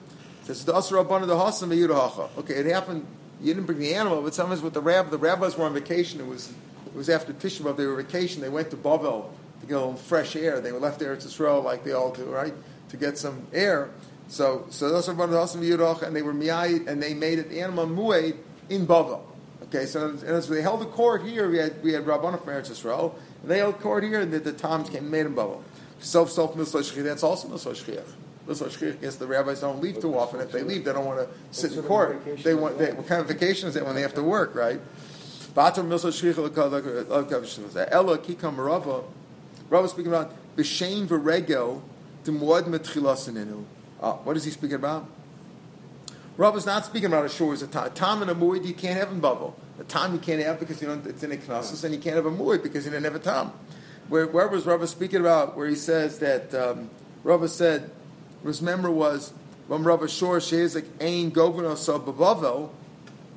This 0.46 0.60
is 0.60 0.66
the 0.66 0.76
asra 0.76 1.04
rabban 1.04 1.26
the 1.26 1.36
hasam 1.36 1.70
v'yudahacha. 1.70 2.38
Okay, 2.38 2.54
it 2.54 2.68
happened. 2.68 3.06
You 3.42 3.54
didn't 3.54 3.66
bring 3.66 3.80
the 3.80 3.96
animal, 3.96 4.22
but 4.22 4.36
sometimes 4.36 4.62
with 4.62 4.74
the 4.74 4.82
rabbi, 4.82 5.10
the 5.10 5.18
rabbis 5.18 5.58
were 5.58 5.66
on 5.66 5.74
vacation. 5.74 6.20
It 6.20 6.28
was 6.28 6.54
it 6.86 6.96
was 6.96 7.10
after 7.10 7.34
Tisha 7.34 7.62
B'av. 7.62 7.78
They 7.78 7.88
were 7.88 7.96
vacation. 7.96 8.42
They 8.42 8.50
went 8.50 8.70
to 8.70 8.78
Bavel 8.78 9.30
to 9.62 9.66
get 9.66 9.74
a 9.74 9.80
little 9.80 9.96
fresh 9.96 10.36
air. 10.36 10.62
They 10.62 10.72
were 10.72 10.80
left 10.80 11.00
there 11.00 11.16
to 11.16 11.26
Israel 11.26 11.62
like 11.62 11.84
they 11.84 11.94
all 11.94 12.12
do, 12.12 12.26
right, 12.26 12.54
to 12.90 12.98
get 12.98 13.18
some 13.18 13.48
air. 13.54 13.90
So 14.28 14.68
so 14.70 14.90
those 14.90 15.10
are 15.10 15.16
rabban 15.16 15.32
the 15.32 15.38
hasam 15.38 15.62
v'yudahacha, 15.62 16.04
and 16.04 16.16
they 16.16 16.22
were 16.22 16.34
miyayit, 16.34 16.88
and 16.88 17.02
they 17.02 17.16
made 17.16 17.40
it 17.40 17.50
the 17.50 17.62
animal 17.62 17.88
mued 17.88 18.38
in 18.70 18.86
Bavel. 18.86 19.22
Okay, 19.64 19.88
so 19.88 20.10
and 20.10 20.24
as 20.24 20.48
they 20.48 20.62
held 20.62 20.84
a 20.84 20.86
court 20.86 21.24
here, 21.24 21.50
we 21.50 21.58
had 21.58 21.82
we 21.84 21.94
had 21.94 22.06
Rabbanah 22.06 22.44
from 22.44 22.54
Eretz 22.54 22.70
Yisrael, 22.70 23.16
and 23.42 23.50
they 23.50 23.58
held 23.58 23.80
court 23.80 24.04
here, 24.04 24.22
and 24.22 24.32
the, 24.32 24.40
the 24.40 24.54
Toms 24.54 24.90
came 24.90 25.04
and 25.04 25.12
made 25.12 25.26
them 25.26 25.36
Bavel. 25.36 25.64
Self 26.00 26.30
self. 26.30 26.56
That's 26.56 27.24
also 27.24 27.48
misla 27.48 27.72
shchiach. 27.74 28.25
Shchiach. 28.48 29.02
Yes, 29.02 29.16
the 29.16 29.28
rabbis 29.28 29.62
don't 29.62 29.82
leave 29.82 30.00
too 30.00 30.18
often. 30.18 30.40
If 30.40 30.52
they 30.52 30.64
leave, 30.64 30.86
they 30.86 30.94
don't 30.94 31.06
want 31.06 31.20
to 31.20 31.28
sit 31.52 31.74
in 31.74 31.84
court. 31.84 32.44
They 32.44 32.54
want. 32.54 32.78
They, 32.78 32.92
what 32.92 33.08
kind 33.08 33.22
of 33.22 33.28
vacation 33.28 33.68
is 33.68 33.74
that 33.74 33.86
when 33.86 33.96
they 33.96 34.02
have 34.02 34.14
to 34.16 34.24
work, 34.24 34.56
right? 34.56 34.80
Batam 35.54 35.88
misla 35.88 36.12
shchiach 36.12 37.88
Ella 37.92 38.18
kikam 38.18 38.58
rava. 38.58 39.04
Rava 39.70 39.88
speaking 39.88 40.12
about 40.12 40.34
b'shein 40.56 41.08
v'regel 41.08 41.82
demod 42.24 42.66
metchilasininu. 42.66 43.64
Uh, 44.02 44.14
what 44.14 44.38
is 44.38 44.44
he 44.44 44.52
speaking 44.52 44.76
about? 44.76 45.10
Rav 46.38 46.58
is 46.58 46.66
not 46.66 46.86
speaking 46.86 47.08
about 47.08 47.26
a 47.26 47.30
shore 47.30 47.54
as 47.54 47.62
a 47.62 47.68
time. 47.68 48.22
And 48.22 48.30
a 48.30 48.36
muid 48.36 48.66
you 48.66 48.74
can't 48.74 49.00
have 49.00 49.12
in 49.12 49.22
Bavel. 49.22 49.54
A 49.80 49.84
time 49.86 50.14
you 50.14 50.20
can't 50.20 50.42
have 50.44 50.60
because 50.60 50.82
you 50.82 50.88
don't, 50.88 51.06
it's 51.08 51.24
in 51.24 51.32
a 51.32 51.38
knossos, 51.38 51.84
and 51.84 51.94
you 51.94 52.00
can't 52.00 52.16
have 52.16 52.26
a 52.26 52.32
muid 52.32 52.62
because 52.62 52.86
you 52.86 52.92
didn't 52.92 53.06
have 53.06 53.16
a 53.16 53.20
time. 53.20 53.52
Where, 54.10 54.28
where 54.28 54.48
was 54.48 54.66
Rav 54.66 54.88
speaking 54.90 55.22
about 55.22 55.56
where 55.56 55.68
he 55.68 55.76
says 55.76 56.20
that 56.20 56.54
um, 56.54 56.90
Rav 57.24 57.50
said, 57.50 57.90
remember 58.46 58.92
was 58.92 59.34
when 59.68 59.84
Rav 59.84 60.10
shore 60.10 60.38
shezik 60.38 60.86
ain 61.00 61.32
governor 61.32 61.76
so 61.76 62.00
bavel, 62.00 62.70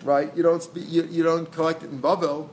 right? 0.05 0.35
You 0.37 0.43
don't 0.43 0.63
speak, 0.63 0.85
you, 0.89 1.05
you 1.05 1.23
don't 1.23 1.51
collect 1.51 1.83
it 1.83 1.91
in 1.91 2.01
bavel. 2.01 2.49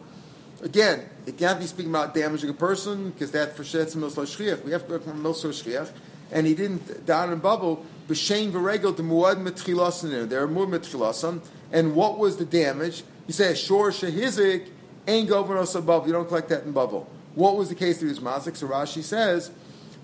Again, 0.62 1.10
it 1.26 1.38
can't 1.38 1.60
be 1.60 1.66
speaking 1.66 1.92
about 1.92 2.14
damaging 2.14 2.50
a 2.50 2.54
person 2.54 3.12
because 3.12 3.32
that 3.32 3.56
for 3.56 3.64
shetz 3.64 3.96
milso 3.96 4.24
shchiach. 4.24 4.64
We 4.64 4.72
have 4.72 4.84
to 4.84 4.98
go 4.98 5.00
from 5.00 5.22
milso 5.22 5.50
shchiach, 5.50 5.92
and 6.32 6.48
he 6.48 6.56
didn't 6.56 7.06
down 7.06 7.32
in 7.34 7.42
Bavel. 7.42 7.84
B'shein 8.08 8.52
v'regel 8.52 8.96
to 8.96 9.04
muad 9.04 9.44
metchilasin. 9.44 10.30
There 10.30 10.44
are 10.44 10.48
muad 10.48 10.70
metchilasim, 10.70 11.42
and 11.72 11.94
what 11.96 12.18
was 12.18 12.38
the 12.38 12.46
damage? 12.46 13.04
You 13.28 13.34
say 13.34 13.54
shor 13.54 13.92
shehizik 13.92 14.70
ain't 15.08 15.30
governos 15.30 15.76
above. 15.76 16.08
You 16.08 16.14
don't 16.14 16.28
collect 16.28 16.50
that 16.50 16.64
in 16.64 16.74
Bavel. 16.74 17.06
What 17.36 17.58
was 17.58 17.70
the 17.70 17.76
case 17.76 17.98
that 18.00 18.06
he 18.06 18.10
was 18.10 18.20
mazik? 18.20 18.56
So 18.56 18.68
Rashi 18.68 19.04
says 19.04 19.52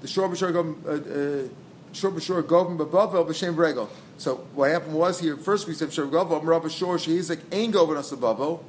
the 0.02 0.08
shor 0.08 0.28
b'shor 0.28 1.50
shor 1.94 2.12
b'shor 2.12 2.46
govern 2.48 2.78
babavel 2.78 3.28
b'shem 3.28 3.56
v'regel. 3.56 3.90
So 4.18 4.36
what 4.54 4.72
happened 4.72 4.94
was 4.94 5.20
here. 5.20 5.38
First 5.38 5.68
we 5.68 5.74
said 5.74 5.94
shor 5.94 6.06
govern 6.08 6.46
rav 6.46 6.72
shor 6.72 6.98
shehizik 6.98 7.40
ain't 7.52 7.74
governos 7.74 8.12
above. 8.12 8.64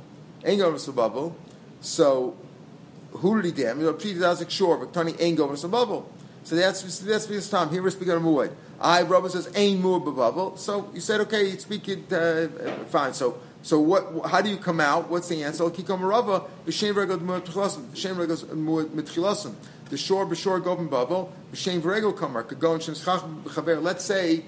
Ain't 0.45 0.61
governos 0.61 0.89
above. 0.89 1.35
So 1.81 2.37
who 3.13 3.41
did 3.41 3.57
he 3.57 3.63
damage? 3.63 3.85
Dazik 3.85 4.51
Shore, 4.51 4.79
but 4.79 4.93
Tani 4.93 5.15
ain't 5.19 5.37
going 5.37 5.57
to 5.57 5.69
bubble. 5.69 6.11
So 6.45 6.57
that's 6.57 6.99
that's 7.01 7.27
this 7.27 7.49
time. 7.49 7.71
Here 7.71 7.83
we're 7.83 7.91
speaking 7.91 8.15
of 8.15 8.23
Muad. 8.23 8.53
I 8.81 9.03
Rabba 9.03 9.31
says 9.31 9.51
ain't 9.55 9.83
Muad 9.83 10.05
bubble. 10.05 10.57
So 10.57 10.91
you 10.93 11.01
said 11.01 11.21
okay, 11.23 11.51
you 11.51 11.59
speak 11.59 11.89
it 11.89 12.13
uh, 12.13 12.49
fine. 12.87 13.15
So 13.15 13.39
so 13.63 13.81
what? 13.81 14.27
How 14.27 14.41
do 14.41 14.51
you 14.51 14.57
come 14.57 14.81
out? 14.81 15.09
What's 15.09 15.29
the 15.29 15.45
answer? 15.45 15.65
Kikom 15.65 16.01
Rava 16.01 16.43
b'shem 16.67 16.97
regel 16.97 17.19
regel 17.19 18.39
mitchilasim. 18.87 19.55
The 19.93 19.99
shore 19.99 20.25
b'shore 20.25 20.65
govern 20.65 20.89
bubble 20.89 21.31
b'shem 21.53 21.85
regel 21.85 22.15
kamar 22.15 22.47
and 22.49 22.59
shenschach 22.59 23.43
b'chaver. 23.43 23.83
Let's 23.83 24.03
say 24.03 24.43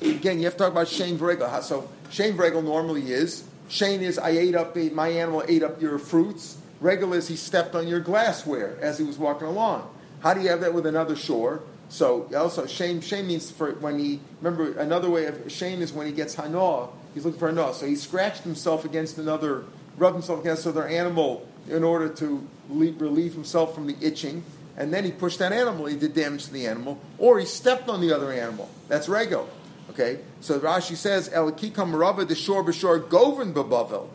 again, 0.00 0.38
you 0.38 0.46
have 0.46 0.54
to 0.54 0.60
talk 0.60 0.72
about 0.72 0.88
Shane 0.88 1.18
Vregel. 1.18 1.62
So 1.62 1.90
Shane 2.08 2.34
Vregel 2.34 2.64
normally 2.64 3.12
is 3.12 3.44
Shane 3.68 4.00
is 4.00 4.18
I 4.18 4.30
ate 4.30 4.54
up 4.54 4.74
my 4.94 5.08
animal 5.08 5.44
ate 5.46 5.62
up 5.62 5.82
your 5.82 5.98
fruits 5.98 6.56
Regel 6.80 7.12
is 7.12 7.28
he 7.28 7.36
stepped 7.36 7.74
on 7.74 7.86
your 7.88 8.00
glassware 8.00 8.78
as 8.80 8.96
he 8.96 9.04
was 9.04 9.18
walking 9.18 9.46
along. 9.46 9.86
How 10.20 10.32
do 10.32 10.40
you 10.40 10.48
have 10.48 10.62
that 10.62 10.72
with 10.72 10.86
another 10.86 11.14
shore? 11.14 11.60
So 11.90 12.30
also 12.34 12.64
shame 12.64 13.02
shame 13.02 13.26
means 13.26 13.50
for 13.50 13.72
when 13.72 13.98
he 13.98 14.20
remember 14.40 14.78
another 14.78 15.10
way 15.10 15.26
of 15.26 15.52
shame 15.52 15.82
is 15.82 15.92
when 15.92 16.06
he 16.06 16.12
gets 16.14 16.36
hana. 16.36 16.88
He's 17.12 17.26
looking 17.26 17.38
for 17.38 17.48
hana. 17.48 17.74
So 17.74 17.84
he 17.84 17.96
scratched 17.96 18.44
himself 18.44 18.86
against 18.86 19.18
another, 19.18 19.64
rubbed 19.98 20.14
himself 20.14 20.40
against 20.40 20.64
another 20.64 20.88
animal 20.88 21.46
in 21.68 21.84
order 21.84 22.08
to 22.08 22.48
relieve 22.70 23.34
himself 23.34 23.74
from 23.74 23.88
the 23.88 23.96
itching. 24.00 24.42
And 24.76 24.92
then 24.92 25.04
he 25.04 25.12
pushed 25.12 25.38
that 25.38 25.52
animal. 25.52 25.86
He 25.86 25.96
did 25.96 26.14
damage 26.14 26.46
to 26.46 26.52
the 26.52 26.66
animal, 26.66 27.00
or 27.18 27.38
he 27.38 27.46
stepped 27.46 27.88
on 27.88 28.00
the 28.00 28.12
other 28.12 28.30
animal. 28.30 28.68
That's 28.88 29.08
rego. 29.08 29.46
Okay, 29.90 30.20
so 30.40 30.58
Rashi 30.60 30.96
says 30.96 31.30
El 31.32 31.52
Kikam 31.52 31.98
Rava 31.98 32.24
the 32.24 32.34
shore 32.34 32.62
b'shore 32.62 33.08
govern 33.08 33.54
babavel. 33.54 34.08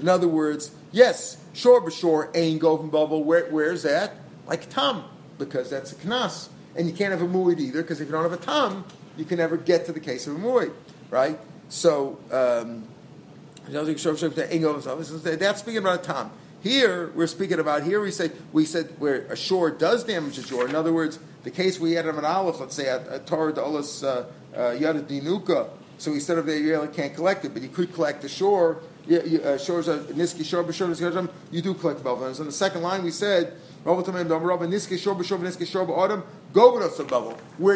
In 0.00 0.08
other 0.08 0.28
words, 0.28 0.70
yes, 0.92 1.36
shore 1.52 1.82
b'shore 1.82 2.30
ain't 2.34 2.60
govern 2.60 2.90
babavel. 2.90 3.24
Where, 3.24 3.46
where's 3.50 3.82
that? 3.82 4.14
Like 4.46 4.70
tam, 4.70 5.04
because 5.38 5.68
that's 5.68 5.92
a 5.92 5.96
knas 5.96 6.48
and 6.76 6.88
you 6.88 6.94
can't 6.94 7.10
have 7.10 7.22
a 7.22 7.26
muid 7.26 7.58
either, 7.58 7.82
because 7.82 8.00
if 8.00 8.06
you 8.08 8.12
don't 8.12 8.22
have 8.22 8.32
a 8.32 8.36
tam, 8.36 8.84
you 9.16 9.24
can 9.24 9.38
never 9.38 9.56
get 9.56 9.86
to 9.86 9.92
the 9.92 10.00
case 10.00 10.26
of 10.26 10.36
a 10.36 10.38
muid, 10.38 10.72
right? 11.10 11.38
So, 11.68 12.18
um, 12.30 12.86
that's 13.68 14.00
speaking 15.60 15.78
about 15.78 16.00
a 16.00 16.02
tam. 16.02 16.30
Here, 16.66 17.12
we're 17.14 17.28
speaking 17.28 17.60
about, 17.60 17.84
here 17.84 18.00
we 18.00 18.10
say, 18.10 18.32
we 18.52 18.64
said 18.64 18.92
where 18.98 19.20
a 19.26 19.36
shore 19.36 19.70
does 19.70 20.02
damage 20.02 20.36
a 20.36 20.42
shore. 20.42 20.68
In 20.68 20.74
other 20.74 20.92
words, 20.92 21.20
the 21.44 21.50
case 21.52 21.78
we 21.78 21.92
had 21.92 22.08
of 22.08 22.18
an 22.18 22.24
aleph, 22.24 22.58
let's 22.58 22.74
say 22.74 22.88
a, 22.88 23.14
a 23.14 23.20
Torah 23.20 23.52
Olas 23.52 24.02
uh, 24.02 24.24
uh, 24.58 24.72
Yada 24.72 25.00
Dinuka, 25.00 25.68
so 25.98 26.12
instead 26.12 26.38
of 26.38 26.46
the 26.46 26.58
you 26.58 26.90
can't 26.92 27.14
collect 27.14 27.44
it, 27.44 27.52
but 27.52 27.62
you 27.62 27.68
could 27.68 27.94
collect 27.94 28.22
the 28.22 28.28
shore. 28.28 28.82
Yeah, 29.06 29.20
uh, 29.20 29.56
shores 29.56 29.86
a 29.86 29.98
niski 29.98 30.44
shore, 30.44 30.64
you 31.52 31.62
do 31.62 31.74
collect 31.74 32.02
the 32.02 32.12
And 32.12 32.40
in 32.40 32.46
the 32.46 32.52
second 32.52 32.82
line, 32.82 33.04
we 33.04 33.12
said 33.12 33.52
Where 33.84 34.02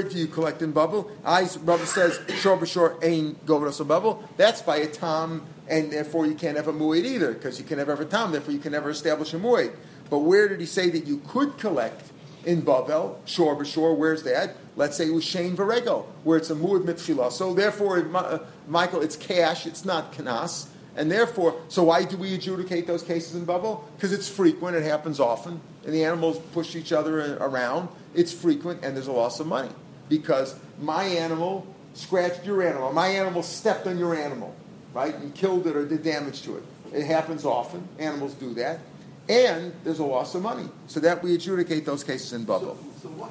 do 0.02 0.18
you 0.18 0.26
collect 0.26 0.62
in 0.62 0.72
Bavel? 0.72 1.10
I 1.24 1.42
Rabbi 1.42 1.84
says 1.84 2.18
shor 2.40 2.56
b'shor 2.56 3.04
ain't 3.04 3.48
a 3.48 3.84
bubble. 3.84 4.28
That's 4.36 4.60
by 4.60 4.78
a 4.78 4.88
tam, 4.88 5.46
and 5.70 5.90
therefore 5.90 6.26
you 6.26 6.34
can't 6.34 6.56
have 6.56 6.68
a 6.68 6.72
muid 6.72 7.04
either 7.04 7.32
because 7.32 7.58
you 7.58 7.64
can 7.64 7.78
never 7.78 7.92
have 7.92 8.00
a 8.00 8.04
tam. 8.04 8.32
Therefore 8.32 8.52
you 8.52 8.58
can 8.58 8.72
never 8.72 8.90
establish 8.90 9.32
a 9.32 9.38
muid. 9.38 9.72
But 10.10 10.18
where 10.18 10.48
did 10.48 10.58
he 10.58 10.66
say 10.66 10.90
that 10.90 11.06
you 11.06 11.22
could 11.28 11.56
collect 11.58 12.10
in 12.44 12.62
Bavel, 12.62 13.16
shore 13.24 13.56
b'shore? 13.56 13.96
Where's 13.96 14.24
that? 14.24 14.56
Let's 14.74 14.96
say 14.96 15.06
it 15.06 15.14
was 15.14 15.24
Shane 15.24 15.56
Varego, 15.56 16.06
where 16.24 16.36
it's 16.36 16.50
a 16.50 16.56
muid 16.56 16.82
mitchila. 16.82 17.30
So 17.30 17.54
therefore, 17.54 18.04
uh, 18.14 18.40
Michael, 18.66 19.00
it's 19.00 19.16
cash. 19.16 19.66
It's 19.66 19.84
not 19.84 20.12
kanas. 20.12 20.66
And 20.96 21.10
therefore, 21.10 21.60
so 21.68 21.84
why 21.84 22.04
do 22.04 22.16
we 22.16 22.34
adjudicate 22.34 22.88
those 22.88 23.04
cases 23.04 23.36
in 23.36 23.46
Bavel? 23.46 23.84
Because 23.94 24.12
it's 24.12 24.28
frequent, 24.28 24.76
it 24.76 24.82
happens 24.82 25.20
often, 25.20 25.60
and 25.84 25.94
the 25.94 26.04
animals 26.04 26.40
push 26.52 26.74
each 26.74 26.92
other 26.92 27.36
around. 27.36 27.88
It's 28.12 28.32
frequent, 28.32 28.84
and 28.84 28.96
there's 28.96 29.06
a 29.06 29.12
loss 29.12 29.38
of 29.38 29.46
money. 29.46 29.70
Because 30.08 30.56
my 30.80 31.04
animal 31.04 31.64
scratched 31.94 32.44
your 32.44 32.66
animal, 32.66 32.92
my 32.92 33.06
animal 33.06 33.44
stepped 33.44 33.86
on 33.86 33.98
your 33.98 34.16
animal, 34.16 34.54
right, 34.94 35.14
and 35.14 35.34
killed 35.34 35.66
it 35.66 35.76
or 35.76 35.86
did 35.86 36.02
damage 36.02 36.42
to 36.42 36.56
it. 36.56 36.64
It 36.92 37.04
happens 37.04 37.44
often, 37.44 37.86
animals 37.98 38.34
do 38.34 38.54
that. 38.54 38.80
And 39.28 39.72
there's 39.84 40.00
a 40.00 40.04
loss 40.04 40.34
of 40.34 40.42
money. 40.42 40.68
So 40.88 40.98
that 41.00 41.22
we 41.22 41.34
adjudicate 41.34 41.86
those 41.86 42.02
cases 42.02 42.32
in 42.32 42.44
Bavel. 42.44 42.76
So, 42.76 42.78
so 43.02 43.08
what, 43.10 43.30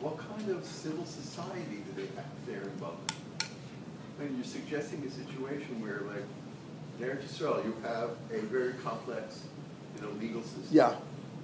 what 0.00 0.16
kind 0.18 0.48
of 0.50 0.64
civil 0.64 1.04
society 1.04 1.82
do 1.86 2.02
they 2.02 2.08
have 2.14 2.30
there 2.46 2.62
in 2.62 2.70
Bavel? 2.78 2.94
And 4.20 4.36
you're 4.36 4.44
suggesting 4.44 5.02
a 5.04 5.10
situation 5.10 5.80
where, 5.82 6.02
like, 6.06 6.24
there 7.00 7.12
in 7.12 7.24
Israel, 7.24 7.62
you 7.64 7.74
have 7.82 8.10
a 8.32 8.40
very 8.46 8.74
complex, 8.74 9.42
you 9.96 10.02
know, 10.02 10.10
legal 10.20 10.42
system. 10.42 10.68
Yeah. 10.70 10.94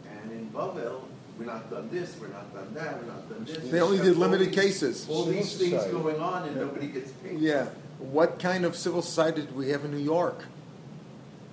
And 0.09 0.31
in 0.31 0.51
Bavel, 0.51 1.01
we're 1.39 1.47
not 1.47 1.71
done 1.71 1.89
this, 1.91 2.17
we're 2.21 2.29
not 2.29 2.55
done 2.55 2.73
that, 2.75 2.99
we're 3.03 3.09
not 3.09 3.29
done 3.29 3.45
this. 3.45 3.71
They 3.71 3.81
only 3.81 3.99
did 3.99 4.17
limited 4.17 4.49
these, 4.49 4.55
cases. 4.55 5.09
All 5.09 5.25
these 5.25 5.57
things 5.57 5.83
going 5.87 6.21
on, 6.21 6.47
and 6.47 6.57
yeah. 6.57 6.63
nobody 6.63 6.89
gets 6.89 7.11
paid. 7.13 7.41
Yeah. 7.41 7.69
What 7.99 8.39
kind 8.39 8.65
of 8.65 8.77
civil 8.77 9.03
society 9.03 9.43
do 9.43 9.55
we 9.55 9.71
have 9.71 9.85
in 9.85 9.91
New 9.91 9.99
York? 9.99 10.45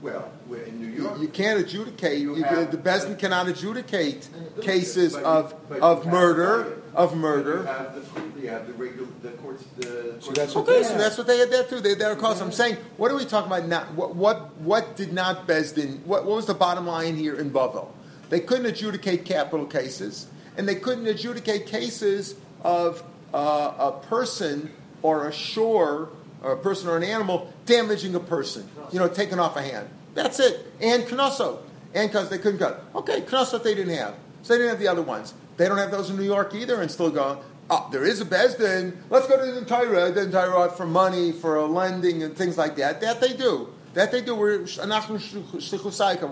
Well, 0.02 0.30
we're 0.48 0.64
in 0.64 0.82
New 0.82 0.88
York. 0.88 1.16
You, 1.16 1.24
you 1.24 1.28
can't 1.30 1.60
adjudicate. 1.60 2.20
You 2.20 2.36
you 2.36 2.44
have, 2.44 2.72
the 2.72 2.78
Besdin 2.78 3.18
cannot 3.18 3.48
adjudicate 3.48 4.28
cases 4.62 5.14
but 5.14 5.24
of 5.24 5.70
but 5.70 5.80
of 5.80 6.06
murder 6.06 6.82
of 6.94 7.16
murder. 7.16 7.60
You 7.60 7.64
have 7.64 7.96
the, 7.96 8.41
you 8.41 8.50
have 8.50 8.68
the 8.68 8.74
regular 8.74 9.08
the 9.22 9.30
courts. 9.30 9.64
The 9.78 10.18
so 10.20 10.32
that's 10.32 10.56
okay. 10.58 10.84
So 10.84 10.98
that's 10.98 11.18
what 11.18 11.28
they 11.28 11.38
had 11.38 11.52
there 11.52 11.64
too. 11.64 11.80
They 11.80 11.91
had 11.91 12.00
there 12.00 12.16
cause. 12.16 12.41
I'm 12.41 12.52
saying, 12.52 12.78
what 12.98 13.12
are 13.12 13.18
we 13.18 13.26
talking 13.26 13.52
about? 13.52 13.68
Not 13.68 13.94
what 13.94 14.16
what 14.16 14.54
what 14.58 14.96
did 14.96 15.14
not 15.14 15.48
Besdin? 15.48 16.04
What, 16.04 16.26
what 16.26 16.36
was 16.36 16.46
the 16.46 16.54
bottom 16.54 16.86
line 16.86 17.16
here 17.16 17.39
in 17.39 17.50
Bavel? 17.50 17.88
They 18.30 18.39
couldn't 18.39 18.66
adjudicate 18.66 19.26
capital 19.26 19.66
cases, 19.66 20.28
and 20.58 20.68
they 20.68 20.76
couldn't 20.76 21.08
adjudicate 21.08 21.66
cases 21.66 22.36
of 22.62 23.04
uh, 23.34 23.74
a 23.78 24.06
person 24.08 24.72
or 25.02 25.28
a 25.28 25.32
shore 25.32 26.10
or 26.44 26.52
a 26.52 26.58
person 26.58 26.89
or 26.89 26.98
an 26.98 27.04
animal 27.04 27.52
damaging 27.66 28.14
a 28.16 28.20
person, 28.20 28.70
you 28.91 29.00
know, 29.00 29.08
taking 29.08 29.39
off 29.39 29.56
a 29.56 29.62
hand. 29.62 29.89
That's 30.14 30.39
it. 30.39 30.72
And 30.80 31.04
Knosso. 31.06 31.60
And 31.94 32.10
because 32.10 32.30
they 32.30 32.38
couldn't 32.38 32.60
cut. 32.60 32.84
Okay, 32.94 33.22
Knosso 33.22 33.62
they 33.64 33.74
didn't 33.74 33.96
have. 33.96 34.16
So 34.44 34.54
they 34.54 34.60
didn't 34.60 34.72
have 34.72 34.80
the 34.80 34.88
other 34.88 35.02
ones. 35.02 35.34
They 35.58 35.68
don't 35.68 35.78
have 35.78 35.91
those 35.91 36.10
in 36.10 36.18
New 36.18 36.24
York 36.24 36.54
either 36.54 36.82
and 36.82 36.91
still 36.91 37.10
going, 37.10 37.39
oh, 37.70 37.88
there 37.91 38.04
is 38.04 38.22
a 38.22 38.26
Besdin. 38.26 38.98
Let's 39.10 39.28
go 39.28 39.44
to 39.44 39.52
the 39.52 39.58
entire 39.58 40.12
the 40.12 40.24
entire 40.24 40.70
for 40.70 40.86
money, 40.86 41.32
for 41.32 41.62
lending 41.62 42.24
and 42.24 42.36
things 42.36 42.58
like 42.58 42.76
that. 42.78 43.02
That 43.02 43.22
they 43.22 43.34
do. 43.34 43.70
That 43.94 44.12
they 44.12 44.22
do. 44.22 44.36
We're 44.36 44.60
We 44.60 44.66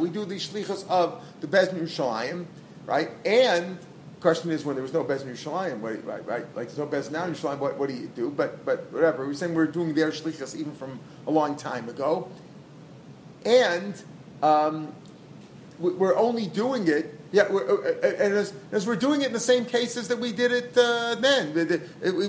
do 0.10 0.26
the 0.26 0.36
shlichus 0.36 0.88
of 0.90 1.24
the 1.42 1.48
Besdin 1.48 1.80
Yerushalayim, 1.80 2.46
right? 2.86 3.12
And 3.26 3.78
question 4.22 4.52
is 4.52 4.64
when 4.64 4.76
there 4.76 4.84
was 4.84 4.94
no 4.94 5.04
Bez 5.04 5.24
in 5.24 5.30
Yerushalayim, 5.30 5.82
right, 5.82 6.04
right, 6.06 6.26
right? 6.26 6.56
Like 6.56 6.68
there's 6.68 6.78
no 6.78 6.86
Bez 6.86 7.12
now 7.12 7.26
in 7.26 7.34
Yerushalayim, 7.34 7.60
what, 7.60 7.78
what 7.78 7.90
do 7.90 7.96
you 7.96 8.08
do? 8.16 8.30
But 8.30 8.64
but 8.64 8.92
whatever. 8.94 9.26
We're 9.26 9.34
saying 9.34 9.54
we're 9.54 9.68
doing 9.68 9.94
their 9.94 10.12
shlichus 10.12 10.56
even 10.56 10.74
from 10.74 11.00
a 11.28 11.32
long 11.32 11.58
time 11.58 11.90
ago, 11.90 12.30
and 13.46 14.02
um, 14.44 14.94
we're 15.80 16.16
only 16.16 16.48
doing 16.48 16.88
it 16.88 17.20
yeah, 17.32 17.50
we're, 17.50 17.64
uh, 17.64 17.92
uh, 18.04 18.08
and 18.20 18.34
as, 18.34 18.54
as, 18.74 18.86
we're 18.86 18.98
doing 18.98 19.22
it 19.22 19.28
in 19.28 19.34
the 19.34 19.40
same 19.40 19.64
cases 19.64 20.10
that 20.10 20.20
we 20.20 20.34
did 20.34 20.52
it 20.52 20.78
uh, 20.78 21.16
then, 21.16 21.54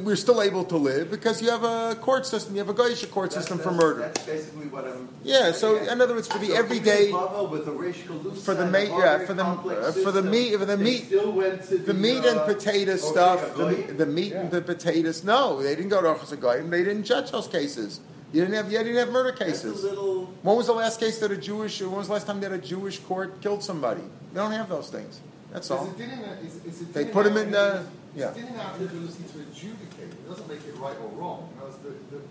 we're 0.05 0.15
still 0.15 0.41
able 0.41 0.65
to 0.65 0.77
live 0.77 1.11
because 1.11 1.43
you 1.43 1.51
have 1.51 1.65
a 1.65 1.97
court 1.97 2.25
system, 2.25 2.55
you 2.55 2.61
have 2.61 2.69
a 2.69 2.75
Goyish 2.75 3.11
court 3.11 3.33
that's, 3.33 3.47
system 3.47 3.59
that's, 3.59 3.69
for 3.69 3.75
murder. 3.75 4.01
That's 4.01 4.25
basically 4.25 4.67
what 4.67 4.87
I'm. 4.87 5.09
Yeah, 5.25 5.51
so 5.51 5.77
in 5.77 6.01
other 6.01 6.15
words, 6.15 6.29
for 6.29 6.39
the 6.39 6.49
so 6.49 6.55
everyday, 6.55 7.11
for 7.11 8.55
the 8.55 8.71
meat, 8.71 8.91
yeah, 8.91 9.27
for 9.27 9.35
the 9.35 9.45
uh, 9.45 9.91
for 9.91 10.13
the 10.13 10.23
meat, 10.23 10.57
for 10.57 10.67
the 10.67 10.77
meat, 10.77 11.11
the, 11.11 11.83
the 11.85 11.95
meat 11.95 12.25
and 12.25 12.39
uh, 12.39 12.47
potato 12.47 12.97
stuff, 12.97 13.57
the, 13.57 13.95
the 13.97 14.07
meat 14.07 14.33
yeah. 14.33 14.41
and 14.43 14.51
the 14.53 14.63
potatoes. 14.63 15.25
No, 15.25 15.61
they 15.61 15.75
didn't 15.75 15.91
go 15.91 16.01
to 16.01 16.09
Achas 16.09 16.71
They 16.71 16.85
didn't 16.85 17.05
judge 17.05 17.33
those 17.33 17.49
cases. 17.49 18.01
You 18.33 18.43
didn't 18.43 18.55
have 18.55 18.71
you 18.71 18.79
didn't 18.79 18.97
have 18.97 19.11
murder 19.11 19.33
cases. 19.33 19.83
Little... 19.83 20.27
When 20.43 20.57
was 20.57 20.67
the 20.67 20.73
last 20.73 21.01
case 21.01 21.19
that 21.19 21.33
a 21.33 21.37
Jewish? 21.37 21.81
When 21.81 21.91
was 21.91 22.07
the 22.07 22.15
last 22.15 22.29
time 22.29 22.41
that 22.41 22.53
a 22.53 22.59
Jewish 22.59 22.99
court 23.01 23.41
killed 23.43 23.65
somebody? 23.65 24.03
They 24.33 24.41
don't 24.41 24.53
have 24.53 24.69
those 24.69 24.91
things. 24.91 25.21
That's 25.53 25.71
all. 25.71 25.87
Is 25.87 26.01
it 26.01 26.67
is, 26.67 26.79
they 26.93 27.05
put 27.05 27.25
them 27.25 27.37
in 27.37 27.51
the 27.51 27.85
yeah. 28.15 28.31
It 28.31 28.35
didn't 28.35 28.55
have 28.57 28.79
the 28.79 28.87
ability 28.87 29.25
to 29.33 29.41
adjudicate. 29.41 30.13
It 30.13 30.29
doesn't 30.29 30.49
make 30.49 30.67
it 30.67 30.77
right 30.77 30.97
or 31.03 31.09
wrong. 31.19 31.49
the, 31.83 31.89
the, 31.89 32.23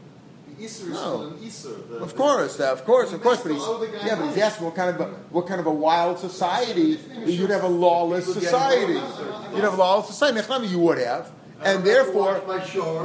the 0.55 0.63
Isser 0.63 0.89
is 0.89 0.89
no. 0.89 1.21
an 1.23 1.37
Isser. 1.37 1.89
The, 1.89 1.95
of 1.97 2.15
course, 2.15 2.59
uh, 2.59 2.71
of 2.71 2.85
course, 2.85 3.13
of 3.13 3.21
course. 3.21 3.41
But 3.41 3.53
he's, 3.53 3.63
yeah, 4.05 4.15
but 4.15 4.27
he's 4.27 4.37
asking 4.37 4.65
what 4.65 4.75
kind 4.75 4.95
of 4.95 5.01
a, 5.01 5.05
what 5.31 5.47
kind 5.47 5.59
of 5.59 5.65
a 5.65 5.73
wild 5.73 6.19
society 6.19 6.99
you'd 7.25 7.49
have 7.49 7.63
a 7.63 7.67
lawless 7.67 8.31
society. 8.31 8.93
You'd 8.93 9.63
have 9.63 9.73
a 9.73 9.77
lawless 9.77 10.07
society. 10.07 10.67
You 10.67 10.79
would 10.79 10.99
have 10.99 11.31
and 11.63 11.83
therefore, 11.83 12.41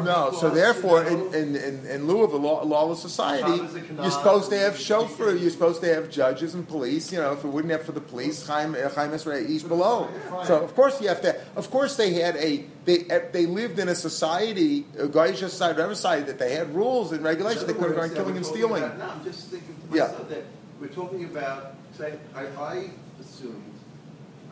no. 0.02 0.32
So 0.38 0.50
therefore, 0.50 1.04
in, 1.04 1.34
in, 1.34 1.56
in, 1.56 1.86
in 1.86 2.06
lieu 2.06 2.22
of 2.22 2.32
a 2.32 2.36
law, 2.36 2.62
lawless 2.64 3.00
society, 3.00 3.56
you're 3.94 4.10
supposed 4.10 4.50
to 4.50 4.58
have 4.58 4.78
chauffeur. 4.78 5.34
You're 5.34 5.50
supposed 5.50 5.82
to 5.82 5.94
have 5.94 6.10
judges 6.10 6.54
and 6.54 6.66
police. 6.66 7.12
You 7.12 7.18
know, 7.18 7.32
if 7.32 7.44
it 7.44 7.48
wouldn't 7.48 7.70
have 7.72 7.84
for 7.84 7.92
the 7.92 8.00
police, 8.00 8.46
Chaim 8.46 8.74
uh, 8.74 8.88
Chaim 8.90 9.10
below. 9.10 10.08
So 10.44 10.62
of 10.62 10.74
course 10.74 11.00
you 11.00 11.08
have 11.08 11.20
to. 11.22 11.38
Of 11.54 11.70
course 11.70 11.96
they 11.96 12.14
had 12.14 12.36
a. 12.36 12.64
They 12.84 13.06
uh, 13.08 13.20
they 13.32 13.46
lived 13.46 13.78
in 13.78 13.88
a 13.88 13.94
society, 13.94 14.86
a 14.98 15.06
Goyish 15.06 15.36
society, 15.36 15.74
whatever 15.74 15.94
society, 15.94 16.26
that 16.26 16.38
they 16.38 16.54
had 16.54 16.74
rules 16.74 17.12
and 17.12 17.22
regulations. 17.22 17.66
They 17.66 17.74
could 17.74 17.90
have 17.90 17.96
gone 17.96 18.14
killing 18.14 18.36
and 18.36 18.46
stealing. 18.46 18.82
About, 18.82 18.98
no, 18.98 19.04
I'm 19.06 19.24
just 19.24 19.48
thinking 19.48 19.74
to 19.74 19.90
myself 19.90 20.26
yeah. 20.30 20.36
that 20.36 20.44
we're 20.80 20.88
talking 20.88 21.24
about. 21.24 21.74
Say, 21.96 22.14
I, 22.34 22.46
I 22.46 22.90
assumed. 23.20 23.62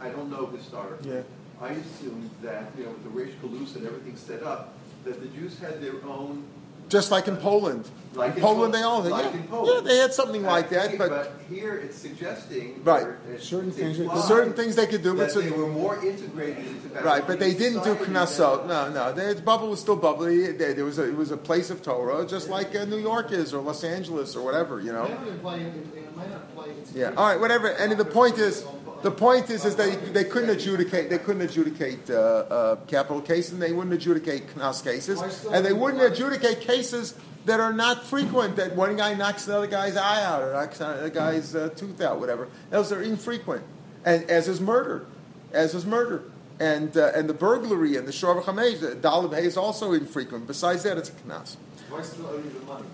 I 0.00 0.08
don't 0.08 0.30
know 0.30 0.46
this 0.46 0.64
starter. 0.64 0.98
Yeah 1.02 1.22
I 1.60 1.70
assumed 1.70 2.30
that, 2.42 2.72
you 2.76 2.84
know, 2.84 2.90
with 2.90 3.04
the 3.04 3.10
Reish 3.10 3.34
Kalus 3.40 3.76
and 3.76 3.86
everything 3.86 4.16
set 4.16 4.42
up, 4.42 4.74
that 5.04 5.20
the 5.20 5.28
Jews 5.28 5.58
had 5.58 5.82
their 5.82 6.04
own. 6.04 6.44
Just 6.88 7.10
like 7.10 7.28
in 7.28 7.36
Poland. 7.36 7.88
Like 8.14 8.32
in, 8.32 8.36
in 8.36 8.42
Poland, 8.42 8.74
they 8.74 8.82
all 8.82 9.02
like 9.02 9.32
yeah. 9.32 9.40
Poland. 9.48 9.86
Yeah, 9.86 9.92
they 9.92 9.98
had 9.98 10.12
something 10.12 10.44
uh, 10.44 10.50
like 10.50 10.68
that, 10.70 10.98
but, 10.98 11.08
but 11.08 11.32
here 11.48 11.76
it's 11.76 11.96
suggesting 11.96 12.84
right 12.84 13.06
certain 13.38 13.72
things 13.72 13.96
certain 14.24 14.52
things 14.52 14.76
they 14.76 14.86
could 14.86 15.02
do, 15.02 15.14
but 15.14 15.34
they 15.34 15.50
were 15.50 15.66
more 15.66 16.04
integrated 16.04 16.64
into 16.64 16.88
right. 17.00 17.26
But 17.26 17.40
they 17.40 17.54
didn't 17.54 17.82
do 17.84 17.94
knesset. 17.94 18.66
No, 18.66 18.90
no, 18.90 19.12
the 19.12 19.40
bubble 19.40 19.68
was 19.70 19.80
still 19.80 19.96
bubbly. 19.96 20.52
There 20.52 20.84
was 20.84 20.98
a, 20.98 21.08
it 21.08 21.16
was 21.16 21.30
a 21.30 21.36
place 21.36 21.70
of 21.70 21.82
Torah, 21.82 22.26
just 22.26 22.48
like 22.48 22.76
uh, 22.76 22.84
New 22.84 22.98
York 22.98 23.32
is 23.32 23.52
or 23.52 23.62
Los 23.62 23.82
Angeles 23.82 24.36
or 24.36 24.44
whatever, 24.44 24.80
you 24.80 24.92
know. 24.92 25.06
It 25.06 25.10
might 25.10 25.24
not 25.24 25.40
play 25.40 25.60
in, 25.60 25.66
it 25.66 26.16
might 26.16 26.30
not 26.30 26.54
play 26.54 26.70
Yeah. 26.94 27.14
All 27.16 27.26
right. 27.26 27.40
Whatever. 27.40 27.68
And 27.68 27.92
the 27.92 28.04
point 28.04 28.38
is, 28.38 28.64
the 29.04 29.10
point 29.10 29.50
is, 29.50 29.64
is 29.64 29.76
they 29.76 29.94
they 29.94 30.24
couldn't 30.24 30.50
adjudicate. 30.50 31.10
They 31.10 31.18
couldn't 31.18 31.42
adjudicate 31.42 32.10
uh, 32.10 32.14
uh, 32.14 32.76
capital 32.86 33.20
cases, 33.20 33.52
and 33.52 33.62
they 33.62 33.72
wouldn't 33.72 33.94
adjudicate 33.94 34.48
knas 34.56 34.82
cases, 34.82 35.20
and 35.46 35.64
they 35.64 35.74
wouldn't 35.74 36.02
adjudicate 36.02 36.62
cases 36.62 37.14
that 37.44 37.60
are 37.60 37.72
not 37.72 38.04
frequent. 38.04 38.56
That 38.56 38.74
one 38.74 38.96
guy 38.96 39.12
knocks 39.12 39.46
another 39.46 39.66
guy's 39.66 39.96
eye 39.96 40.24
out, 40.24 40.42
or 40.42 40.54
knocks 40.54 40.78
the 40.78 40.86
other 40.86 41.10
guy's 41.10 41.54
uh, 41.54 41.68
tooth 41.76 42.00
out, 42.00 42.18
whatever. 42.18 42.48
Those 42.70 42.92
are 42.92 43.02
infrequent, 43.02 43.62
and 44.04 44.28
as 44.30 44.48
is 44.48 44.60
murder, 44.60 45.06
as 45.52 45.74
is 45.74 45.84
murder. 45.86 46.24
And, 46.60 46.96
uh, 46.96 47.10
and 47.16 47.28
the 47.28 47.34
burglary 47.34 47.96
and 47.96 48.06
the 48.06 48.12
shor 48.12 48.40
v'chamei, 48.40 48.78
the 48.78 48.94
dalib 48.94 49.36
is 49.36 49.56
also 49.56 49.92
infrequent. 49.92 50.46
Besides 50.46 50.84
that, 50.84 50.96
it's 50.96 51.08
a 51.08 51.12
knas. 51.12 51.56
I 51.92 52.02
still 52.02 52.26
owe 52.28 52.36
you 52.36 52.50
the 52.50 52.60
money? 52.64 52.86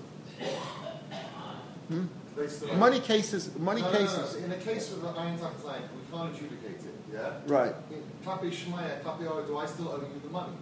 Hmm? 1.89 2.07
They 2.37 2.47
still 2.49 2.71
owe- 2.71 2.77
Money 2.77 3.01
cases, 3.01 3.51
money 3.59 3.83
No, 3.83 3.89
no, 3.89 3.93
no, 3.93 3.99
cases. 3.99 4.37
no. 4.39 4.45
In 4.45 4.51
the 4.51 4.57
case 4.57 4.93
of 4.93 5.03
the 5.03 5.09
Ayin 5.09 5.39
Tach 5.41 5.53
we 5.65 6.17
can't 6.17 6.35
adjudicate 6.35 6.81
it, 6.91 6.95
yeah? 7.13 7.33
Right. 7.47 7.75
Kapi 8.25 8.51
Klapi 8.51 8.51
Shmaya, 8.53 9.03
Klapi 9.03 9.31
Ora, 9.31 9.47
do 9.47 9.57
I 9.59 9.67
still 9.67 9.89
owe 9.89 9.97
you 9.99 10.21
the 10.23 10.31
money? 10.31 10.53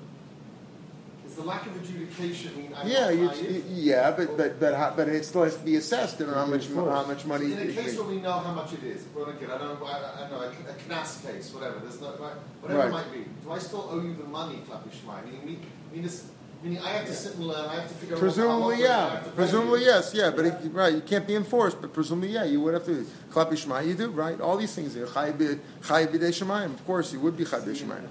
Is 1.26 1.34
the 1.34 1.42
lack 1.42 1.66
of 1.66 1.76
adjudication 1.76 2.56
mean 2.56 2.72
I 2.74 2.86
Yeah, 2.88 3.12
can't 3.12 3.42
you, 3.42 3.62
yeah, 3.68 4.10
but 4.12 4.34
but 4.38 4.58
but 4.58 4.72
how, 4.74 4.94
but 4.96 5.08
it 5.10 5.26
still 5.26 5.42
has 5.44 5.56
to 5.58 5.62
be 5.62 5.76
assessed 5.76 6.18
and 6.22 6.32
how 6.32 6.46
much 6.46 6.68
how 6.68 7.04
much 7.04 7.26
money. 7.26 7.52
In 7.52 7.58
a 7.68 7.72
case 7.72 7.98
where 7.98 8.08
we 8.08 8.16
know 8.22 8.32
how 8.32 8.52
much 8.52 8.72
it 8.72 8.82
is, 8.82 9.04
well, 9.14 9.26
again, 9.26 9.50
I 9.50 9.58
don't, 9.58 9.82
I, 9.82 10.24
I 10.24 10.30
know, 10.30 10.40
a, 10.40 10.48
a 10.48 10.74
knas 10.88 11.22
case, 11.22 11.52
whatever, 11.52 11.80
there's 11.80 12.00
no, 12.00 12.16
right, 12.16 12.32
whatever 12.62 12.78
Right. 12.80 12.88
it 12.88 12.92
might 12.92 13.12
be, 13.12 13.26
do 13.44 13.52
I 13.52 13.58
still 13.58 13.86
owe 13.92 14.00
you 14.00 14.14
the 14.14 14.24
money, 14.24 14.62
Kapi 14.66 14.88
Shmaya? 14.88 15.22
Meaning, 15.26 15.44
me, 15.44 15.58
meaning, 15.90 16.04
this, 16.04 16.30
meaning 16.62 16.78
I 16.78 16.90
have 16.90 17.06
to 17.06 17.14
sit 17.14 17.34
and 17.34 17.46
learn, 17.46 17.68
I 17.68 17.74
have 17.76 17.88
to 17.88 17.94
figure 17.94 18.16
out 18.16 18.20
Presumably, 18.20 18.80
yeah. 18.80 19.10
have 19.10 19.24
to 19.24 19.30
pay 19.30 19.36
Presumably, 19.36 19.80
yes, 19.84 20.12
yeah. 20.14 20.30
But 20.30 20.46
it, 20.46 20.54
right, 20.72 20.94
you 20.94 21.00
can't 21.00 21.26
be 21.26 21.34
enforced. 21.34 21.80
But 21.80 21.92
presumably, 21.92 22.30
yeah, 22.30 22.44
you 22.44 22.60
would 22.60 22.74
have 22.74 22.86
to 22.86 23.06
klapi 23.30 23.56
shema. 23.56 23.80
You 23.80 23.94
do 23.94 24.10
right. 24.10 24.40
All 24.40 24.56
these 24.56 24.74
things. 24.74 24.94
Chay 24.94 25.00
b'dei 25.02 25.58
shemayim. 25.82 26.74
Of 26.74 26.84
course, 26.86 27.12
you 27.12 27.20
would 27.20 27.36
be 27.36 27.44
chay 27.44 27.58
b'dei 27.58 27.76
shemayim. 27.76 28.08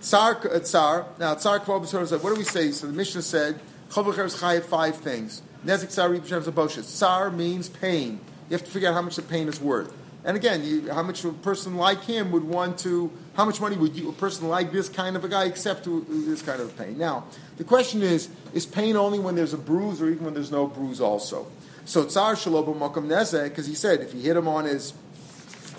Tsar, 0.00 0.40
uh, 0.48 0.58
tsar. 0.60 1.06
Now, 1.18 1.34
tsar 1.34 1.60
kvol 1.60 1.82
b'sor 1.82 2.10
What 2.22 2.30
do 2.30 2.36
we 2.36 2.44
say? 2.44 2.70
So 2.70 2.86
the 2.86 2.92
Mishnah 2.92 3.22
said 3.22 3.60
chavlecher 3.90 4.24
is 4.24 4.40
chay 4.40 4.60
five 4.60 4.96
things. 4.96 5.42
Nezik 5.64 5.90
tsar 5.90 6.08
ribshem. 6.08 6.82
Tsar 6.82 7.30
means 7.30 7.68
pain. 7.68 8.20
You 8.48 8.56
have 8.56 8.64
to 8.64 8.70
figure 8.70 8.88
out 8.88 8.94
how 8.94 9.02
much 9.02 9.16
the 9.16 9.22
pain 9.22 9.48
is 9.48 9.60
worth. 9.60 9.94
And 10.24 10.36
again, 10.36 10.64
you, 10.64 10.92
how 10.92 11.02
much 11.02 11.24
a 11.24 11.30
person 11.30 11.76
like 11.76 12.04
him 12.04 12.30
would 12.32 12.44
want 12.44 12.78
to, 12.80 13.10
how 13.34 13.46
much 13.46 13.60
money 13.60 13.76
would 13.76 13.96
you, 13.96 14.10
a 14.10 14.12
person 14.12 14.48
like 14.48 14.70
this 14.70 14.88
kind 14.88 15.16
of 15.16 15.24
a 15.24 15.28
guy 15.28 15.44
accept 15.44 15.84
to 15.84 16.04
this 16.08 16.42
kind 16.42 16.60
of 16.60 16.76
pain? 16.76 16.98
Now, 16.98 17.24
the 17.56 17.64
question 17.64 18.02
is, 18.02 18.28
is 18.52 18.66
pain 18.66 18.96
only 18.96 19.18
when 19.18 19.34
there's 19.34 19.54
a 19.54 19.58
bruise 19.58 20.02
or 20.02 20.10
even 20.10 20.24
when 20.24 20.34
there's 20.34 20.50
no 20.50 20.66
bruise 20.66 21.00
also? 21.00 21.46
So 21.86 22.04
Tsar 22.04 22.34
Shalobo 22.34 22.76
Makam 22.76 23.06
Nezek, 23.06 23.44
because 23.44 23.66
he 23.66 23.74
said 23.74 24.00
if 24.00 24.14
you 24.14 24.20
hit 24.20 24.36
him 24.36 24.46
on 24.46 24.66
his, 24.66 24.92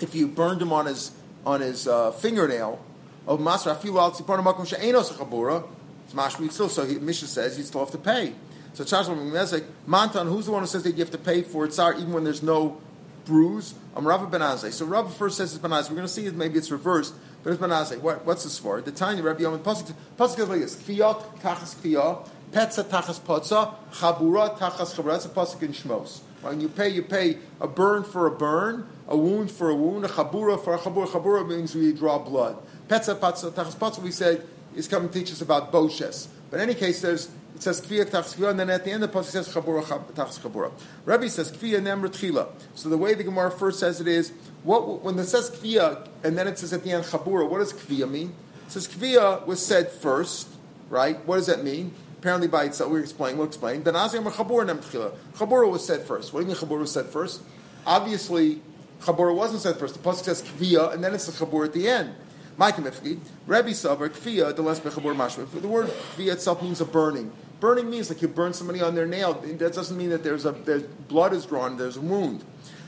if 0.00 0.14
you 0.14 0.26
burned 0.26 0.60
him 0.60 0.72
on 0.72 0.86
his, 0.86 1.12
on 1.46 1.60
his 1.60 1.86
uh, 1.86 2.10
fingernail, 2.10 2.84
of 3.28 3.38
Masra 3.38 3.76
Afilu 3.76 4.00
Al 4.00 4.10
Tzipor 4.10 4.42
Makam 4.42 4.66
She'enos 4.66 5.12
Chabura, 5.12 5.64
it's 6.04 6.14
mashmi 6.14 6.50
still, 6.50 6.68
so 6.68 6.84
he, 6.84 6.98
Mishnah 6.98 7.28
says 7.28 7.56
you 7.56 7.62
still 7.62 7.80
have 7.80 7.92
to 7.92 7.98
pay. 7.98 8.34
So 8.74 8.82
Tsar 8.82 9.04
Shalobo 9.04 9.30
Makam 9.30 9.32
Nezek, 9.32 9.64
Mantan, 9.86 10.26
who's 10.26 10.46
the 10.46 10.52
one 10.52 10.62
who 10.62 10.66
says 10.66 10.82
that 10.82 10.90
you 10.90 10.98
have 10.98 11.12
to 11.12 11.18
pay 11.18 11.42
for 11.42 11.68
Tsar 11.68 11.94
even 11.94 12.12
when 12.12 12.24
there's 12.24 12.42
no 12.42 12.80
bruise. 13.24 13.74
I'm 13.96 14.06
Rava 14.06 14.26
Benazai. 14.26 14.72
So 14.72 14.84
Rava 14.84 15.10
first 15.10 15.36
says 15.36 15.54
it's 15.54 15.62
Benazai. 15.62 15.90
We're 15.90 15.96
going 15.96 16.06
to 16.06 16.12
see 16.12 16.26
it. 16.26 16.34
Maybe 16.34 16.58
it's 16.58 16.70
reversed, 16.70 17.14
but 17.42 17.52
it's 17.52 17.62
Benazai. 17.62 18.00
What, 18.00 18.24
what's 18.24 18.44
this 18.44 18.58
for? 18.58 18.80
The 18.80 18.92
tiny 18.92 19.20
Rabbi 19.20 19.42
Yom 19.42 19.58
Pasuk 19.60 19.92
Pasuk 20.18 20.38
goes 20.38 20.48
like 20.48 20.60
this: 20.60 20.76
Kfiyot 20.76 21.40
tachas 21.40 21.74
kfiyah, 21.76 22.28
petza 22.52 22.84
tachas 22.84 23.20
potza, 23.20 23.74
chabura 23.92 24.56
tachas 24.58 24.94
chabura. 24.94 25.12
That's 25.12 25.26
a 25.26 25.30
pasuk 25.30 25.62
in 25.62 25.72
Shmos. 25.72 26.20
When 26.42 26.60
you 26.60 26.68
pay, 26.68 26.88
you 26.88 27.02
pay 27.02 27.38
a 27.60 27.68
burn 27.68 28.02
for 28.02 28.26
a 28.26 28.30
burn, 28.30 28.88
a 29.06 29.16
wound 29.16 29.50
for 29.50 29.70
a 29.70 29.74
wound, 29.74 30.04
a 30.04 30.08
chabura 30.08 30.62
for 30.62 30.74
a 30.74 30.78
chabura. 30.78 31.06
Chabura 31.06 31.48
means 31.48 31.74
we 31.74 31.92
draw 31.92 32.18
blood. 32.18 32.58
Petza 32.88 33.18
patza 33.18 33.50
tachas 33.50 33.76
potza. 33.76 34.02
We 34.02 34.10
said 34.10 34.46
is 34.74 34.88
coming 34.88 35.08
to 35.08 35.18
teach 35.18 35.30
us 35.30 35.40
about 35.40 35.70
boshes. 35.72 36.28
But 36.50 36.60
in 36.60 36.68
any 36.68 36.78
case, 36.78 37.00
there's 37.00 37.28
it 37.62 37.66
says 37.66 37.80
kviya 37.80 38.04
tachas 38.04 38.34
kviya, 38.34 38.50
and 38.50 38.58
then 38.58 38.70
at 38.70 38.84
the 38.84 38.90
end 38.90 39.04
of 39.04 39.12
the 39.12 39.18
pasuk 39.20 39.26
says 39.26 39.48
chabura 39.48 39.84
tachas 39.84 40.40
chabura. 40.40 40.72
Rabbi 41.04 41.28
says 41.28 41.52
kviya 41.52 41.80
nemr 41.80 42.08
tchila. 42.08 42.48
So 42.74 42.88
the 42.88 42.98
way 42.98 43.14
the 43.14 43.22
Gemara 43.22 43.52
first 43.52 43.78
says 43.78 44.00
it 44.00 44.08
is 44.08 44.32
what 44.64 45.02
when 45.02 45.16
it 45.16 45.26
says 45.26 45.48
kviya 45.48 46.08
and 46.24 46.36
then 46.36 46.48
it 46.48 46.58
says 46.58 46.72
at 46.72 46.82
the 46.82 46.90
end 46.90 47.04
chabura. 47.04 47.48
What 47.48 47.58
does 47.58 47.72
kviya 47.72 48.10
mean? 48.10 48.34
It 48.66 48.72
says 48.72 48.88
kviya 48.88 49.46
was 49.46 49.64
said 49.64 49.92
first, 49.92 50.48
right? 50.90 51.24
What 51.24 51.36
does 51.36 51.46
that 51.46 51.62
mean? 51.62 51.94
Apparently 52.18 52.48
by 52.48 52.64
itself, 52.64 52.90
we 52.90 52.98
explain. 52.98 53.36
We'll 53.36 53.46
explain. 53.46 53.82
Ben 53.82 53.94
azim 53.94 54.24
chabura 54.24 54.66
nemr 54.66 54.82
tchila. 54.82 55.14
Chabura 55.36 55.70
was 55.70 55.86
said 55.86 56.02
first. 56.02 56.32
What 56.32 56.40
do 56.40 56.46
you 56.46 56.52
mean 56.52 56.60
chabura 56.60 56.80
was 56.80 56.90
said 56.90 57.06
first? 57.06 57.42
Obviously, 57.86 58.60
chabura 59.02 59.32
wasn't 59.36 59.62
said 59.62 59.76
first. 59.76 59.94
The 59.94 60.00
pasuk 60.00 60.24
says 60.24 60.42
kviya, 60.42 60.92
and 60.92 61.04
then 61.04 61.14
it's 61.14 61.26
the 61.26 61.46
chabura 61.46 61.66
at 61.66 61.74
the 61.74 61.88
end. 61.88 62.12
Ifki, 62.58 63.18
Rebbe 63.46 63.70
Savar, 63.70 64.08
Kfiya, 64.10 64.54
the 64.54 64.62
less 64.62 64.78
Bechabur 64.78 65.16
Mashma. 65.16 65.48
The 65.60 65.66
word 65.66 65.88
Kfiya 65.88 66.32
itself 66.32 66.62
means 66.62 66.80
a 66.80 66.84
burning. 66.84 67.32
Burning 67.62 67.88
means 67.88 68.10
like 68.10 68.20
you 68.20 68.26
burn 68.26 68.52
somebody 68.52 68.82
on 68.82 68.96
their 68.96 69.06
nail. 69.06 69.34
That 69.34 69.72
doesn't 69.72 69.96
mean 69.96 70.10
that 70.10 70.24
there's 70.24 70.44
a 70.44 70.50
there's 70.50 70.82
blood 70.82 71.32
is 71.32 71.46
drawn, 71.46 71.76
there's 71.76 71.96
a 71.96 72.00
wound. 72.00 72.42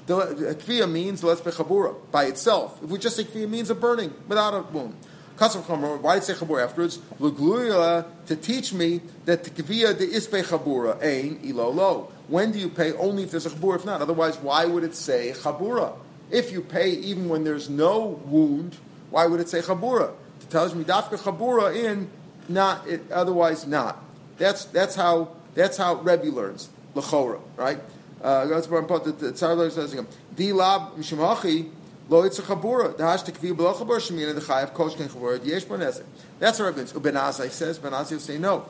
The 0.07 0.57
Kfiya 0.61 0.91
means 0.91 1.23
less 1.23 1.41
Bechabura 1.41 1.95
by 2.11 2.25
itself. 2.25 2.83
If 2.83 2.91
we 2.91 2.99
just 2.99 3.15
say 3.15 3.23
Kfiya 3.23 3.49
means 3.49 3.71
a 3.71 3.77
burning 3.77 4.13
without 4.27 4.53
a 4.53 4.63
wound. 4.63 4.97
Why 5.39 6.15
did 6.15 6.23
it 6.23 6.27
say 6.27 6.35
Chabur 6.35 6.61
afterwards? 6.61 6.99
To 7.21 8.37
teach 8.37 8.73
me 8.73 9.01
that 9.27 9.45
the 9.45 9.51
Kfiya 9.51 9.97
the 9.97 10.09
Ispe 10.09 10.43
Chabura, 10.43 11.01
Ain, 11.01 11.39
Ilo 11.45 11.71
Lo. 11.71 12.13
When 12.27 12.51
do 12.51 12.59
you 12.59 12.69
pay? 12.69 12.93
Only 12.95 13.23
if 13.23 13.31
there's 13.31 13.47
a 13.47 13.51
Chabura, 13.51 13.77
if 13.77 13.85
not. 13.85 14.03
Otherwise, 14.03 14.39
why 14.39 14.65
would 14.65 14.83
it 14.83 14.97
say 14.97 15.33
Chabura? 15.37 15.95
If 16.31 16.51
you 16.51 16.61
pay 16.61 16.91
even 16.91 17.29
when 17.29 17.45
there's 17.45 17.71
no 17.71 18.21
wound, 18.25 18.77
why 19.11 19.27
would 19.27 19.39
it 19.39 19.49
say 19.49 19.61
chabura? 19.61 20.15
It 20.41 20.51
tells 20.51 20.75
me 20.75 20.83
dafka 20.83 21.19
chabura 21.19 21.73
in 21.77 22.11
not 22.49 22.89
it, 22.89 23.13
otherwise 23.13 23.67
not. 23.67 24.03
That's 24.39 24.65
that's 24.67 24.95
how 24.95 25.29
that's 25.55 25.77
how 25.77 25.95
Rebbe 25.95 26.27
learns 26.27 26.69
lechora 26.95 27.41
right. 27.57 27.81
That's 28.21 28.69
what 28.69 28.79
I'm 28.79 28.87
put. 28.87 29.19
The 29.19 29.33
Tzar 29.33 29.57
learns 29.57 29.75
something. 29.75 30.07
Di 30.35 30.53
lab 30.53 30.97
mishmachi 30.97 31.71
lo 32.09 32.23
it's 32.23 32.39
a 32.39 32.43
chabura. 32.43 32.97
The 32.97 33.03
hashtag 33.03 33.39
kvi 33.39 33.57
below 33.57 33.75
chabura 33.75 33.99
shemina 33.99 34.35
the 34.35 34.41
chayav 34.41 34.73
koshken 34.73 35.09
chabura 35.09 35.45
yesh 35.45 35.65
bonezek. 35.65 36.05
That's 36.39 36.59
what 36.59 36.67
Rebbe 36.67 36.79
learns. 36.79 36.93
Ben 36.93 37.15
Azai 37.15 37.51
says. 37.51 37.79
Ben 37.79 37.93
Azai 37.93 38.13
will 38.13 38.21
say 38.21 38.39
no. 38.39 38.67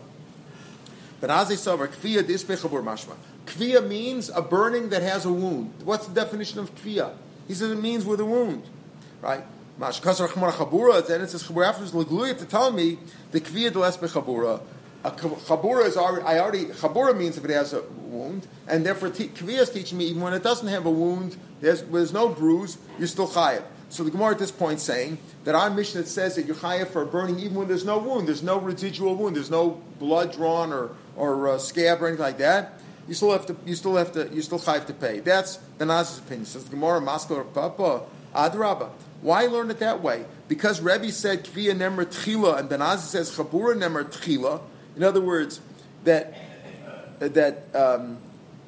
Ben 1.21 1.31
Azai 1.31 1.57
savar 1.57 1.89
kviya 1.89 2.23
dispe 2.23 2.57
chabur 2.61 2.83
mashma. 2.83 3.15
Kviya 3.47 3.87
means 3.87 4.31
a 4.35 4.43
burning 4.43 4.89
that 4.89 5.03
has 5.03 5.25
a 5.25 5.33
wound. 5.33 5.73
What's 5.85 6.07
the 6.07 6.15
definition 6.15 6.59
of 6.59 6.75
kviya? 6.75 7.13
He 7.47 7.55
says 7.55 7.71
it 7.71 7.81
means 7.81 8.05
with 8.05 8.21
a 8.21 8.25
wound, 8.25 8.65
right? 9.21 9.45
Mash 9.79 10.01
kasar 10.01 10.29
chmar 10.29 10.51
chabura. 10.53 11.07
Then 11.07 11.21
it 11.21 11.31
says 11.31 11.43
chabura 11.45 11.69
afterwards 11.69 11.93
legluya 11.93 12.39
to 12.39 12.45
tell 12.45 12.71
me 12.73 12.99
the 13.33 13.41
kviya 13.41 13.71
deles 13.71 13.99
bechabura. 13.99 14.61
A 15.05 15.11
chabura 15.11 15.85
is 15.85 15.97
already. 15.97 16.25
I 16.25 16.39
already 16.39 16.65
chabura 16.65 17.17
means 17.17 17.37
if 17.37 17.45
it 17.45 17.51
has 17.51 17.75
a 17.75 17.83
wound, 17.83 18.47
and 18.67 18.87
therefore 18.87 19.11
t- 19.11 19.29
kviya 19.29 19.61
is 19.61 19.71
teaching 19.71 19.99
me 19.99 20.07
even 20.07 20.23
when 20.23 20.33
it 20.33 20.43
doesn't 20.43 20.69
have 20.69 20.87
a 20.87 20.91
wound, 20.91 21.37
there's, 21.61 21.83
there's 21.83 22.13
no 22.13 22.29
bruise, 22.29 22.79
you're 22.99 23.07
still 23.07 23.29
chayav. 23.29 23.65
So 23.91 24.03
the 24.03 24.11
Gemara 24.11 24.33
at 24.33 24.39
this 24.39 24.51
point 24.51 24.81
saying 24.81 25.19
that 25.45 25.55
our 25.55 25.69
mission 25.71 26.01
that 26.01 26.09
says 26.09 26.37
that 26.37 26.47
you're 26.47 26.57
chayav 26.57 26.89
for 26.89 27.05
burning 27.05 27.39
even 27.39 27.55
when 27.55 27.69
there's 27.69 27.85
no 27.85 27.99
wound, 27.99 28.29
there's 28.29 28.43
no 28.43 28.59
residual 28.59 29.15
wound, 29.15 29.37
there's 29.37 29.51
no 29.51 29.83
blood 29.99 30.33
drawn 30.33 30.73
or 30.73 30.93
or 31.17 31.49
uh, 31.49 31.59
scab 31.59 32.03
or 32.03 32.09
anything 32.09 32.25
like 32.25 32.39
that. 32.39 32.81
You 33.07 33.15
still 33.15 33.33
have 33.33 33.47
to. 33.47 33.57
You 33.67 33.75
still 33.75 33.97
have 33.97 34.13
to. 34.13 34.29
You 34.33 34.41
still 34.41 34.59
chayav 34.59 34.87
to 34.87 34.95
pay. 34.95 35.21
That's 35.21 35.57
the 35.79 35.85
Naz's 35.85 36.19
opinion. 36.19 36.47
Says 36.47 36.65
the 36.65 36.71
Gemara, 36.71 36.99
or 37.01 37.45
Papa 37.45 38.03
Adrabah. 38.35 38.91
Why 39.21 39.47
learn 39.47 39.71
it 39.71 39.79
that 39.79 40.03
way? 40.03 40.25
Because 40.49 40.81
Rebbe 40.81 41.11
said 41.13 41.45
Kviya 41.45 41.75
Nemer 41.75 42.05
Tchila, 42.05 42.59
and 42.59 42.69
Ben 42.69 42.81
Azai 42.81 42.99
says 42.99 43.31
Chabura 43.37 43.75
Nemer 43.75 44.05
Tchila. 44.05 44.61
In 44.97 45.03
other 45.03 45.21
words, 45.21 45.61
that 46.05 46.35
that 47.19 47.65
um, 47.75 48.19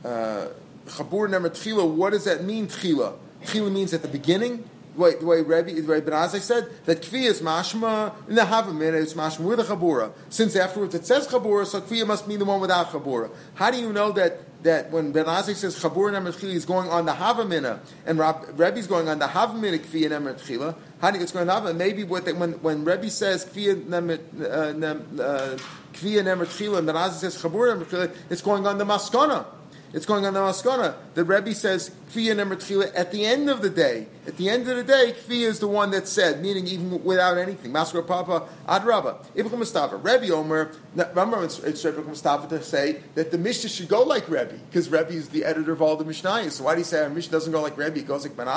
uh, 0.04 0.48
Chabura 0.86 1.28
Nemer 1.28 1.50
Tchila. 1.50 1.88
What 1.88 2.10
does 2.10 2.24
that 2.24 2.44
mean? 2.44 2.68
Tchila. 2.68 3.14
Tchila 3.42 3.72
means 3.72 3.94
at 3.94 4.02
the 4.02 4.08
beginning. 4.08 4.68
Way, 4.94 5.16
the 5.16 5.26
way 5.26 5.42
Rebbe, 5.42 5.78
the 5.78 5.82
way 5.82 6.00
Ben 6.00 6.14
Azai 6.14 6.40
said 6.40 6.70
that 6.86 7.02
Kviya 7.02 7.26
is 7.26 7.42
mashma 7.42 8.14
in 8.30 8.34
the 8.34 8.42
Havamina. 8.42 8.94
It's 8.94 9.12
mashma 9.12 9.40
with 9.40 9.60
a 9.60 9.64
Chabura. 9.64 10.12
Since 10.30 10.56
afterwards 10.56 10.94
it 10.94 11.04
says 11.04 11.28
Chabura, 11.28 11.66
so 11.66 11.82
Kviya 11.82 12.06
must 12.06 12.26
mean 12.26 12.38
the 12.38 12.46
one 12.46 12.62
without 12.62 12.88
Chabura. 12.88 13.30
How 13.56 13.70
do 13.70 13.78
you 13.78 13.92
know 13.92 14.12
that? 14.12 14.40
that 14.62 14.90
when 14.90 15.12
Ben 15.12 15.26
Azik 15.26 15.54
says 15.54 15.78
Chabur 15.78 16.10
Nemer 16.10 16.32
Tchila, 16.32 16.52
he's 16.52 16.64
going 16.64 16.88
on 16.88 17.06
the 17.06 17.12
Havamina, 17.12 17.78
and 18.04 18.18
Rab, 18.18 18.76
is 18.76 18.86
going 18.86 19.08
on 19.08 19.18
the 19.18 19.26
Havamina 19.26 19.78
Kviya 19.78 20.10
Nemer 20.10 20.34
Tchila. 20.34 20.74
How 21.00 21.10
do 21.10 21.18
you, 21.18 21.22
it's 21.22 21.32
going 21.32 21.48
on? 21.48 21.76
Maybe 21.76 22.04
what 22.04 22.24
they, 22.24 22.32
when 22.32 22.52
when 22.62 22.84
Rebbe 22.84 23.10
says 23.10 23.44
uh, 23.44 25.58
Kviya 25.96 26.22
Nemer 26.22 26.46
Ben 26.84 26.94
Azik 26.94 27.20
says 27.20 27.42
Nemer 27.42 28.12
it's 28.30 28.42
going 28.42 28.66
on 28.66 28.78
the 28.78 28.84
Maskana. 28.84 29.46
It's 29.92 30.06
going 30.06 30.26
on 30.26 30.34
the 30.34 30.40
Maskana. 30.40 30.94
The 31.14 31.24
Rebbe 31.24 31.54
says 31.54 31.90
Kfiya 32.10 32.36
number 32.36 32.56
tchila 32.56 32.92
at 32.94 33.12
the 33.12 33.24
end 33.24 33.48
of 33.48 33.62
the 33.62 33.70
day. 33.70 34.06
At 34.26 34.36
the 34.36 34.50
end 34.50 34.68
of 34.68 34.76
the 34.76 34.82
day, 34.82 35.14
Kfiya 35.16 35.46
is 35.46 35.60
the 35.60 35.68
one 35.68 35.92
that 35.92 36.08
said, 36.08 36.42
meaning 36.42 36.66
even 36.66 37.04
without 37.04 37.38
anything. 37.38 37.72
Maskara 37.72 38.06
Papa 38.06 38.48
Adraba. 38.68 39.24
Ibn 39.34 39.58
Mustafa. 39.58 39.96
Rebbe 39.96 40.32
Omer. 40.34 40.72
Remember, 40.94 41.44
it's, 41.44 41.60
it's 41.60 41.84
Mustafa 41.84 42.48
to 42.48 42.62
say 42.62 43.02
that 43.14 43.30
the 43.30 43.38
Mishnah 43.38 43.70
should 43.70 43.88
go 43.88 44.02
like 44.02 44.28
Rebbe 44.28 44.54
because 44.68 44.88
Rebbe 44.88 45.10
is 45.10 45.28
the 45.28 45.44
editor 45.44 45.72
of 45.72 45.80
all 45.80 45.96
the 45.96 46.04
Mishnayos. 46.04 46.52
So 46.52 46.64
why 46.64 46.74
do 46.74 46.80
you 46.80 46.84
say 46.84 47.02
our 47.02 47.08
Mishnah 47.08 47.32
doesn't 47.32 47.52
go 47.52 47.62
like 47.62 47.76
Rebbe? 47.76 47.98
It 47.98 48.08
goes 48.08 48.24
like 48.26 48.36
Ben. 48.36 48.48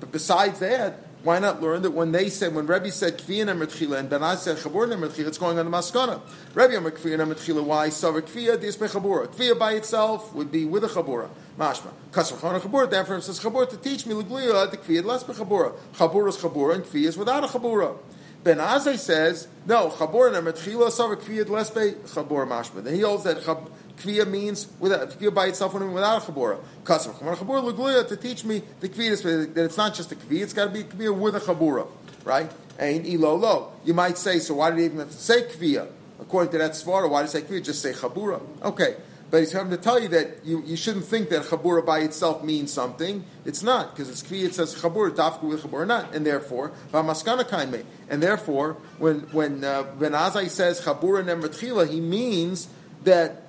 But 0.00 0.12
besides 0.12 0.58
that, 0.58 0.98
why 1.22 1.38
not 1.38 1.60
learn 1.60 1.82
that 1.82 1.90
when 1.90 2.12
they 2.12 2.30
said, 2.30 2.54
when 2.54 2.66
Rebbe 2.66 2.90
said 2.90 3.18
Kviya 3.18 3.46
Nemer 3.46 3.98
and 3.98 4.08
Ben 4.08 4.36
said 4.38 4.56
Chabur 4.56 4.88
Nemer 4.88 5.18
it's 5.18 5.36
going 5.36 5.58
on 5.58 5.70
the 5.70 5.76
Maskana. 5.76 6.20
Rebbe 6.54 6.72
Nemer 6.72 6.90
Kviya 6.92 7.18
Nemer 7.18 7.62
why? 7.62 7.88
Savar 7.88 8.22
Kviya 8.22 8.56
Dispe 8.56 8.88
Chabura. 8.90 9.26
Kviya 9.28 9.58
by 9.58 9.72
itself 9.72 10.32
would 10.34 10.50
be 10.50 10.64
with 10.64 10.84
a 10.84 10.88
Chabura. 10.88 11.28
Mashma. 11.58 11.92
Kasvachon 12.12 12.60
Chabura, 12.60 12.90
therefore 12.90 13.16
it 13.16 13.22
says 13.22 13.40
Chabura 13.40 13.68
to 13.68 13.76
teach 13.76 14.06
me 14.06 14.14
Luglia 14.14 14.70
the 14.70 14.76
Kviya 14.76 15.04
less 15.04 15.22
be 15.22 15.32
Chabura. 15.32 15.74
Chabura 15.94 16.28
is 16.28 16.36
Chabura 16.36 16.74
and 16.74 16.84
Kviya 16.84 17.06
is 17.06 17.16
without 17.16 17.44
a 17.44 17.46
Chabura. 17.46 17.96
Ben 18.42 18.56
Azai 18.58 18.98
says, 18.98 19.48
no, 19.66 19.90
Chabur 19.90 20.32
Nemer 20.32 20.52
Tchila 20.52 20.88
Savar 20.88 21.16
Kviya 21.16 21.48
less 21.48 21.70
be 21.70 21.92
Chabura 22.06 22.46
Mashma. 22.46 22.82
Then 22.82 22.94
he 22.94 23.00
holds 23.00 23.24
that 23.24 23.38
Chabura 23.38 23.70
Kviya 24.00 24.26
means 24.26 24.68
without 24.78 25.10
kviya 25.10 25.32
by 25.32 25.46
itself 25.46 25.74
when 25.74 25.92
without 25.92 26.22
a 26.26 26.32
chabura. 26.32 26.58
Kasar 26.84 27.12
chabura 27.14 27.72
legluya 27.72 28.08
to 28.08 28.16
teach 28.16 28.44
me 28.44 28.62
the 28.80 28.88
kviya 28.88 29.54
that 29.54 29.64
it's 29.64 29.76
not 29.76 29.94
just 29.94 30.10
a 30.12 30.14
kviya; 30.14 30.42
it's 30.42 30.54
got 30.54 30.64
to 30.66 30.70
be 30.70 30.84
kviya 30.84 31.16
with 31.16 31.36
a 31.36 31.40
chabura, 31.40 31.86
right? 32.24 32.50
And 32.78 33.06
ilo 33.06 33.34
lo. 33.34 33.72
You 33.84 33.94
might 33.94 34.16
say, 34.16 34.38
so 34.38 34.54
why 34.54 34.70
did 34.70 34.78
he 34.78 34.84
even 34.86 34.98
have 34.98 35.10
to 35.10 35.16
say 35.16 35.42
kviya? 35.42 35.88
According 36.18 36.52
to 36.52 36.58
that 36.58 36.72
svara, 36.72 37.10
why 37.10 37.22
did 37.22 37.30
he 37.30 37.32
say 37.32 37.42
kviya? 37.42 37.64
Just 37.64 37.82
say 37.82 37.92
chabura. 37.92 38.40
Okay. 38.62 38.96
But 39.30 39.40
he's 39.40 39.52
coming 39.52 39.70
to 39.70 39.76
tell 39.76 40.00
you 40.00 40.08
that 40.08 40.44
you, 40.44 40.62
you 40.64 40.76
shouldn't 40.76 41.04
think 41.04 41.28
that 41.28 41.42
chabura 41.42 41.86
by 41.86 42.00
itself 42.00 42.42
means 42.42 42.72
something. 42.72 43.24
It's 43.44 43.62
not, 43.62 43.94
because 43.94 44.10
it's 44.10 44.22
kvi, 44.22 44.44
it 44.44 44.54
says 44.54 44.74
chabura, 44.74 45.10
dafku 45.10 45.44
with 45.44 45.62
chabura 45.62 45.86
not. 45.86 46.14
And 46.14 46.26
therefore, 46.26 46.72
v'amaskana. 46.92 47.84
And 48.08 48.22
therefore, 48.22 48.76
when, 48.98 49.20
when, 49.32 49.62
uh, 49.62 49.84
when 49.84 50.12
Azai 50.12 50.48
says 50.48 50.80
chabura 50.80 51.24
nemer 51.24 51.88
he 51.88 52.00
means 52.00 52.68
that 53.04 53.42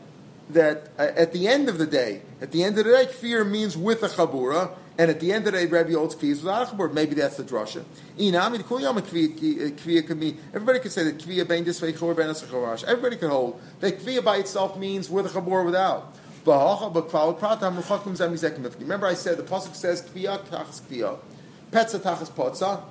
that 0.54 0.90
uh, 0.98 1.04
at 1.16 1.34
the 1.34 1.48
end 1.48 1.70
of 1.70 1.78
the 1.78 1.86
day, 1.86 2.22
at 2.42 2.52
the 2.52 2.64
end 2.64 2.78
of 2.78 2.86
the 2.86 2.92
day, 2.92 3.06
kfir 3.06 3.50
means 3.50 3.78
with 3.78 4.04
a 4.04 4.10
chabura, 4.10 4.72
and 5.02 5.10
at 5.10 5.20
the 5.20 5.34
end 5.34 5.48
of 5.48 5.54
the 5.54 5.58
day, 5.58 5.66
Rabbi 5.66 5.94
holds 5.94 6.16
kfir 6.16 6.30
is 6.30 6.44
without 6.44 6.72
a 6.72 6.76
chabura. 6.76 6.94
Maybe 6.94 7.16
that's 7.16 7.36
the 7.36 7.44
drasha. 7.44 7.84
Could 10.08 10.18
mean 10.20 10.38
everybody 10.54 10.78
could 10.78 10.92
say 10.92 11.04
that 11.06 11.18
kfir 11.18 11.48
bein 11.48 11.64
this 11.64 11.82
way, 11.82 11.92
chor 11.92 12.14
ben 12.14 12.30
Everybody 12.30 13.16
could 13.16 13.32
hold 13.32 13.60
that 13.80 13.98
kfir 13.98 14.24
by 14.24 14.38
itself 14.38 14.78
means 14.78 15.10
with 15.10 15.26
a 15.26 15.30
chabura 15.30 15.66
without. 15.66 16.16
Remember, 18.80 19.08
I 19.08 19.16
said 19.16 19.38
the 19.38 19.44
pasuk 19.44 19.74
says 19.74 20.04
kfir 20.04 20.38
tachas 20.46 20.82
kfir, 20.84 21.18
petza 21.72 22.00
tachas 22.00 22.30
potza, 22.30 22.84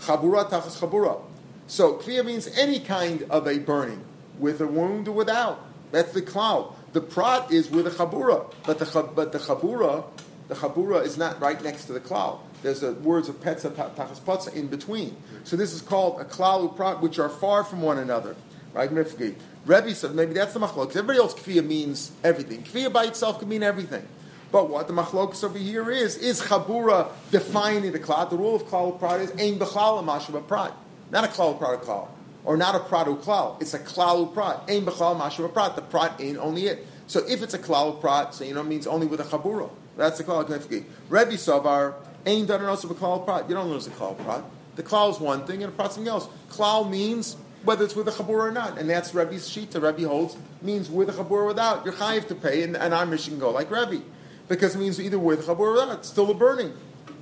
chabura 0.00 0.48
tachas 0.48 0.78
chabura. 0.80 1.20
So 1.66 1.98
kfir 1.98 2.24
means 2.24 2.48
any 2.56 2.80
kind 2.80 3.24
of 3.28 3.46
a 3.46 3.58
burning, 3.58 4.02
with 4.38 4.62
a 4.62 4.66
wound 4.66 5.06
or 5.06 5.12
without. 5.12 5.66
That's 5.92 6.12
the 6.12 6.22
cloud. 6.22 6.74
The 6.94 7.02
prat 7.02 7.52
is 7.52 7.68
with 7.68 7.86
a 7.86 7.90
chabura, 7.90 8.50
but 8.64 8.78
the 8.78 9.02
but 9.14 9.32
the 9.32 9.38
chabura, 9.38 10.04
the 10.50 10.56
chabura 10.56 11.02
is 11.02 11.16
not 11.16 11.40
right 11.40 11.62
next 11.62 11.86
to 11.86 11.92
the 11.92 12.00
cloud. 12.00 12.40
There's 12.62 12.80
the 12.80 12.92
words 12.92 13.28
of 13.28 13.40
petza 13.40 13.70
tachas 13.70 14.20
patza 14.20 14.54
in 14.54 14.66
between. 14.66 15.16
So 15.44 15.56
this 15.56 15.72
is 15.72 15.80
called 15.80 16.20
a 16.20 16.24
cloud 16.24 16.76
prat, 16.76 17.00
which 17.00 17.18
are 17.18 17.30
far 17.30 17.64
from 17.64 17.80
one 17.80 17.98
another. 17.98 18.36
Right. 18.74 18.90
Rebbe 18.90 19.94
said 19.94 20.14
maybe 20.14 20.34
that's 20.34 20.52
the 20.52 20.60
machlok. 20.60 20.88
Everybody 20.90 21.18
else 21.18 21.34
kfiyah 21.34 21.64
means 21.64 22.12
everything. 22.22 22.62
Kfiyah 22.62 22.92
by 22.92 23.04
itself 23.06 23.38
can 23.38 23.48
mean 23.48 23.62
everything. 23.62 24.06
But 24.52 24.68
what 24.68 24.88
the 24.88 24.92
machlokas 24.92 25.42
over 25.44 25.58
here 25.58 25.90
is 25.90 26.16
is 26.16 26.42
chabura 26.42 27.08
defining 27.30 27.92
the 27.92 27.98
cloud. 27.98 28.30
The 28.30 28.36
rule 28.36 28.56
of 28.56 28.66
cloud 28.66 28.98
prat 28.98 29.20
is 29.20 29.32
ain 29.38 29.58
b'chlal 29.58 30.34
a 30.34 30.40
prat, 30.40 30.74
not 31.10 31.24
a 31.24 31.54
prat 31.54 31.74
a 31.74 31.78
cloud 31.78 32.08
or 32.44 32.56
not 32.56 32.74
a 32.74 32.78
pratu 32.80 33.16
klal. 33.20 33.60
It's 33.60 33.74
a 33.74 33.78
klal 33.78 34.32
prat. 34.32 34.62
Ain 34.68 34.84
b'chlal 34.84 35.20
mashu 35.20 35.52
prat. 35.52 35.76
The 35.76 35.82
prat 35.82 36.20
ain't 36.20 36.38
only 36.38 36.66
it. 36.66 36.86
So 37.06 37.20
if 37.28 37.42
it's 37.42 37.54
a 37.54 37.58
klal 37.58 38.00
prat, 38.00 38.34
so 38.34 38.44
you 38.44 38.54
know 38.54 38.60
it 38.60 38.66
means 38.66 38.86
only 38.86 39.06
with 39.06 39.20
a 39.20 39.24
chabura. 39.24 39.70
That's 39.96 40.18
the 40.18 40.24
klal 40.24 40.46
knefki. 40.46 40.84
Rebbe 41.08 41.32
Savar 41.32 41.94
ain't 42.26 42.48
done 42.48 42.64
also 42.64 42.88
with 42.88 42.98
klal 42.98 43.24
prat. 43.24 43.48
You 43.48 43.54
don't 43.54 43.70
lose 43.70 43.86
a 43.86 43.90
klal 43.90 44.16
prat. 44.24 44.44
The 44.76 44.82
klal 44.82 45.10
is 45.10 45.20
one 45.20 45.46
thing 45.46 45.62
and 45.62 45.72
a 45.72 45.76
prat 45.76 45.92
something 45.92 46.10
else. 46.10 46.28
Klal 46.50 46.88
means 46.88 47.36
whether 47.64 47.84
it's 47.84 47.94
with 47.94 48.08
a 48.08 48.10
chabur 48.10 48.48
or 48.48 48.50
not, 48.50 48.78
and 48.78 48.88
that's 48.88 49.14
Rebbe's 49.14 49.48
shita. 49.48 49.82
Rebbe 49.82 50.08
holds 50.08 50.36
means 50.62 50.88
with 50.88 51.10
a 51.10 51.12
chabur 51.12 51.30
or 51.30 51.46
without. 51.46 51.84
You're 51.84 51.94
chayiv 51.94 52.28
to 52.28 52.34
pay, 52.34 52.62
and, 52.62 52.76
and 52.76 52.94
our 52.94 53.06
mission 53.06 53.38
go 53.38 53.50
like 53.50 53.70
Rebbe 53.70 54.02
because 54.48 54.74
it 54.74 54.78
means 54.78 55.00
either 55.00 55.18
with 55.18 55.46
chabur 55.46 55.60
or 55.60 55.72
without. 55.72 55.98
It's 55.98 56.08
still 56.08 56.30
a 56.30 56.34
burning. 56.34 56.72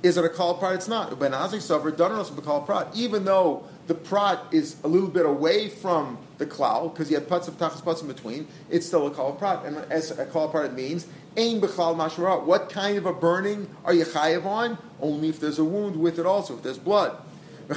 Is 0.01 0.15
it 0.17 0.23
a 0.23 0.29
kal 0.29 0.55
prat? 0.55 0.75
It's 0.75 0.87
not. 0.87 1.17
Ben 1.19 1.31
Azik 1.31 1.61
suffered 1.61 1.97
done 1.97 2.13
also 2.13 2.35
a 2.37 2.41
kal 2.41 2.61
prat, 2.61 2.87
even 2.95 3.25
though 3.25 3.65
the 3.87 3.95
prat 3.95 4.39
is 4.51 4.77
a 4.83 4.87
little 4.87 5.09
bit 5.09 5.25
away 5.25 5.67
from 5.67 6.17
the 6.37 6.45
klal 6.45 6.93
because 6.93 7.11
you 7.11 7.17
have 7.17 7.27
putz 7.27 7.49
of 7.49 7.57
tachas 7.57 7.83
putz 7.83 8.01
in 8.01 8.07
between. 8.07 8.47
It's 8.69 8.85
still 8.85 9.07
a 9.07 9.11
kal 9.11 9.33
prat, 9.33 9.65
and 9.65 9.77
as 9.91 10.17
a 10.17 10.25
kal 10.25 10.47
prat 10.47 10.65
it 10.65 10.73
means 10.73 11.05
ain 11.37 11.61
mashra. 11.61 12.43
What 12.43 12.69
kind 12.69 12.97
of 12.97 13.05
a 13.05 13.13
burning 13.13 13.69
are 13.85 13.93
you 13.93 14.05
chayiv 14.05 14.45
on? 14.45 14.77
Only 15.01 15.29
if 15.29 15.39
there's 15.39 15.59
a 15.59 15.63
wound 15.63 15.95
with 15.95 16.19
it. 16.19 16.25
Also, 16.25 16.55
if 16.55 16.63
there's 16.63 16.77
blood. 16.77 17.15
So 17.69 17.75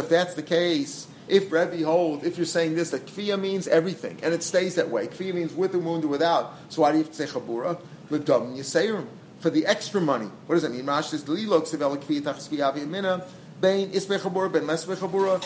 if 0.00 0.08
that's 0.10 0.34
the 0.34 0.42
case, 0.42 1.06
if 1.28 1.50
Rebbe 1.50 1.84
holds, 1.84 2.24
if 2.24 2.36
you're 2.36 2.44
saying 2.44 2.74
this, 2.74 2.90
that 2.90 3.06
kfiyah 3.06 3.40
means 3.40 3.66
everything, 3.68 4.18
and 4.22 4.34
it 4.34 4.42
stays 4.42 4.74
that 4.74 4.90
way. 4.90 5.06
Kfiyah 5.06 5.34
means 5.34 5.54
with 5.54 5.74
a 5.74 5.78
wound 5.78 6.04
or 6.04 6.08
without. 6.08 6.52
So 6.68 6.82
why 6.82 6.92
do 6.92 6.98
you 6.98 7.04
have 7.04 7.12
to 7.12 7.26
say 7.26 7.32
chabura? 7.32 7.80
For 9.40 9.50
the 9.50 9.66
extra 9.66 10.00
money. 10.00 10.28
What 10.46 10.56
does 10.56 10.62
that 10.62 10.72
mean? 10.72 10.84
Rashi 10.84 11.04
says, 11.04 11.24
Lilok 11.24 11.68
sevela 11.68 11.96
kfiyah 11.96 12.22
tachas 12.22 12.86
mina 12.86 13.24
Bain 13.60 13.90
isbe 13.90 14.18
chabura, 14.18 14.52
ben 14.52 14.62
lesbe 14.64 14.94
chabura, 14.96 15.42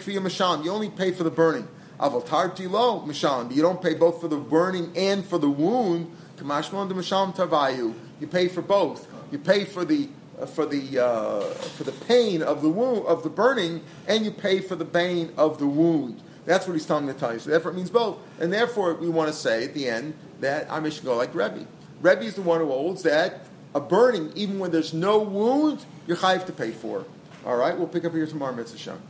for 0.00 0.10
your 0.10 0.22
masham. 0.22 0.64
You 0.64 0.70
only 0.70 0.90
pay 0.90 1.12
for 1.12 1.24
the 1.24 1.30
burning. 1.30 1.66
Aval 2.02 2.26
tarti 2.26 2.66
lo 2.66 3.00
masham. 3.06 3.54
You 3.54 3.62
don't 3.62 3.80
pay 3.80 3.94
both 3.94 4.20
for 4.20 4.28
the 4.28 4.36
burning 4.36 4.92
and 4.96 5.24
for 5.24 5.38
the 5.38 5.48
wound. 5.48 6.10
Kamashmon 6.36 6.88
de 6.88 6.94
masham 6.94 7.34
tavayu. 7.34 7.94
You 8.20 8.26
pay 8.26 8.48
for 8.48 8.60
both. 8.60 9.06
You 9.30 9.38
pay 9.38 9.64
for 9.64 9.84
the 9.84 10.08
uh, 10.40 10.46
for 10.46 10.66
the 10.66 10.98
uh, 10.98 11.40
for 11.54 11.84
the 11.84 11.92
pain 11.92 12.42
of 12.42 12.60
the 12.60 12.68
wound 12.68 13.06
of 13.06 13.22
the 13.22 13.30
burning, 13.30 13.82
and 14.08 14.24
you 14.24 14.32
pay 14.32 14.60
for 14.60 14.74
the 14.74 14.84
pain 14.84 15.32
of 15.36 15.58
the 15.58 15.66
wound. 15.66 16.20
That's 16.44 16.66
what 16.66 16.72
he's 16.72 16.84
telling 16.84 17.06
the 17.06 17.32
you. 17.32 17.38
So 17.38 17.50
therefore, 17.50 17.70
it 17.70 17.74
means 17.74 17.90
both, 17.90 18.18
and 18.40 18.52
therefore 18.52 18.94
we 18.94 19.08
want 19.08 19.28
to 19.28 19.34
say 19.34 19.64
at 19.64 19.74
the 19.74 19.88
end 19.88 20.14
that 20.40 20.68
I 20.70 20.88
should 20.88 21.04
go 21.04 21.16
like 21.16 21.32
Rebbe. 21.34 21.66
Rebbe 22.00 22.22
is 22.22 22.34
the 22.34 22.42
one 22.42 22.58
who 22.60 22.66
holds 22.66 23.04
that 23.04 23.46
a 23.74 23.80
burning, 23.80 24.32
even 24.34 24.58
when 24.58 24.70
there's 24.70 24.92
no 24.92 25.20
wound, 25.20 25.84
you're 26.06 26.16
chayiv 26.16 26.46
to 26.46 26.52
pay 26.52 26.72
for. 26.72 27.06
All 27.46 27.56
right, 27.56 27.76
we'll 27.76 27.88
pick 27.88 28.04
up 28.04 28.12
here 28.12 28.26
tomorrow, 28.26 28.54
Mitzvah 28.54 28.78
Shem. 28.78 29.00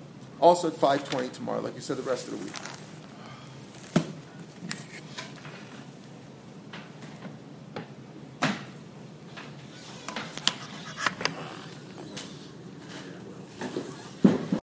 Also 0.41 0.69
at 0.69 0.75
5.20 0.75 1.33
tomorrow, 1.33 1.61
like 1.61 1.75
you 1.75 1.81
said, 1.81 1.97
the 1.97 2.03
rest 2.03 2.29
of 2.29 2.39
the 2.39 2.45
week. 2.45 2.82